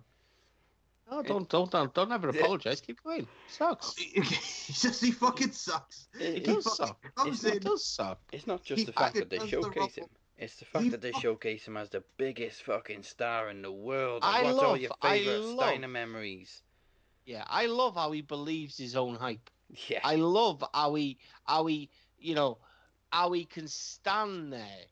[1.11, 2.39] Oh, don't don't don't don't ever eh.
[2.39, 2.81] apologize.
[2.81, 3.27] Keep going.
[3.49, 3.95] Sucks.
[3.97, 6.09] he just he fucking sucks.
[6.19, 7.15] It It- He does suck.
[7.15, 7.63] comes It in.
[7.63, 8.21] does suck.
[8.33, 10.07] It's not just He the fact that they does the showcase him.
[10.37, 13.63] It's the fact He that they fuck- showcase him as the biggest fucking star in
[13.63, 14.23] the world.
[14.25, 16.63] I And what's all love- your I favorite love- Steiner memories?
[17.27, 19.49] Yeah, I love how he believes his own hype.
[19.89, 20.01] Yeah.
[20.05, 22.59] I love how he how he you know
[23.13, 24.85] how he can stand there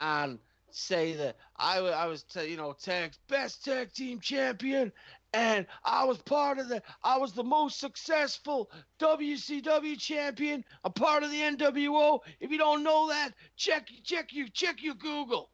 [0.00, 0.38] and
[0.70, 4.92] say that I, wa- I was t- you know tag best tag team champion
[5.34, 10.64] and I was part of the I was the most successful WCW champion.
[10.84, 12.20] I'm part of the NWO.
[12.40, 15.50] If you don't know that, check check you check your Google.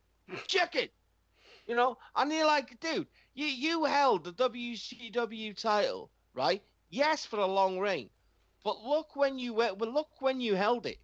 [0.47, 0.93] Check it.
[1.67, 6.63] You know, and you're like, dude, you you held the WCW title, right?
[6.91, 8.11] Yes, for a long reign,
[8.65, 9.55] but look when you.
[9.55, 10.99] Well, look when you held it.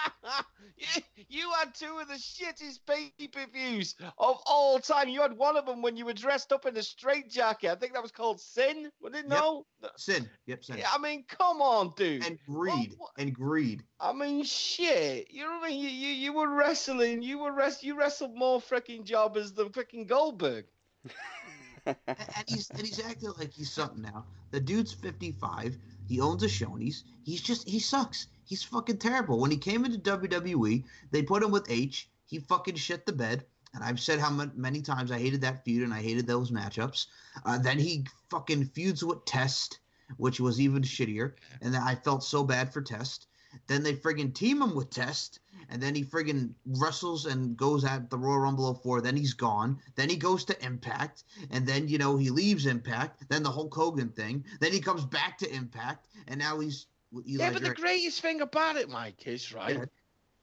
[0.94, 5.08] you, you had two of the shittest pay-per-views of all time.
[5.08, 7.70] You had one of them when you were dressed up in a straitjacket.
[7.70, 8.90] I think that was called Sin.
[9.00, 9.28] Was it Yep.
[9.28, 9.66] no?
[9.96, 10.28] Sin.
[10.46, 10.76] Yep, sin.
[10.78, 12.26] Yeah, I mean, come on, dude.
[12.26, 12.94] And greed.
[12.98, 13.82] what- And greed.
[14.00, 15.30] I mean, shit.
[15.30, 15.80] You know what I mean?
[15.80, 17.22] You, you, you were wrestling.
[17.22, 17.82] You were rest.
[17.82, 20.66] You wrestled more freaking jobbers than freaking Goldberg.
[21.86, 24.24] and, and he's and he's acting like he's something now.
[24.50, 25.76] The dude's 55.
[26.12, 27.04] He owns a Shoney's.
[27.22, 28.26] He's just he sucks.
[28.44, 29.38] He's fucking terrible.
[29.38, 32.06] When he came into WWE, they put him with H.
[32.26, 33.46] He fucking shit the bed.
[33.72, 37.06] And I've said how many times I hated that feud and I hated those matchups.
[37.46, 39.78] Uh, then he fucking feuds with Test,
[40.18, 41.32] which was even shittier.
[41.62, 43.28] And then I felt so bad for Test.
[43.66, 48.10] Then they friggin' team him with Test, and then he friggin' wrestles and goes at
[48.10, 49.00] the Royal Rumble 04.
[49.00, 49.78] Then he's gone.
[49.94, 53.28] Then he goes to Impact, and then you know he leaves Impact.
[53.28, 54.44] Then the Hulk Hogan thing.
[54.60, 58.40] Then he comes back to Impact, and now he's Eli yeah, but the greatest thing
[58.40, 59.84] about it, Mike, is right, Yeah.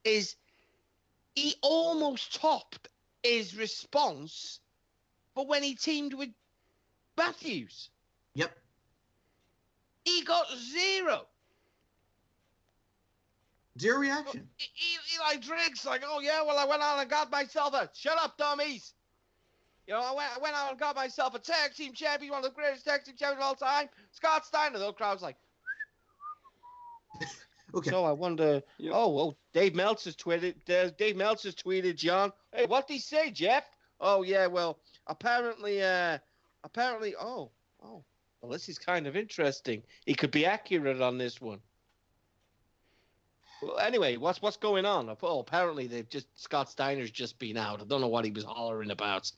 [0.04, 0.36] is
[1.36, 2.90] he almost topped
[3.24, 4.60] his response
[5.34, 6.30] for when he teamed with
[7.18, 7.90] Matthews.
[8.36, 8.58] Yep.
[10.06, 11.28] He got zero.
[13.80, 14.48] Zero reaction.
[15.16, 18.38] Eli Drake's like, oh yeah, well I went out and got myself a shut up,
[18.38, 18.94] dummies.
[19.88, 22.44] You know, I went, I went out and got myself a tag team champion, one
[22.46, 24.78] of the greatest tag team champions of all time, Scott Steiner.
[24.78, 25.38] The crowd's like,
[27.74, 27.90] Okay.
[27.90, 28.62] so I wonder.
[28.80, 28.92] Yep.
[28.96, 30.56] Oh well, Dave Meltzer's tweeted.
[30.70, 32.32] Uh, Dave Meltzer's tweeted, John.
[32.52, 33.64] Hey, what did he say, Jeff?
[34.00, 36.18] Oh yeah, well apparently, uh,
[36.64, 37.52] apparently, oh,
[37.84, 38.04] oh,
[38.42, 39.84] well this is kind of interesting.
[40.06, 41.60] He could be accurate on this one.
[43.62, 45.16] Well, anyway, what's what's going on?
[45.22, 47.82] Oh, apparently they've just Scott Steiner's just been out.
[47.82, 49.32] I don't know what he was hollering about.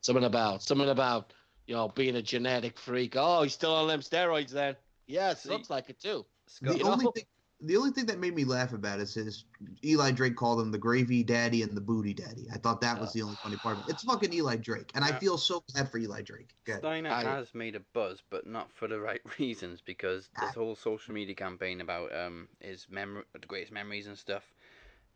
[0.00, 1.32] Something about something about
[1.66, 3.14] you know being a genetic freak.
[3.16, 4.76] Oh, he's still on them steroids then.
[5.06, 6.24] Yes, See- looks like it too.
[6.48, 7.10] Scott, the only know?
[7.12, 7.24] thing,
[7.62, 9.44] the only thing that made me laugh about it is
[9.84, 12.46] Eli Drake called him the gravy daddy and the booty daddy.
[12.52, 13.92] I thought that was the only funny part of it.
[13.92, 16.50] It's fucking Eli Drake, and I feel so bad for Eli Drake.
[16.64, 16.78] Good.
[16.78, 19.80] Steiner I- has made a buzz, but not for the right reasons.
[19.80, 20.52] Because this Ah.
[20.54, 24.42] whole social media campaign about um his memory, the greatest memories and stuff.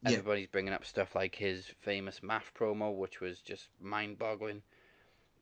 [0.02, 0.12] Yeah.
[0.12, 4.62] Everybody's bringing up stuff like his famous math promo, which was just mind-boggling.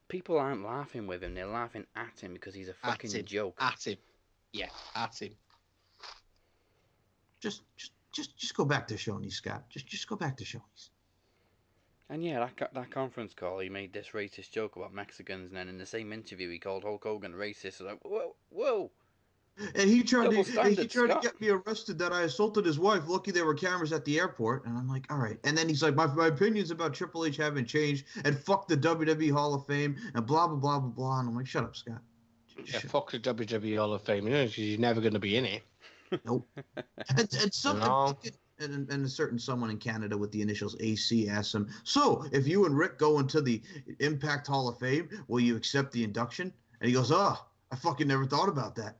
[0.09, 3.25] People aren't laughing with him; they're laughing at him because he's a fucking him.
[3.27, 3.57] joke.
[3.61, 3.99] At him.
[4.53, 5.35] Yeah, at him.
[7.45, 9.65] Just, just, just, just go back to Shoney's, Scott.
[9.69, 10.91] Just, just go back to Shoney's.
[12.09, 15.57] And yeah, that co- that conference call, he made this racist joke about Mexicans, and
[15.57, 17.81] then in the same interview, he called Hulk Hogan racist.
[17.83, 18.91] Like, whoa, whoa!
[19.75, 21.23] And he tried Double to, he tried Scott.
[21.23, 23.03] to get me arrested that I assaulted his wife.
[23.07, 25.39] Lucky there were cameras at the airport, and I'm like, all right.
[25.45, 28.77] And then he's like, my, my opinions about Triple H haven't changed, and fuck the
[28.77, 31.21] WWE Hall of Fame, and blah blah blah blah blah.
[31.21, 32.01] And I'm like, shut up, Scott.
[32.66, 35.37] Yeah, fuck the WWE Hall of Fame, you know, 'cause you're never going to be
[35.37, 35.62] in it.
[36.25, 36.49] Nope.
[36.77, 38.17] and, and some No.
[38.61, 42.47] and, and a certain someone in Canada with the initials AC asked him, "So, if
[42.47, 43.63] you and Rick go into the
[44.01, 47.37] Impact Hall of Fame, will you accept the induction?" And he goes, "Oh,
[47.71, 48.97] I fucking never thought about that."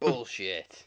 [0.00, 0.86] Bullshit.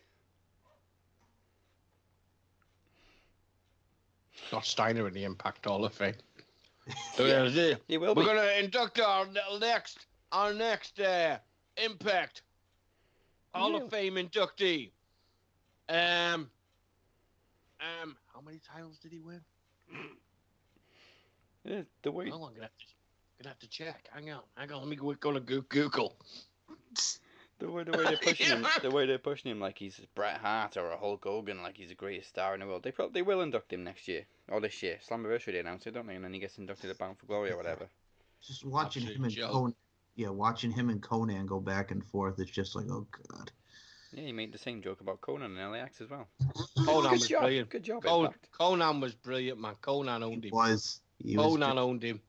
[4.48, 6.16] Scott Steiner in the Impact Hall of Fame.
[7.16, 7.76] So, yeah, yeah.
[7.88, 8.28] He will We're be.
[8.28, 9.26] going to induct our
[9.58, 10.00] next,
[10.34, 11.38] our next uh,
[11.78, 12.42] Impact
[13.54, 13.78] Hall Yeah.
[13.84, 14.92] of Fame inductee.
[15.90, 16.50] Um,
[17.80, 19.42] um, how many titles did he win?
[21.66, 22.86] Yeah, the way Well, I'm gonna have to,
[23.42, 24.10] gonna have to check.
[24.14, 24.80] Hang on, hang on.
[24.80, 26.18] Let me go, go to Goo- Google.
[27.60, 30.40] the way the way they're pushing him, the way they're pushing him like he's Bret
[30.40, 32.84] Hart or a Hulk Hogan, like he's the greatest star in the world.
[32.84, 35.00] They probably they will induct him next year or this year.
[35.10, 36.16] Slammiversary they announced it, don't they?
[36.16, 37.88] And then he gets inducted at Bound for Glory or whatever.
[38.46, 39.52] Just watching Absolute him and joke.
[39.52, 39.76] Conan,
[40.16, 42.40] yeah, watching him and Konnan go back and forth.
[42.40, 43.52] It's just like, oh god.
[44.12, 46.28] Yeah, he made the same joke about Konnan and LAX as well.
[46.78, 47.42] Konnan Good was job.
[47.42, 47.70] brilliant.
[47.70, 48.04] Good job.
[48.04, 48.50] Con- Impact.
[48.52, 49.74] Konnan was brilliant, man.
[49.82, 50.56] Konnan owned He him.
[50.56, 51.02] was.
[51.18, 52.22] He was Konnan owned him.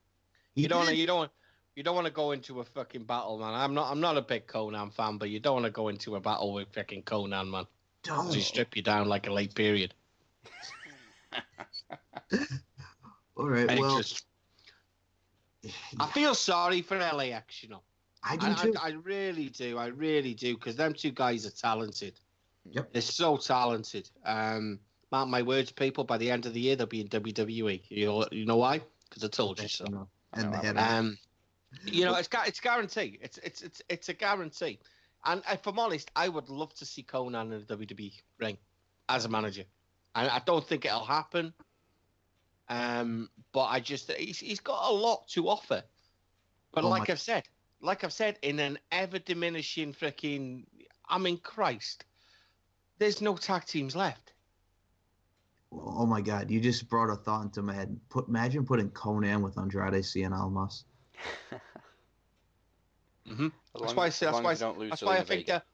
[0.54, 0.98] he You don't, wanna, did.
[1.00, 1.30] you don't,
[1.76, 3.52] you don't want to go into a fucking battle, man.
[3.52, 6.16] I'm not, I'm not a big Konnan fan, but you don't want to go into
[6.16, 7.66] a battle with fucking Konnan, man.
[8.02, 8.32] Don't.
[8.32, 9.92] He strip you down like a late period.
[13.36, 13.68] All right.
[13.68, 14.24] And Well, just,
[16.00, 17.82] I feel sorry for LAX, you know.
[18.22, 18.74] I do I, too.
[18.80, 19.78] I, I really do.
[19.78, 22.18] I really do because them two guys are talented.
[22.70, 22.92] Yep.
[22.92, 24.08] They're so talented.
[24.24, 24.80] Um,
[25.12, 26.04] mark my words, people.
[26.04, 27.82] By the end of the year, they'll be in WWE.
[27.88, 28.80] You know, you know why?
[29.08, 30.08] Because I told you so.
[30.32, 30.78] and they I had.
[30.78, 31.18] Um,
[31.84, 33.18] you know, it's gu- it's guarantee.
[33.20, 34.78] It's it's it's it's a guarantee.
[35.26, 38.58] And if I'm honest, I would love to see Konnan in the WWE ring
[39.08, 39.64] as a manager.
[40.14, 41.52] And I don't think it'll happen.
[42.68, 45.82] Um, but I just he's he's got a lot to offer.
[46.72, 47.44] But Oh like my- I've said,
[47.80, 50.64] like I've said, in an ever diminishing freaking,
[51.08, 52.04] I mean, Christ,
[52.98, 54.32] there's no tag teams left.
[55.72, 56.50] Oh my God!
[56.50, 57.98] You just brought a thought into my head.
[58.08, 60.84] Put imagine putting Konnan with Andrade Cien Almas.
[63.28, 63.46] Mm-hmm.
[63.46, 65.14] As That's long why I say that's why as they don't lose that's why I
[65.14, 65.52] Lena think Vega.
[65.52, 65.64] that,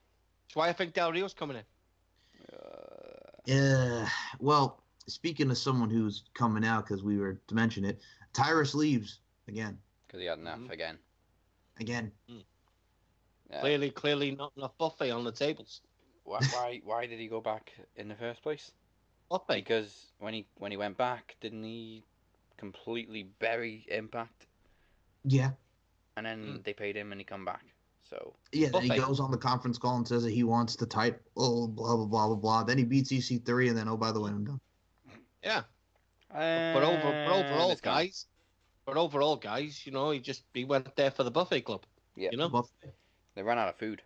[0.47, 2.55] that's why I think Del Rio's coming in.
[2.55, 4.07] Uh, Uh,
[4.39, 8.01] well, speaking of someone who's coming out, because we were to mention it,
[8.33, 9.77] Tyrus leaves again.
[10.07, 10.71] because he had enough Mhm.
[10.71, 10.99] again.
[11.79, 13.59] Again, Yeah.
[13.59, 15.81] Clearly, clearly not enough buffet on the tables.
[16.23, 18.71] Why, why why did he go back in the first place?
[19.29, 19.55] Buffet.
[19.55, 22.03] Because when he when he went back, didn't he
[22.57, 24.47] completely bury Impact?
[25.23, 25.51] yeah,
[26.17, 26.63] And then Mm.
[26.63, 27.65] they paid him and he come back.
[28.03, 28.69] So yeah.
[28.69, 31.19] Then he goes on the conference call and says that he wants the title.
[31.35, 32.63] Oh, blah blah blah blah blah.
[32.63, 34.59] Then he beats EC3, and then oh by the way, I'm done.
[35.43, 35.63] Yeah,
[36.29, 37.95] but over, but overall, And it's gone.
[37.95, 38.25] guys,
[38.85, 41.83] but overall, guys, you know, he just he went there for the buffet club.
[42.15, 42.29] Yeah.
[42.31, 42.93] You know, Buffet.
[43.35, 44.01] they ran out of food,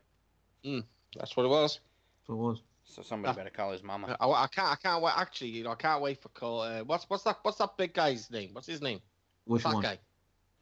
[1.18, 1.80] that's what it was.
[2.28, 2.62] So it was.
[2.84, 3.36] so somebody Ah.
[3.36, 4.16] better call his mama.
[4.20, 5.14] I, I can't, I can't wait.
[5.16, 6.62] Actually, you know, I can't wait for call.
[6.62, 7.40] Uh, what's what's that?
[7.44, 8.50] What's that big guy's name?
[8.54, 9.00] What's his name?
[9.46, 9.84] Which fat one?
[9.84, 10.00] guy.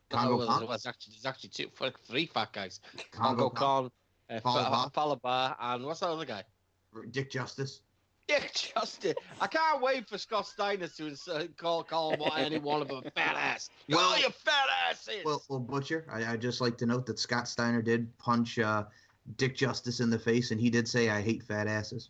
[0.09, 0.59] Kongo Kong?
[0.59, 1.69] there's, there's actually there's actually two,
[2.07, 2.79] three fat guys.
[3.11, 3.91] Congo Kongo Kong?
[4.29, 4.83] Khan, uh, Fallah Bahh?
[4.85, 6.43] Fa- Fallah Bahh, and what's that other guy?
[7.11, 7.81] Dick Justice.
[8.27, 9.15] Dick Justin.
[9.41, 13.35] I can't wait for Scott Steiner to uh, call call any one of them fat
[13.35, 13.69] ass.
[13.89, 15.25] Well- oh, you fat asses!
[15.25, 18.85] Well, well, Butcher, I, I just like to note that Scott Steiner did punch uh,
[19.37, 22.09] Dick Justice in the face, and he did say, "I hate fat asses."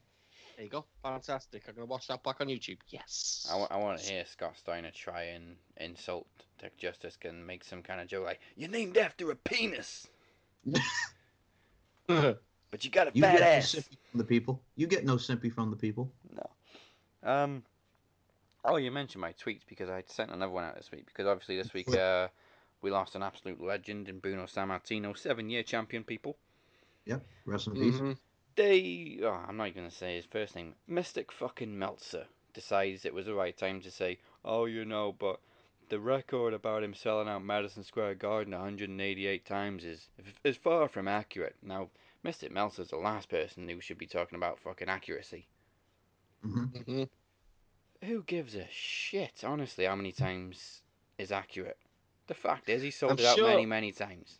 [0.56, 0.85] there you go.
[1.02, 1.64] Fantastic.
[1.68, 2.77] I'm gonna watch that back on YouTube.
[2.90, 3.48] Yes.
[3.52, 6.27] I, want to hear Scott Steiner try and insult
[6.60, 10.07] Dick Justice and make some kind of joke like, "You're named after a penis,
[12.73, 13.71] but you got a You fat get no ass."
[14.11, 14.59] from the people.
[14.75, 16.11] You get no sympathy from the people.
[16.35, 16.49] No.
[17.31, 17.63] Um.
[18.65, 21.55] Oh, you mentioned my tweets because I sent another one out this week because obviously
[21.57, 22.29] this week uh,
[22.81, 26.03] we lost an absolute legend in Bruno Sammartino, seven-year champion.
[26.03, 26.35] People.
[27.05, 27.23] Yep.
[27.45, 27.95] Rest in peace.
[27.95, 28.17] Mhm.
[28.55, 29.19] They.
[29.21, 30.73] Oh, I'm not even gonna say his first name.
[30.87, 32.25] Mystic fucking Meltzer
[32.55, 35.39] decides it was the right time to say, "Oh, you know, but."
[35.89, 40.07] The record about him selling out Madison Square Garden 188 times is
[40.43, 41.55] is far from accurate.
[41.61, 41.89] Now,
[42.23, 45.47] Mystic Meltzer's the last person who should be talking about fucking accuracy.
[46.41, 47.09] hmm Mhm.
[48.05, 50.81] Who gives a shit, honestly, how many times
[51.17, 51.77] is accurate?
[52.27, 54.39] The fact is, he sold I'm it out sure- many, many times.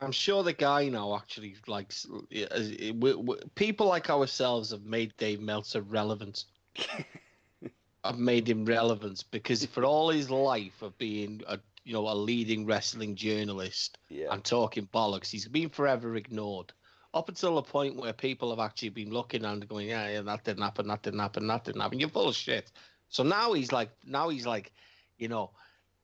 [0.00, 5.40] I'm sure the guy now actually likes we, we, people like ourselves have made Dave
[5.40, 6.44] Meltzer relevant.
[8.04, 12.14] I've made him relevant because for all his life of being a you know a
[12.16, 14.32] leading wrestling journalist Yeah.
[14.32, 16.72] and talking bollocks, he's been forever ignored.
[17.14, 20.44] Up until the point where people have actually been looking and going, yeah, yeah, that
[20.44, 22.00] didn't happen, that didn't happen, that didn't happen.
[22.00, 22.72] You're full of shit.
[23.08, 24.72] So now he's like, now he's like,
[25.18, 25.50] you know,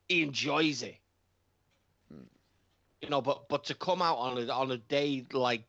[0.09, 0.99] he enjoys it.
[2.13, 2.25] Hmm.
[3.01, 5.65] You know, but but to come out on a on a day like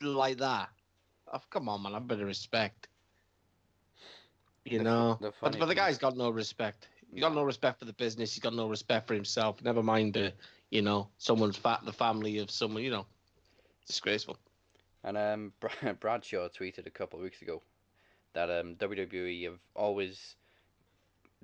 [0.00, 0.70] like that,
[1.32, 2.88] oh, come on, man, a bit of respect.
[4.64, 6.88] You The- know, the but but the guy's got no respect.
[7.12, 8.34] He's got no respect for the business.
[8.34, 9.62] He's got no respect for himself.
[9.62, 10.32] Never mind the,
[10.70, 12.82] you know, someone's fat, the family of someone.
[12.82, 13.06] You know,
[13.86, 14.38] disgraceful.
[15.02, 15.52] And um,
[16.00, 17.62] Bradshaw tweeted a couple of weeks ago
[18.32, 20.36] that um, WWE have always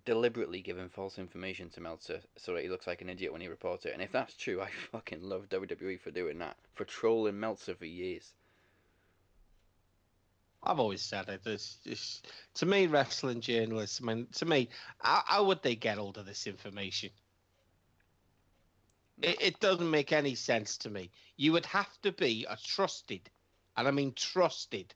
[0.04, 3.48] deliberately given false information to Meltzer so that he looks like an idiot when he
[3.48, 3.92] reports it.
[3.92, 7.86] And if that's true, I fucking love WWE for doing that, for trolling Meltzer for
[7.86, 8.32] years.
[10.62, 11.40] I've always said it.
[11.46, 14.00] It's just, to me, wrestling journalists.
[14.02, 14.68] I mean, to me,
[14.98, 17.10] how, how would they get all of this information?
[19.22, 21.10] It, it doesn't make any sense to me.
[21.36, 23.28] You would have to be a trusted,
[23.76, 24.94] and I mean trusted.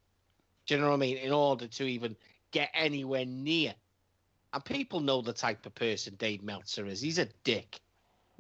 [0.67, 1.17] Do you know what I mean?
[1.19, 2.17] In order to even
[2.51, 3.75] get anywhere near,
[4.53, 7.01] and people know the type of person Dave Meltzer is.
[7.01, 7.81] He's a dick.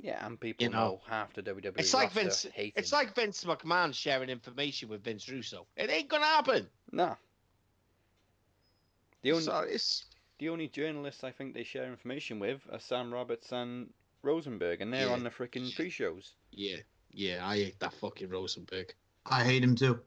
[0.01, 2.47] Yeah, and people You know, know, half the WWE It's like Vince.
[2.57, 5.67] It's like Vince McMahon sharing information with Vince Russo.
[5.77, 6.69] It ain't gonna happen.
[6.91, 7.15] Nah.
[9.23, 9.67] The only, So
[10.39, 13.89] the only journalists I think they share information with are Sam Roberts and
[14.25, 15.13] Rosenberg, and they're Yeah.
[15.13, 16.35] on the freaking pre-shows.
[16.51, 16.79] yeah,
[17.11, 17.47] yeah.
[17.47, 18.95] I hate that fucking Rosenberg.
[19.27, 20.01] I hate him too.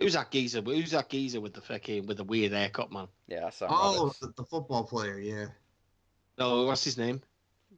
[0.00, 0.60] Who's that geezer?
[0.60, 3.08] Who's that geezer with the fucking with the weird haircut, man?
[3.26, 5.46] Yeah, that's Sam Oh, the, the football player, yeah.
[6.38, 7.22] No, what's his name?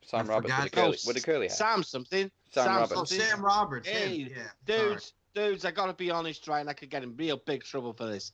[0.02, 1.56] Sam I Roberts with the curly, oh, with the curly hair.
[1.56, 2.30] Sam something.
[2.50, 2.92] Sam Sam Roberts.
[2.92, 3.20] Oh, something.
[3.26, 3.88] Sam Roberts.
[3.88, 4.36] Hey, yeah.
[4.66, 4.88] sorry.
[4.90, 6.60] Dudes, dudes, I gotta be honest, right?
[6.60, 8.32] And I could get in real big trouble for this.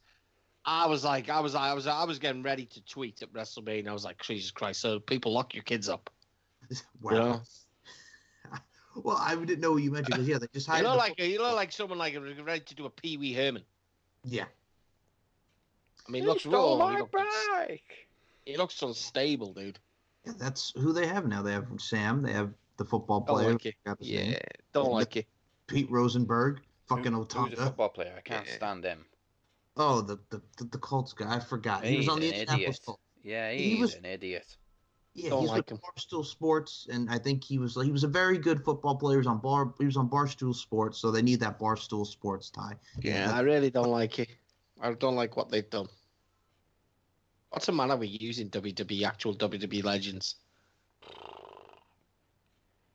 [0.65, 3.89] I was like, I was, I was, I was getting ready to tweet at WrestleMania.
[3.89, 4.81] I was like, Jesus Christ!
[4.81, 6.11] So people lock your kids up.
[7.01, 7.13] Wow.
[7.13, 7.41] You know,
[9.03, 10.85] Well, I didn't know what you mentioned because yeah, they just you hired.
[10.85, 13.33] know, the like fo- you know, like someone like ready to do a Pee Wee
[13.33, 13.63] Herman.
[14.25, 14.45] yeah.
[16.07, 16.87] I mean, He looks stole raw.
[16.89, 17.13] He my looks,
[17.59, 18.09] bike.
[18.45, 19.79] he looks unstable, dude.
[20.25, 21.43] yeah, that's who they have now.
[21.43, 22.23] They have Sam.
[22.23, 23.53] They have the football Don't player.
[23.53, 23.75] like it.
[23.83, 24.31] forgot name.
[24.33, 24.39] Yeah,
[24.73, 25.27] don't like it.
[25.67, 26.61] Pete Rosenberg.
[26.89, 27.57] Fucking Who- Who's a Otunga.
[27.65, 28.15] football player?
[28.17, 28.55] I can't Yeah.
[28.55, 29.05] stand him.
[29.77, 31.35] Oh, the, the the the Colts guy.
[31.37, 31.85] I forgot.
[31.85, 32.81] He was on the Indianapolis idiot.
[32.87, 33.03] Colts.
[33.25, 34.57] Yeah, He he's was- an idiot.
[35.17, 35.79] Yeah, Don't he's like with him.
[35.97, 39.15] Barstool Sports, and I think he was he was a very good football player.
[39.17, 42.51] He was on bar he was on Barstool Sports, so they need that Barstool Sports
[42.51, 42.75] tie.
[43.01, 44.29] Yeah, I really don't like it.
[44.79, 45.89] I don't like what they've done.
[47.49, 50.37] What's the matter with using WWE actual WWE legends?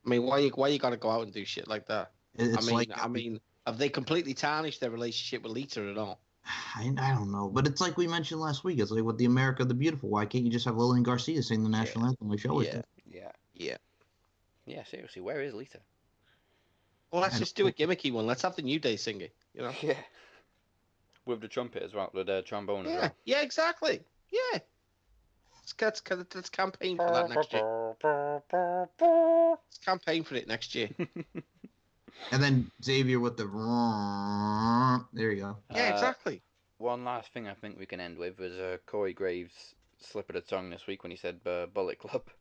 [0.04, 2.12] I mean, why you why you gotta go out and do shit like that?
[2.34, 5.88] It- I It's mean, like I mean, have they completely tarnished their relationship with Lita
[5.90, 6.20] at all?
[6.44, 8.78] I, I don't know, but it's like we mentioned last week.
[8.80, 10.08] It's like with the America the Beautiful.
[10.08, 12.74] Why can't you just have Lillian Garcia sing the national anthem like she always Yeah.
[12.74, 12.84] does?
[13.08, 13.30] Yeah.
[13.54, 13.76] Yeah.
[14.66, 15.80] Yeah, seriously, where is Lita?
[17.10, 18.26] Well, let's just do a gimmicky one.
[18.26, 19.34] Let's have the New Day sing it.
[19.54, 19.72] You know?
[19.82, 19.96] Yeah.
[21.26, 23.00] With the trumpet as well, with the uh, trombone as Yeah.
[23.00, 23.16] well.
[23.24, 23.42] Yeah.
[23.42, 24.00] Exactly.
[24.30, 24.58] Yeah.
[25.54, 27.94] Let's, let's, let's campaign for that next year.
[29.60, 30.88] Let's campaign for it next year.
[32.30, 33.44] And then Xavier with the
[35.12, 35.56] there you go.
[35.74, 35.88] Yeah.
[35.88, 36.42] Uh, Exactly.
[36.78, 40.34] One last thing I think we can end with was uh, Corey Graves' slip of
[40.34, 42.22] the tongue this week when he said uh, Bullet Club.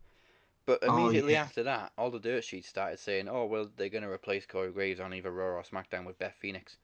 [0.68, 1.42] But Oh, immediately yeah.
[1.42, 4.72] after that, all the dirt sheets started saying, "Oh well, they're going to replace Corey
[4.72, 6.78] Graves on either Raw or SmackDown with Beth Phoenix."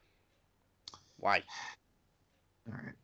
[1.20, 1.44] Why?
[2.68, 2.96] All right.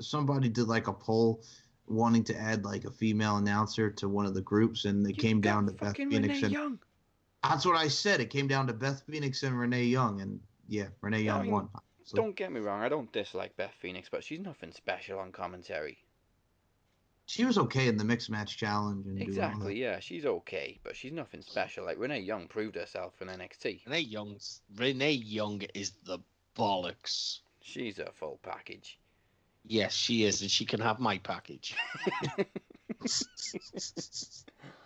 [0.00, 1.42] Somebody did like a poll
[1.86, 5.22] wanting to add like a female announcer to one of the groups, and it You
[5.22, 6.14] came down to Beth Phoenix.
[6.14, 6.78] Renee And Young.
[7.42, 8.20] That's what I said.
[8.20, 11.42] It came down to Beth Phoenix and Renee Young, and yeah, Renee Yeah, I Young
[11.42, 11.68] mean, won.
[12.04, 15.30] So, Don't get me wrong, I don't dislike Beth Phoenix, but she's nothing special on
[15.30, 15.98] commentary.
[17.26, 20.96] she was okay in the mixed match challenge and doing Exactly, yeah, she's okay, but
[20.96, 21.84] she's nothing special.
[21.84, 23.86] Like Renee Young proved herself in NXT.
[23.86, 26.18] Renee Young's Renee Young is the
[26.56, 27.38] bollocks.
[27.60, 28.98] She's a full package.
[29.64, 31.76] Yes, she is, and she can have my package.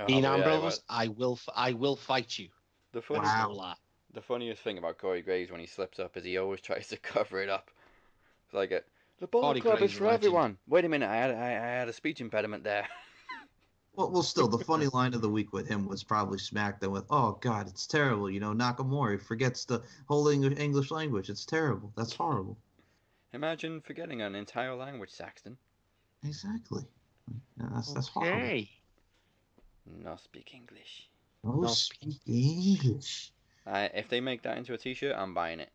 [0.00, 2.48] Oh, Dean but yeah, Ambrose, but I will, f- I will fight you.
[2.92, 3.74] the That funny, Wow.
[4.12, 6.96] the funniest thing about Corey Graves when he slips up is he always tries to
[6.96, 7.70] cover it up.
[8.46, 8.82] It's like a,
[9.18, 10.24] the Bullet Corey Club Graves is is for legend.
[10.24, 10.58] everyone.
[10.66, 12.86] Wait a minute, I had I, I had a speech impediment there.
[13.94, 17.04] Well, well, still, the funny line of the week with him was probably SmackDown with,
[17.10, 21.28] "Oh God, it's terrible." You know, Nakamura forgets the whole English English language.
[21.30, 21.92] It's terrible.
[21.96, 22.56] That's horrible.
[23.32, 25.56] Imagine forgetting an entire language, Saxton.
[26.22, 26.84] Exactly.
[27.58, 28.62] Yeah, that's that's horrible.
[29.94, 30.04] Okay.
[30.04, 31.08] No speak English.
[31.44, 33.32] Oh, No speak English.
[33.66, 35.70] Uh, if they make that into a T-shirt, I'm buying it.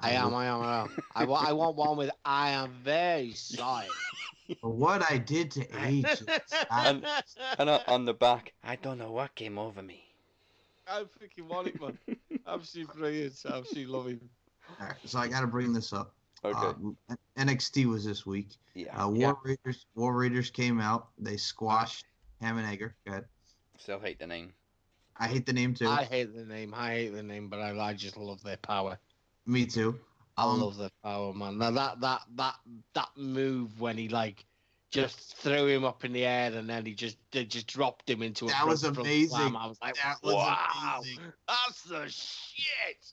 [0.00, 0.88] I am, I am, I am.
[1.14, 3.86] I, wa- I want one with I am very sorry.
[4.60, 6.22] For what I did to Aegis.
[6.70, 7.04] And-
[7.58, 10.04] And on, on the back, I don't know what came over me.
[10.86, 11.98] I freaking want it, man.
[12.46, 13.34] Absolutely brilliant.
[13.44, 14.30] Absolutely love him.
[14.80, 16.14] all right, so I got to bring this up.
[16.44, 16.56] Okay.
[17.10, 18.50] Uh, NXT was this week.
[18.74, 18.96] yeah.
[19.04, 19.32] Uh, War yeah.
[19.44, 19.84] Raiders.
[19.96, 21.08] War Raiders came out.
[21.18, 22.06] They squashed
[22.40, 22.94] Ham and Egger.
[23.04, 23.24] Go ahead.
[23.78, 24.52] Still hate the name.
[25.16, 25.88] I hate the name too.
[25.88, 26.74] I hate the name.
[26.74, 28.98] I hate the name, but I, I just love their power.
[29.46, 29.98] Me too.
[30.36, 31.58] I Um, love their power, man.
[31.58, 32.54] Now that that that
[32.94, 34.44] that move when he like
[34.90, 38.22] just threw him up in the air and then he just they just dropped him
[38.22, 39.28] into a That front- was amazing.
[39.28, 39.56] slam.
[39.56, 41.32] I was like, That was wow, amazing.
[41.48, 43.12] that's the shit.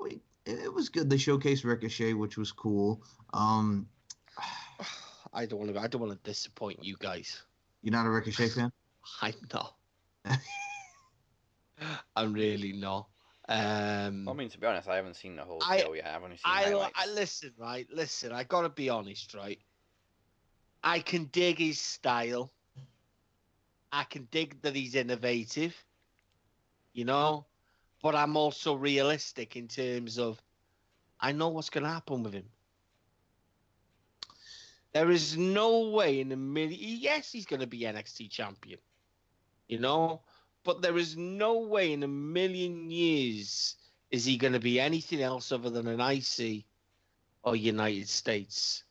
[0.00, 1.10] I mean, it, it was good.
[1.10, 3.02] They showcased Ricochet, which was cool.
[3.32, 3.88] Um,
[5.32, 5.80] I don't want to.
[5.80, 7.42] I don't want to disappoint you guys.
[7.82, 8.70] you're not a Ricochet fan?
[9.22, 9.74] I'm not.
[12.16, 13.08] I'm really not.
[13.48, 16.06] Um, I mean, to be honest, I haven't seen the whole I- show yet.
[16.06, 16.92] I've only seen I, highlights.
[16.96, 17.86] I listen, right?
[17.92, 19.58] Listen, I gotta be honest, right?
[20.82, 22.52] I can dig his style.
[23.90, 25.74] I can dig that he's innovative,
[26.92, 27.46] you know,
[28.02, 30.40] but I'm also realistic in terms of
[31.20, 32.44] I know what's gonna happen with him.
[34.92, 36.78] There is no way in a million.
[36.80, 38.78] Yes, he's gonna be NXT champion,
[39.68, 40.22] you know,
[40.64, 43.76] but there is no way in a million years
[44.10, 46.64] is he going to be anything else other than an IC
[47.42, 48.84] or United States?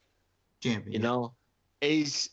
[0.62, 0.94] Champion.
[0.94, 1.34] You know,
[1.82, 2.30] is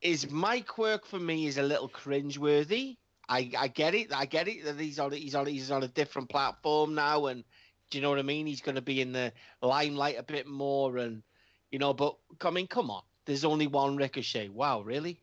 [0.00, 2.96] is Mike work for me is a little cringeworthy.
[3.28, 4.12] I I get it.
[4.12, 7.44] I get it that he's on he's on he's on a different platform now, and
[7.90, 8.46] do you know what I mean?
[8.46, 9.32] He's going to be in the
[9.62, 11.22] limelight a bit more, and
[11.70, 11.92] you know.
[11.92, 13.02] But I mean, come on.
[13.24, 14.48] There's only one Ricochet.
[14.48, 15.20] Wow, really?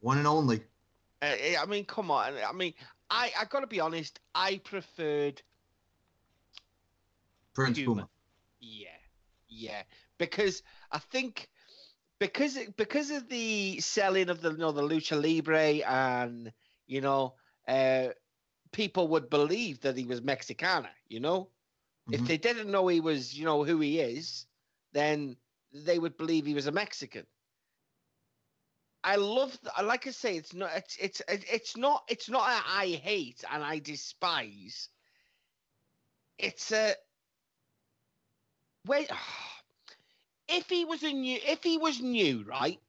[0.00, 0.60] One and only.
[1.22, 2.34] Uh, I mean, come on.
[2.46, 2.74] I mean,
[3.10, 4.20] I I got to be honest.
[4.34, 5.42] I preferred
[7.54, 8.04] Prince Human.
[8.04, 8.08] Puma.
[8.60, 8.88] Yeah,
[9.48, 9.82] yeah.
[10.18, 11.48] Because I think
[12.18, 16.52] because because of the selling of the you know the lucha libre and
[16.86, 17.34] you know
[17.68, 18.08] uh,
[18.72, 20.90] people would believe that he was Mexicana.
[21.08, 21.50] You know,
[22.10, 22.26] if Mhm.
[22.26, 24.46] they didn't know he was you know who he is,
[24.92, 25.36] then
[25.72, 27.26] they would believe he was a Mexican.
[29.06, 32.60] I love, uh, like I say, it's not, it's, it's, it's not, it's not a
[32.68, 34.88] I hate and I despise.
[36.38, 36.94] It's a,
[38.84, 39.08] wait,
[40.48, 42.80] if he was a new, if he was new, right?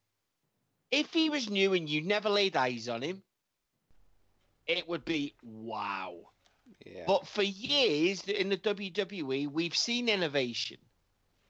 [0.90, 3.22] If he was new and you never laid eyes on him,
[4.66, 6.16] it would be wow.
[6.84, 7.04] yeah.
[7.06, 10.78] But for years in the WWE, we've seen innovation.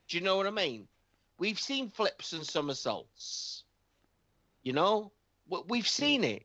[0.09, 0.89] Do you know what I mean?
[1.37, 3.63] We've seen flips and somersaults.
[4.67, 5.13] You know,
[5.69, 6.43] we've seen it.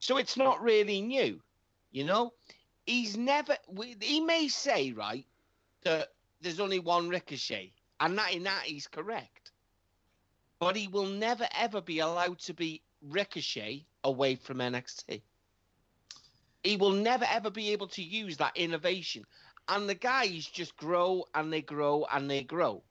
[0.00, 1.40] So it's not really new.
[1.92, 2.34] You know,
[2.84, 3.56] he's never.
[4.00, 5.26] He may say right
[5.84, 6.08] that
[6.42, 9.50] there's only one Ricochet, and that in that he's correct.
[10.58, 15.22] But he will never ever be allowed to be Ricochet away from NXT
[16.64, 19.24] he will never ever be able to use that innovation.
[19.68, 22.82] And the guys just grow and they grow and they grow.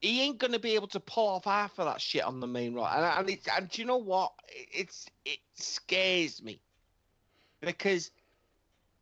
[0.00, 2.74] He ain't gonna be able to pull off half of that shit on the main
[2.74, 2.86] road.
[2.86, 4.32] And, and, it's, and do you know what?
[4.48, 6.60] It's it scares me
[7.60, 8.10] because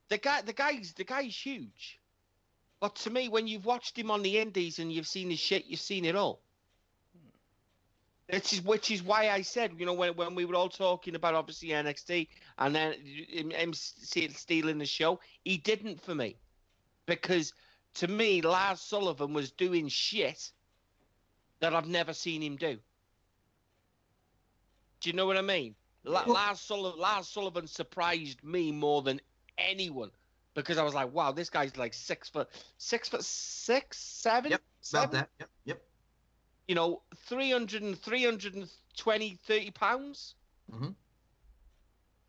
[0.09, 2.01] the guy, the guy's the guy's huge.
[2.81, 5.67] But to me, when you've watched him on the Indies and you've seen his shit,
[5.67, 6.41] you've seen it all.
[8.29, 11.15] Which is which is why I said, you know, when when we were all talking
[11.15, 12.27] about obviously NXT
[12.59, 16.37] and then him, him stealing the show, he didn't for me,
[17.05, 17.53] because
[17.95, 20.51] to me Lars Sullivan was doing shit
[21.61, 22.79] that I've never seen him do.
[25.01, 25.75] Do you know what I mean?
[26.05, 29.21] Well- Lars, Sullivan, Lars Sullivan surprised me more than
[29.59, 30.11] anyone
[30.55, 34.63] because I was like, wow, this guy's like six foot, six foot six, seven, Yep,
[34.81, 35.09] seven?
[35.09, 35.31] About that.
[35.41, 35.51] Yep.
[35.65, 35.83] Yep.
[36.69, 40.35] you know, 300 and 320, 30 pounds.
[40.73, 40.95] Mhm.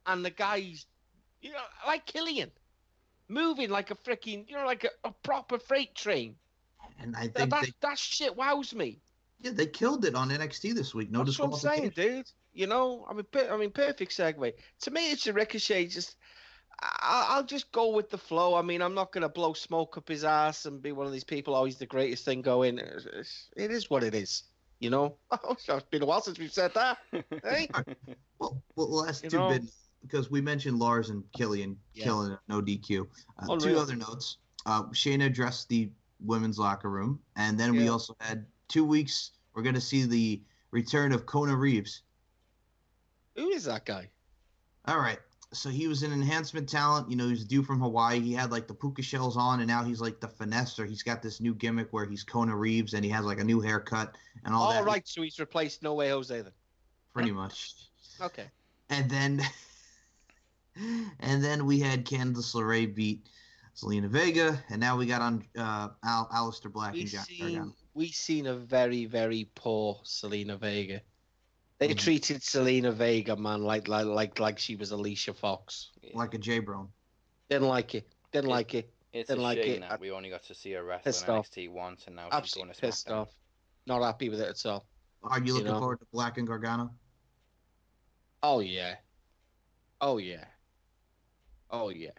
[0.08, 0.86] And the guy's,
[1.42, 2.52] you know, like Killian,
[3.28, 6.36] moving like a freaking, you know, like a, a proper freight train.
[7.00, 9.00] And I That, think that, they, that shit wows me.
[9.42, 11.12] Yeah, they killed it on NXT this week.
[11.12, 12.30] No That's what I'm saying, dude.
[12.54, 14.54] You know, I mean, per- I mean, perfect segue.
[14.82, 15.88] To me, it's a ricochet.
[15.88, 16.16] Just,
[16.82, 18.56] I, I'll just go with the flow.
[18.56, 21.24] I mean, I'm not gonna blow smoke up his ass and be one of these
[21.24, 22.80] people always the greatest thing going.
[22.80, 24.44] It's- it's- It is what it is.
[24.80, 25.18] You know.
[25.32, 26.98] Oh, it's been a while since we've said that.
[27.44, 27.68] Hey.
[28.40, 29.50] Well, well, last You two know?
[29.50, 32.04] bits because we mentioned Lars and Killian Yeah.
[32.06, 33.08] killing no DQ.
[33.40, 33.80] Uh, two Unreal.
[33.80, 34.38] other notes.
[34.66, 35.90] Uh, Shayna addressed the
[36.20, 39.32] women's locker room, and then we also had two weeks.
[39.54, 40.42] We're going to see the
[40.72, 42.02] return of Kona Reeves.
[43.36, 44.10] Who is that guy?
[44.86, 45.20] All right.
[45.54, 47.10] So he was an enhancement talent.
[47.10, 48.20] You know, he's due from Hawaii.
[48.20, 50.88] He had like the puka shells on, and now he's like the finesser.
[50.88, 53.62] He's got this new gimmick where he's Kona Reeves, and he has like a new
[53.62, 54.84] haircut and all All that.
[54.84, 56.52] right, so he's replaced No Way Jose then.
[57.14, 57.76] Pretty much.
[58.22, 58.46] Okay.
[58.90, 59.42] And then,
[61.22, 63.28] and then we had Candice LeRae beat
[63.76, 67.74] Zelina Vega, and now we got on uh, Al Aleister Black We and Gargano.
[67.98, 71.02] We seen a very very poor Zelina Vega.
[71.80, 71.98] They Mhm.
[71.98, 75.90] treated Zelina Vega, man, like like like like she was Alicia Fox.
[76.14, 76.92] Like a J Bro.
[77.50, 78.08] Didn't like it.
[78.32, 78.94] Didn't It- like it.
[79.14, 79.90] It's Didn't a like shame it.
[79.90, 81.48] that we only got to see her wrestle Pissed in off.
[81.50, 83.16] NXT once, and now she's going Absolutely to pissed SmackDown.
[83.22, 83.32] off.
[83.88, 84.86] Not happy with it at all.
[85.24, 85.80] Are you You looking know.
[85.80, 86.94] forward to Black and Gargano?
[88.44, 88.98] Oh yeah.
[90.02, 90.46] Oh yeah.
[91.72, 92.12] Oh yeah.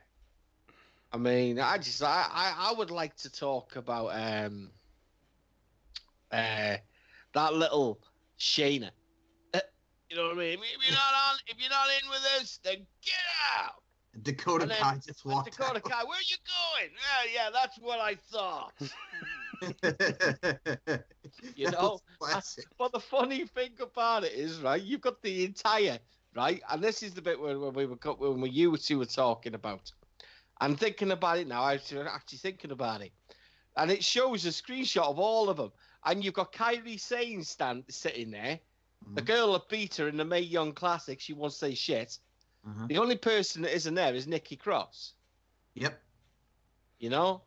[1.13, 4.73] I mean, I just I, I, I would like to talk about um
[6.33, 6.77] uh
[7.35, 8.01] that little
[8.39, 8.91] Shayna.
[9.55, 9.61] Uh,
[10.11, 10.59] You know what I mean?
[10.59, 13.15] If you're not on if you're not in with us, then get
[13.61, 13.83] out.
[14.23, 15.85] Dakota then- Kai just walked Dakota out.
[15.85, 16.91] Kai, where are you going?
[16.97, 18.73] Yeah, yeah, that's what I thought.
[21.55, 22.01] You know.
[22.79, 25.99] But the funny thing about it is, right, you've got the entire,
[26.35, 29.05] right, and this is the bit where, when we were when we, you two were
[29.07, 29.93] talking about.
[30.61, 31.63] I'm thinking about it now.
[31.63, 33.13] I was actually thinking about it,
[33.77, 35.73] and it shows a screenshot of all of them.
[36.05, 38.61] And you've got Kairi Sane stand sitting there.
[39.15, 39.27] The Mhm.
[39.27, 42.19] girl that beat her in the Mae Young Classic, she won't say shit.
[42.67, 42.87] Uh-huh.
[42.89, 45.15] The only person that isn't there is Nikki Cross.
[45.75, 46.03] Yep.
[46.99, 47.43] You know,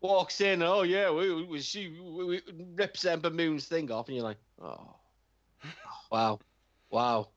[0.00, 0.62] walks in.
[0.62, 2.42] Oh yeah, we, we, she we, we,
[2.74, 4.94] rips Ember Moon's thing off, and you're like, oh,
[6.10, 6.38] wow,
[6.90, 7.28] wow.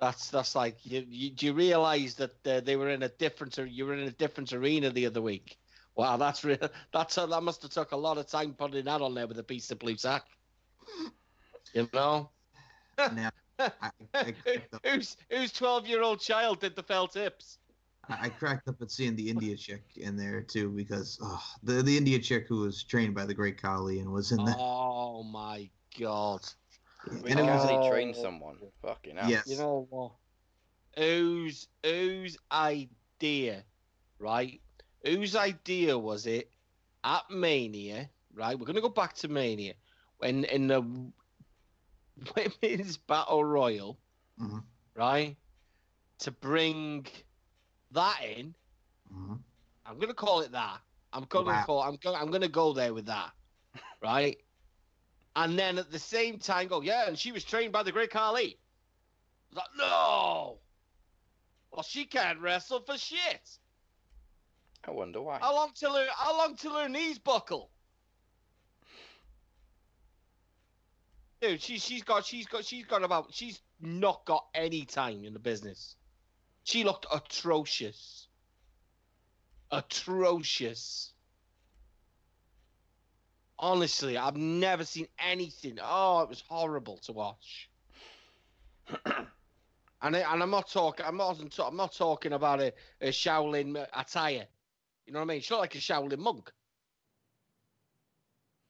[0.00, 1.06] That's that's like you.
[1.08, 4.08] you do you realize that uh, they were in a different or you were in
[4.08, 5.58] a different arena the other week?
[5.94, 6.56] Wow, that's real.
[6.92, 9.38] That's a, that must have took a lot of time putting that on there with
[9.38, 10.22] a piece of blue sack.
[11.74, 12.30] You know,
[12.98, 13.70] Now, I,
[14.14, 17.58] I, cracked up, whose whose twelve year old child did the felt tips?
[18.08, 21.96] I cracked up at seeing the India chick in there too because oh, the the
[21.96, 24.56] India chick who was trained by the great Khali and was in that.
[24.58, 26.40] Oh my god.
[27.22, 28.22] We and it was, actually trained Oh.
[28.22, 28.56] someone.
[28.82, 29.30] Fucking hell.
[29.30, 29.46] yes.
[29.46, 30.12] You know what?
[30.96, 33.64] Whose whose idea,
[34.18, 34.60] right?
[35.04, 36.50] Whose idea was it
[37.04, 38.08] at Mania?
[38.34, 39.74] Right, we're gonna go back to Mania
[40.18, 41.12] when in the
[42.62, 43.98] women's battle royal,
[44.40, 44.62] Mhm.
[44.94, 45.36] right?
[46.20, 47.06] To bring
[47.90, 48.54] that in,
[49.12, 49.42] Mhm.
[49.84, 50.80] I'm gonna call it that.
[51.12, 51.82] I'm gonna call.
[51.82, 52.16] I'm going.
[52.16, 53.32] I'm gonna go there with that,
[54.00, 54.38] right?
[55.34, 58.10] And then at the same time, go yeah, and she was trained by the great
[58.10, 58.58] was
[59.50, 60.60] Like, no.
[61.70, 63.58] Well, she can't wrestle for shit.
[64.86, 65.38] I wonder why.
[65.40, 66.06] How long till her?
[66.16, 67.70] How long till her knees buckle?
[71.40, 75.32] Dude, she she's got she's got she's got about she's not got any time in
[75.32, 75.96] the business.
[76.64, 78.28] She looked atrocious.
[79.70, 81.12] Atrocious.
[83.58, 85.78] Honestly, I've never seen anything.
[85.82, 87.70] Oh, it was horrible to watch.
[90.02, 91.06] and I, and I'm not talking.
[91.06, 91.40] I'm not.
[91.60, 94.46] I'm not talking about a, a Shaolin uh, attire.
[95.06, 95.40] You know what I mean?
[95.40, 96.50] She looked like a Shaolin monk.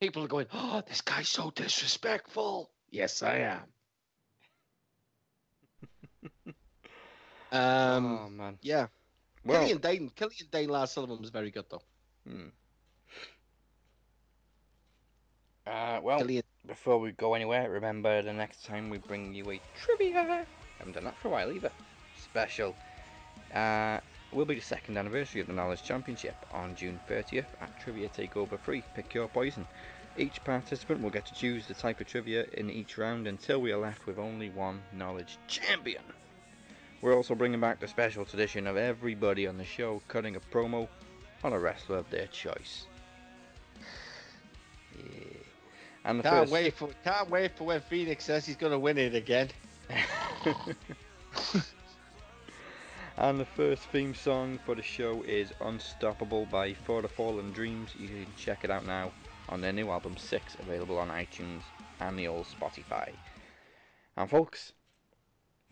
[0.00, 3.62] People are going, "Oh, this guy's so disrespectful." Yes, I am.
[7.52, 8.18] um.
[8.18, 8.58] oh man.
[8.62, 8.88] Yeah.
[9.44, 10.10] Well, Killian Dain.
[10.14, 10.68] Killian Dain.
[10.68, 11.82] Lars Sullivan was very good though.
[12.26, 12.48] hmm.
[15.66, 16.42] Uh, well, Killian.
[16.66, 20.20] before we go anywhere, remember the next time we bring you a trivia.
[20.20, 20.46] I
[20.78, 21.70] Haven't done that for a while either.
[22.18, 22.74] Special.
[23.54, 24.00] Uh,
[24.32, 28.58] will be the second anniversary of the Knowledge Championship on June 30th at Trivia Takeover
[28.58, 28.82] 3.
[28.94, 29.66] Pick your poison.
[30.16, 33.72] Each participant will get to choose the type of trivia in each round until we
[33.72, 36.02] are left with only one Knowledge Champion.
[37.00, 40.88] We're also bringing back the special tradition of everybody on the show cutting a promo
[41.42, 42.86] on a wrestler of their choice.
[44.96, 45.04] Yeah.
[46.04, 46.90] And the Can't first wait for.
[47.04, 49.48] Can't wait for when Phoenix says he's gonna win it again.
[53.18, 57.90] and the first theme song for the show is Unstoppable by For the Fallen Dreams.
[57.98, 59.12] You can check it out now
[59.48, 61.62] on their new album 6, available on iTunes
[62.00, 63.10] and the old Spotify.
[64.16, 64.72] And folks,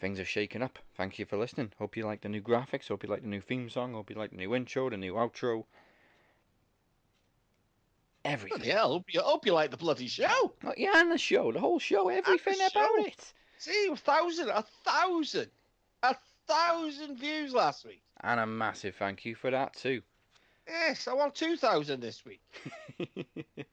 [0.01, 0.79] things are shaking up.
[0.97, 1.73] Thank you for listening.
[1.79, 4.17] Hope you like the new graphics, hope you like the new theme song, hope you
[4.17, 5.65] like the new intro, the new outro.
[8.23, 8.59] Everything.
[8.59, 8.89] Bloody hell!
[8.89, 10.27] Hope you, hope you like the bloody show.
[10.29, 13.05] Oh, yeah, and the show, the whole show, everything about show.
[13.07, 13.33] it.
[13.57, 15.51] See, a thousand, a thousand,
[16.51, 18.02] thousand views last week.
[18.22, 20.02] And a massive thank you for that too.
[20.68, 22.43] Yes, I want two thousand this week.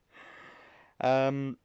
[1.00, 1.56] um,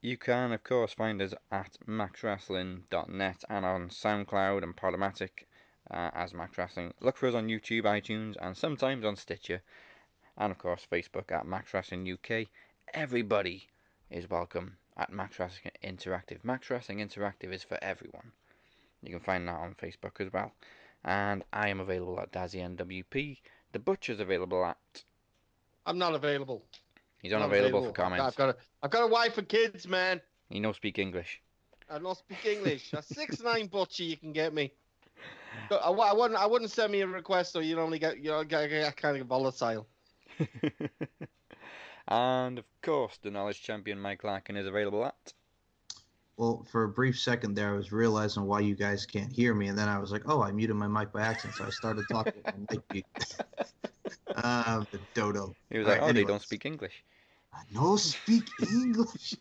[0.00, 5.44] you can, of course, find us at maxwrestling.net and on SoundCloud and Podomatic
[5.90, 6.94] uh, as Max Wrestling.
[7.00, 9.62] Look for us on YouTube, iTunes, and sometimes on Stitcher.
[10.38, 12.46] And, of course, Facebook at Max Wrestling UK.
[12.94, 13.68] Everybody
[14.08, 16.44] is welcome at Max Wrestling Interactive.
[16.44, 18.32] Max Wrestling Interactive is for everyone.
[19.02, 20.52] You can find that on Facebook as well.
[21.04, 23.38] And I am available at Dazzy NWP.
[23.72, 25.04] The Butcher's available at.
[25.86, 26.62] I'm not available.
[27.22, 28.24] He's Not unavailable for comments.
[28.24, 30.20] I've got, a, I've got a wife and kids, man.
[30.48, 31.40] He no speak English.
[31.88, 32.92] I don't speak English.
[32.92, 34.72] A six nine butcher you can get me.
[35.68, 36.40] But I, I wouldn't.
[36.40, 39.18] I wouldn't send me a request, so you'd only get you know get, get kind
[39.18, 39.86] of volatile.
[42.08, 45.34] and of course, the knowledge champion Mike Larkin is available at.
[46.40, 49.68] Well, for a brief second there, I was realizing why you guys can't hear me,
[49.68, 52.06] and then I was like, "Oh, I muted my mic by accident," so I started
[52.10, 53.04] talking with my mic mute.
[54.36, 55.54] uh, the dodo.
[55.68, 57.04] He was All like, right, "Oh, they don't speak English."
[57.52, 59.34] I no speak English.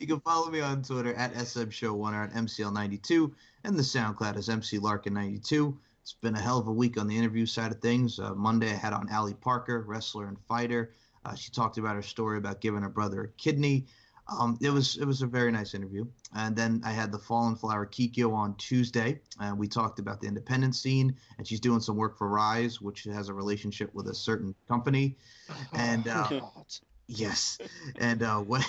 [0.00, 3.32] you can follow me on Twitter at SM Show One or at MCL92
[3.62, 5.78] and the SoundCloud is MC Larkin92.
[6.02, 8.18] It's been a hell of a week on the interview side of things.
[8.18, 10.94] Uh, Monday I had on Ali Parker, wrestler and fighter.
[11.24, 13.86] Uh, she talked about her story about giving her brother a kidney.
[14.28, 16.06] Um, it was it was a very nice interview.
[16.34, 19.20] And then I had the Fallen Flower Kikyo on Tuesday.
[19.40, 23.04] and we talked about the independent scene, and she's doing some work for Rise, which
[23.04, 25.16] has a relationship with a certain company.
[25.74, 26.40] And uh,
[27.06, 27.58] Yes,
[27.96, 28.66] and uh, what?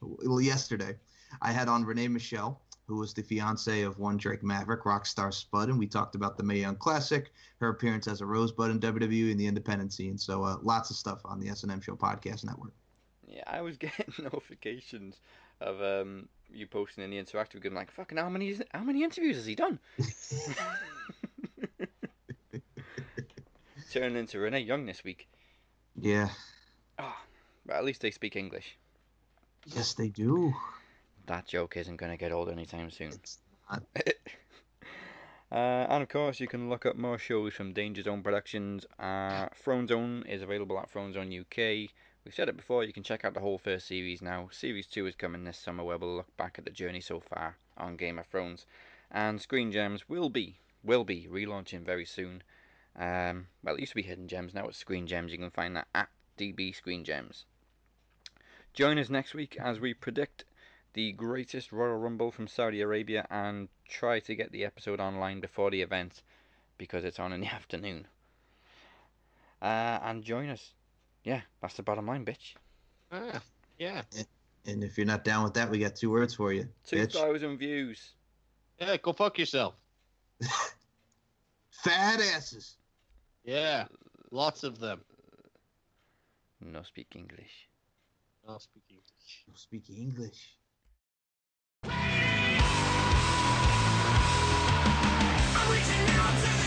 [0.00, 0.96] well, yesterday
[1.42, 5.68] I had on Renee Michelle, who was the fiance of one Drake Maverick, Rockstar Spud,
[5.68, 9.32] and we talked about the Mae Young Classic, her appearance as a Rosebud in WWE,
[9.32, 10.18] and the independent scene.
[10.18, 12.72] So uh, lots of stuff on the S and M Show podcast network.
[13.28, 15.20] Yeah, I was getting notifications
[15.60, 19.36] of um you posting in the interactive group like, "Fucking how many how many interviews
[19.36, 19.78] has he done?"
[23.92, 25.28] Turning into Renee Young this week.
[25.96, 26.28] Yeah,
[26.98, 27.16] Oh,
[27.64, 28.76] but at least they speak English.
[29.66, 30.52] yes, they do.
[31.26, 33.12] That joke isn't going to get old anytime soon.
[35.52, 38.84] Uh, and of course, you can look up more shows from Danger Zone Productions.
[38.98, 41.90] Uh, Throne Zone is available at Throne Zone UK.
[42.24, 44.48] We've said it before, you can check out the whole first series now.
[44.50, 47.58] Series 2 is coming this summer, where we'll look back at the journey so far
[47.76, 48.64] on Game of Thrones.
[49.10, 52.42] And Screen Gems will be, will be relaunching very soon.
[52.96, 55.32] Um, well, it used to be Hidden Gems, now it's Screen Gems.
[55.32, 57.44] You can find that at DB Screen Gems.
[58.72, 60.46] Join us next week as we predict
[60.94, 65.70] the greatest Royal Rumble from Saudi Arabia and try to get the episode online before
[65.70, 66.22] the event
[66.78, 68.06] because it's on in the afternoon.
[69.60, 70.72] Uh, and join us.
[71.24, 72.54] Yeah, that's the bottom line, bitch.
[73.10, 73.40] Ah,
[73.78, 74.02] yeah.
[74.66, 76.68] And if you're not down with that, we got two words for you.
[76.86, 77.12] bitch.
[77.12, 78.12] 2,000 views.
[78.78, 79.74] Yeah, go fuck yourself.
[81.70, 82.76] Fat asses.
[83.44, 83.86] Yeah,
[84.30, 85.00] lots of them.
[86.60, 87.68] No speak English.
[88.48, 89.44] I'll speak English.
[89.46, 90.56] Don't speak English.
[91.84, 91.90] I'm
[95.70, 96.63] reaching out to the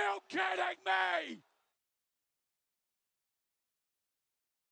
[0.00, 1.49] you kidding me?